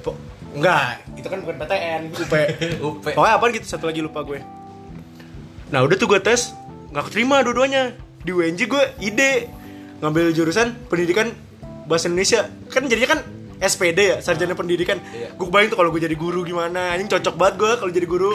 Po- 0.00 0.18
Enggak, 0.52 1.06
itu 1.14 1.28
kan 1.28 1.38
bukan 1.40 1.56
PTN, 1.56 2.00
UP. 2.10 2.34
UP. 2.90 3.04
Pokoknya 3.06 3.34
apa 3.36 3.44
gitu 3.52 3.66
satu 3.68 3.86
lagi 3.86 4.02
lupa 4.02 4.20
gue. 4.22 4.42
Nah 5.70 5.80
udah 5.80 5.94
tuh 5.94 6.08
gue 6.08 6.18
tes, 6.18 6.50
nggak 6.90 7.04
keterima 7.10 7.42
dua-duanya. 7.42 7.94
Di 8.20 8.30
UNJ 8.36 8.60
gue 8.68 8.84
ide 9.00 9.48
ngambil 10.04 10.36
jurusan 10.36 10.76
pendidikan 10.92 11.32
bahasa 11.88 12.12
Indonesia. 12.12 12.46
Kan 12.68 12.84
jadinya 12.86 13.16
kan 13.16 13.20
SPD 13.60 13.98
ya, 13.98 14.16
sarjana 14.24 14.56
pendidikan. 14.56 15.00
Iya. 15.12 15.36
Gue 15.36 15.48
bayang 15.52 15.72
tuh 15.72 15.78
kalau 15.80 15.92
gue 15.92 16.00
jadi 16.00 16.16
guru 16.16 16.44
gimana, 16.44 16.96
anjing 16.96 17.08
cocok 17.08 17.34
banget 17.36 17.54
gue 17.60 17.72
kalau 17.76 17.92
jadi 17.92 18.06
guru. 18.08 18.32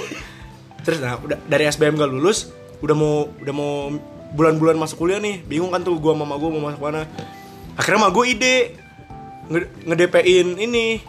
Terus 0.85 1.01
nah 1.01 1.17
udah 1.17 1.37
dari 1.49 1.65
SBM 1.65 1.97
gak 1.97 2.09
lulus, 2.13 2.53
udah 2.85 2.93
mau 2.93 3.29
udah 3.41 3.53
mau 3.53 3.89
bulan-bulan 4.37 4.77
masuk 4.77 5.01
kuliah 5.01 5.17
nih, 5.17 5.41
bingung 5.41 5.73
kan 5.73 5.81
tuh 5.81 5.97
gue 5.97 6.11
sama 6.13 6.25
mama 6.29 6.37
gue 6.37 6.49
mau 6.53 6.63
masuk 6.69 6.81
mana. 6.81 7.09
Akhirnya 7.73 8.05
mah 8.05 8.11
gue 8.13 8.25
ide 8.29 8.55
nge- 9.49 9.71
nge-DP-in 9.85 10.47
ini 10.61 11.01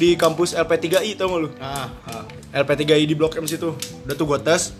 di 0.00 0.16
kampus 0.16 0.56
LP3I 0.56 1.12
tau 1.20 1.28
gak 1.36 1.40
lu? 1.44 1.48
Ah, 1.60 1.92
ah. 2.08 2.24
LP3I 2.64 3.04
di 3.04 3.12
Blok 3.12 3.36
M 3.36 3.44
situ. 3.44 3.76
Udah 4.08 4.16
tuh 4.16 4.24
gue 4.24 4.40
tes. 4.40 4.72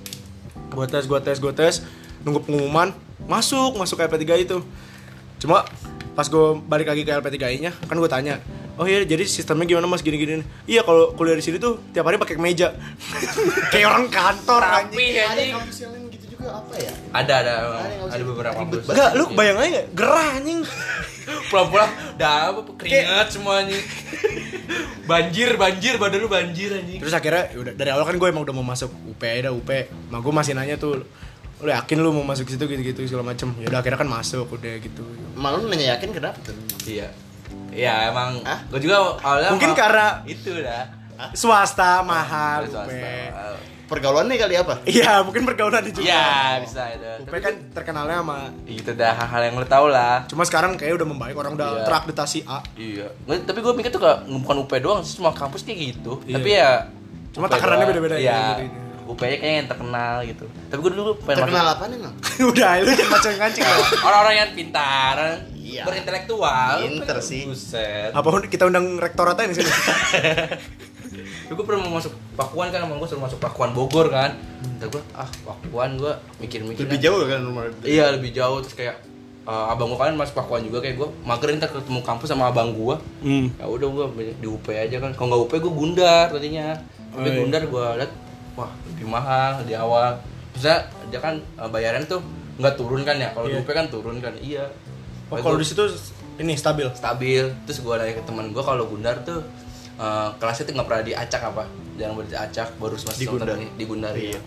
Gue 0.72 0.86
tes, 0.88 1.04
gue 1.04 1.20
tes, 1.20 1.36
gue 1.36 1.52
tes. 1.52 1.84
Nunggu 2.22 2.44
pengumuman, 2.44 2.92
masuk, 3.24 3.76
masuk 3.76 4.00
ke 4.00 4.02
LP3I 4.06 4.44
itu. 4.44 4.58
Cuma 5.40 5.64
pas 6.12 6.26
gue 6.28 6.46
balik 6.68 6.90
lagi 6.90 7.02
ke 7.06 7.10
LP3I-nya, 7.16 7.72
kan 7.88 7.96
gue 7.96 8.10
tanya, 8.10 8.44
"Oh 8.76 8.84
iya, 8.84 9.00
jadi 9.06 9.24
sistemnya 9.24 9.64
gimana 9.64 9.88
Mas 9.88 10.04
gini-gini?" 10.04 10.44
Iya, 10.68 10.84
kalau 10.84 11.16
kuliah 11.16 11.38
di 11.38 11.44
sini 11.44 11.56
tuh 11.56 11.80
tiap 11.96 12.04
hari 12.04 12.20
pakai 12.20 12.36
kemeja. 12.36 12.76
Kayak 13.72 13.86
orang 13.88 14.06
kantor 14.12 14.60
anjing. 14.60 15.00
Ada 15.16 15.32
anjing. 15.32 15.50
kampus 15.56 15.76
yang 15.80 15.90
lain 15.96 16.04
gitu 16.12 16.26
juga 16.36 16.48
apa 16.60 16.74
ya? 16.76 16.92
Ada 17.14 17.34
ada 17.40 17.54
Ada 17.56 18.12
ada 18.12 18.22
beberapa 18.26 18.54
kampus. 18.58 18.84
Enggak, 18.90 19.10
lu 19.16 19.24
bayang 19.32 19.58
aja? 19.62 19.82
Gerah 19.96 20.28
anjing. 20.36 20.60
pulang-pulang 21.50 21.90
udah 22.16 22.34
apa 22.52 22.60
keringat 22.78 23.26
semuanya. 23.32 23.78
banjir, 25.10 25.58
banjir, 25.58 25.94
badan 25.98 26.18
lu 26.22 26.28
banjir 26.30 26.70
anjing. 26.74 27.00
Terus 27.02 27.14
akhirnya 27.14 27.50
udah 27.54 27.72
dari 27.74 27.90
awal 27.90 28.04
kan 28.06 28.16
gue 28.18 28.28
emang 28.28 28.44
udah 28.46 28.54
mau 28.54 28.66
masuk 28.66 28.90
UP 29.08 29.22
dah 29.22 29.52
UP. 29.52 29.70
Mak 30.10 30.20
gue 30.20 30.34
masih 30.34 30.52
nanya 30.54 30.76
tuh, 30.78 31.06
lu 31.60 31.68
yakin 31.68 31.96
lu 31.98 32.10
mau 32.10 32.24
masuk 32.24 32.48
situ 32.48 32.64
gitu-gitu 32.64 33.04
segala 33.06 33.30
macem. 33.30 33.52
Ya 33.56 33.68
udah 33.68 33.80
akhirnya 33.80 33.98
kan 33.98 34.08
masuk 34.08 34.48
udah 34.48 34.74
gitu. 34.78 35.04
Malu 35.34 35.66
nanya 35.66 35.94
yakin 35.94 36.10
kenapa 36.10 36.38
tuh? 36.40 36.56
Iya. 36.84 37.08
Iya 37.70 38.10
emang 38.10 38.42
Hah? 38.42 38.66
gue 38.66 38.80
juga 38.80 39.14
awalnya 39.16 39.50
Mungkin 39.52 39.72
karena- 39.72 40.24
itu 40.24 40.50
dah. 40.56 40.88
Swasta 41.32 42.00
mahal 42.00 42.64
Swasta. 42.64 42.88
UP. 42.88 42.92
Pergaulannya 43.86 44.38
kali 44.38 44.54
apa? 44.54 44.78
Iya, 44.86 45.18
mungkin 45.20 45.42
pergaulan 45.42 45.82
juga. 45.84 46.06
Iya, 46.06 46.62
bisa 46.62 46.82
itu. 46.94 47.26
UP 47.26 47.34
kan 47.36 47.54
terkenalnya 47.74 48.22
sama 48.22 48.38
itu 48.64 48.90
dah 48.94 49.12
hal-hal 49.12 49.42
yang 49.44 49.54
lo 49.58 49.66
tau 49.66 49.90
lah. 49.90 50.22
Cuma 50.24 50.46
sekarang 50.46 50.78
kayak 50.78 50.94
udah 50.94 51.08
membaik 51.10 51.34
orang 51.34 51.58
udah 51.58 51.68
Iya. 51.74 51.84
terakreditasi 51.84 52.46
A. 52.46 52.62
Iya. 52.72 53.10
Tapi 53.42 53.58
gue 53.58 53.72
mikir 53.74 53.90
tuh 53.90 53.98
gak, 53.98 54.30
bukan 54.30 54.56
UP 54.62 54.72
doang 54.78 55.02
sih, 55.02 55.18
semua 55.18 55.34
kampus 55.34 55.66
kayak 55.66 55.78
gitu. 55.92 56.22
Iya. 56.22 56.34
Tapi 56.38 56.48
ya 56.50 56.70
Cuma 57.30 57.46
takarannya 57.46 57.86
beda-beda 57.86 58.16
Iya. 58.16 58.62
UP 59.10 59.20
nya 59.20 59.36
kayaknya 59.36 59.58
yang 59.58 59.68
terkenal 59.68 60.14
gitu. 60.22 60.44
Tapi 60.66 60.78
gue 60.78 60.92
dulu 60.92 61.12
pengen 61.18 61.38
Terkenal 61.44 61.66
apa 61.70 61.84
nih, 61.86 61.98
Mang? 61.98 62.14
udah, 62.44 62.70
lu 62.78 62.90
jangan 62.90 63.10
macam-macam. 63.12 63.62
orang-orang 64.06 64.34
yang 64.36 64.50
pintar, 64.52 65.16
Iya. 65.52 65.82
berintelektual. 65.84 66.74
Pinter 66.80 67.16
sih. 67.20 67.42
Buset. 67.46 68.10
Apa 68.10 68.26
kita 68.46 68.66
undang 68.66 68.96
rektoratnya 68.96 69.46
di 69.46 69.56
sini? 69.56 69.70
Gue 71.50 71.64
pernah 71.66 71.82
mau 71.82 71.98
masuk 71.98 72.14
Pakuan 72.32 72.70
kan, 72.70 72.86
emang 72.86 72.96
gue 72.96 73.04
suruh 73.04 73.20
masuk 73.20 73.36
Pakuan 73.36 73.74
Bogor 73.74 74.06
kan. 74.08 74.38
Kata 74.78 74.86
gue, 74.88 75.02
ah 75.12 75.26
Pakuan 75.42 75.98
gue 75.98 76.12
mikir-mikir. 76.38 76.86
Lebih 76.86 76.96
kan. 76.96 77.04
jauh 77.04 77.20
kan 77.26 77.40
rumah 77.42 77.62
Iya 77.82 78.14
lebih 78.14 78.30
jauh 78.30 78.62
terus 78.62 78.72
kayak 78.72 78.96
eh, 79.42 79.66
abang 79.68 79.90
gue 79.90 79.98
kan 79.98 80.14
masuk 80.14 80.38
Pakuan 80.38 80.62
juga 80.62 80.78
kayak 80.78 80.96
gue 80.96 81.08
mager 81.20 81.50
ntar 81.56 81.68
ketemu 81.68 82.00
kampus 82.00 82.30
sama 82.30 82.48
abang 82.48 82.70
gue 82.70 82.94
Hmm. 83.20 83.50
ya 83.52 83.66
udah 83.66 83.88
gue 83.88 84.04
di 84.36 84.46
UP 84.46 84.62
aja 84.68 84.96
kan 84.96 85.10
kalau 85.12 85.26
nggak 85.28 85.42
UP 85.42 85.52
gue 85.58 85.72
Gundar 85.74 86.26
tadinya 86.28 86.78
tapi 87.10 87.18
Oh, 87.18 87.26
iya. 87.26 87.36
Gundar 87.36 87.62
gue 87.64 87.86
liat 87.98 88.12
wah 88.60 88.70
lebih 88.86 89.06
mahal 89.06 89.64
di 89.64 89.72
awal 89.72 90.20
bisa 90.50 90.76
dia 91.08 91.18
kan 91.18 91.34
eh, 91.36 91.68
bayaran 91.68 92.04
tuh 92.04 92.20
nggak 92.56 92.74
turun 92.74 93.00
kan 93.00 93.16
ya 93.16 93.32
kalau 93.32 93.48
Iya. 93.48 93.58
UP 93.58 93.68
kan 93.68 93.86
turun 93.86 94.16
kan 94.18 94.36
iya 94.36 94.68
Oh, 95.28 95.38
kalau 95.38 95.54
di 95.54 95.64
situ 95.64 95.86
ini 96.36 96.52
stabil. 96.52 96.90
stabil 96.90 97.46
terus 97.62 97.78
gue 97.78 97.94
nanya 97.94 98.12
ke 98.12 98.24
teman 98.24 98.50
gue 98.50 98.58
kalau 98.60 98.84
Gundar 98.84 99.14
tuh 99.22 99.40
eh, 99.96 100.28
kelasnya 100.36 100.64
tuh 100.64 100.74
nggak 100.74 100.86
pernah 100.86 101.04
diacak 101.04 101.42
apa 101.46 101.64
jangan 101.94 102.12
boleh 102.14 102.28
diacak 102.28 102.68
baru 102.76 102.94
masuk 102.94 103.08
Di 103.10 103.24
semester 103.24 103.30
Gundar. 103.46 103.56
di 103.72 103.84
Gundar 103.84 104.12
Iya. 104.12 104.26
iya 104.28 104.40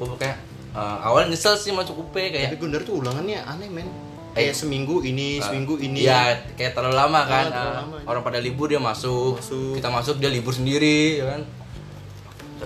gue 0.00 0.16
kayak 0.16 0.36
eh, 0.72 0.98
awal 1.02 1.28
nyesel 1.28 1.54
sih 1.54 1.70
masuk 1.70 1.94
UP 2.00 2.14
kayak 2.14 2.48
Tapi 2.48 2.58
Gundar 2.58 2.80
tuh 2.80 2.98
ulangannya 2.98 3.38
aneh, 3.38 3.68
men. 3.68 3.86
Kayak 4.30 4.54
seminggu 4.54 5.02
ini, 5.02 5.42
seminggu 5.42 5.74
ini. 5.76 6.06
Iya, 6.06 6.38
kayak 6.54 6.72
terlalu 6.72 6.94
lama 6.94 7.20
kan. 7.26 7.46
Ah, 7.46 7.50
terlalu 7.50 7.74
lama. 7.74 7.96
orang 8.06 8.22
pada 8.22 8.38
libur 8.38 8.70
dia 8.70 8.78
masuk. 8.78 9.34
Masuk. 9.36 9.74
Kita 9.74 9.90
masuk 9.90 10.16
dia 10.16 10.30
libur 10.30 10.54
sendiri, 10.54 11.18
ya 11.18 11.34
kan. 11.34 11.42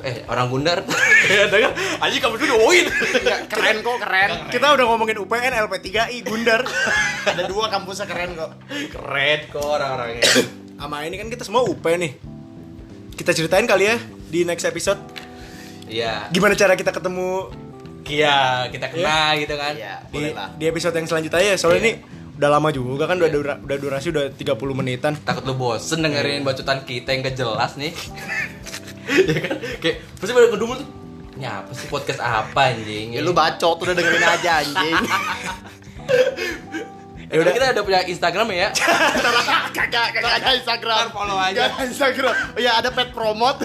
Eh, 0.01 0.27
orang 0.27 0.47
Gundar. 0.49 0.79
Ya, 1.25 1.49
kan? 1.49 1.73
Aji 2.01 2.21
kamu 2.21 2.37
dulu 2.37 2.55
uin. 2.69 2.85
keren 3.49 3.81
kok, 3.81 3.97
keren. 3.97 4.31
Kita 4.49 4.77
udah 4.77 4.85
ngomongin 4.85 5.17
UPN, 5.17 5.57
LP3I, 5.57 6.21
Gundar. 6.21 6.61
Ada 7.33 7.45
dua 7.45 7.69
kampusnya 7.69 8.05
keren 8.05 8.35
kok. 8.35 8.53
Keren 8.91 9.41
kok 9.49 9.65
orang-orangnya. 9.65 10.21
Sama 10.81 11.01
ini 11.03 11.17
kan 11.17 11.29
kita 11.29 11.41
semua 11.43 11.65
UP 11.65 11.81
nih. 11.81 12.13
Kita 13.15 13.31
ceritain 13.31 13.65
kali 13.65 13.87
ya 13.87 13.97
di 14.27 14.43
next 14.43 14.65
episode 14.65 15.01
Iya. 15.85 16.27
gimana 16.29 16.53
cara 16.53 16.75
kita 16.75 16.91
ketemu 16.91 17.49
Iya, 18.05 18.69
kita 18.69 18.91
kenal 18.91 19.33
gitu 19.39 19.55
kan. 19.55 19.73
Iya, 19.73 19.95
di, 20.05 20.13
boleh 20.13 20.33
lah. 20.35 20.49
di 20.53 20.65
episode 20.67 20.93
yang 20.93 21.07
selanjutnya 21.07 21.41
ya. 21.41 21.55
Soalnya 21.57 21.81
Iya. 21.81 21.85
ini 21.87 21.93
udah 22.35 22.51
lama 22.51 22.69
juga 22.69 23.07
kan 23.07 23.17
udah 23.17 23.31
dura- 23.31 23.61
udah 23.61 23.77
durasi 23.79 24.11
udah 24.11 24.29
30 24.29 24.75
menitan. 24.75 25.17
Takut 25.17 25.47
lu 25.47 25.55
bosen 25.55 26.03
dengerin 26.03 26.43
bacotan 26.43 26.85
kita 26.85 27.09
yang 27.11 27.23
gak 27.23 27.37
jelas 27.39 27.73
nih. 27.77 27.97
ya 29.35 29.39
kan? 29.41 29.57
Kayak 29.81 29.97
pasti 30.19 30.33
pada 30.33 30.47
ngedumul 30.51 30.77
tuh. 30.81 30.89
Ini 31.35 31.47
apa 31.51 31.71
sih 31.75 31.87
podcast 31.91 32.21
apa 32.23 32.71
anjing? 32.71 33.19
Ya 33.19 33.21
lu 33.21 33.35
bacot 33.35 33.83
udah 33.83 33.95
dengerin 33.95 34.23
aja 34.23 34.51
anjing. 34.63 34.95
Ya 37.35 37.43
udah 37.43 37.51
kita 37.51 37.67
udah 37.75 37.83
punya 37.83 38.01
Instagram 38.07 38.47
ya. 38.55 38.69
Kagak, 39.77 40.15
kagak 40.15 40.35
ada 40.39 40.55
Instagram. 40.55 41.11
Ntar 41.11 41.11
follow 41.11 41.35
aja. 41.35 41.57
Gak 41.57 41.67
ada 41.67 41.85
Instagram. 41.91 42.35
Oh 42.55 42.61
ya 42.63 42.73
ada 42.79 42.89
pet 42.95 43.11
promote. 43.11 43.59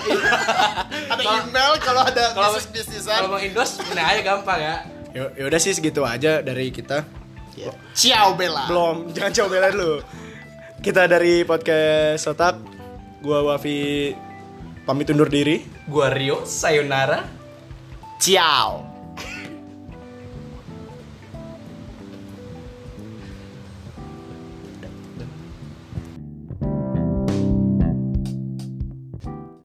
ada 1.05 1.21
email 1.21 1.77
kalau 1.77 2.01
ada 2.01 2.33
Kalau 2.33 2.49
bisnis 2.57 2.89
bisnisan. 2.89 3.21
kalau 3.21 3.29
mau 3.29 3.37
indos 3.37 3.77
nah 3.93 4.09
aja 4.09 4.21
gampang 4.25 4.57
ya. 4.57 4.75
Ya 5.13 5.23
ya 5.37 5.43
udah 5.45 5.59
sih 5.61 5.77
segitu 5.77 6.01
aja 6.01 6.41
dari 6.41 6.73
kita. 6.73 7.05
Ciao 7.93 8.33
Bella. 8.33 8.65
Belum, 8.71 9.11
jangan 9.13 9.31
coba 9.37 9.69
dulu. 9.69 10.01
Kita 10.81 11.05
dari 11.05 11.45
podcast 11.45 12.25
Sotak. 12.25 12.55
Gua 13.19 13.43
Wafi 13.43 14.15
Pamit 14.89 15.05
undur 15.13 15.29
diri. 15.29 15.61
Gua 15.85 16.09
Rio, 16.09 16.49
sayonara. 16.49 17.21
Ciao. 18.17 18.89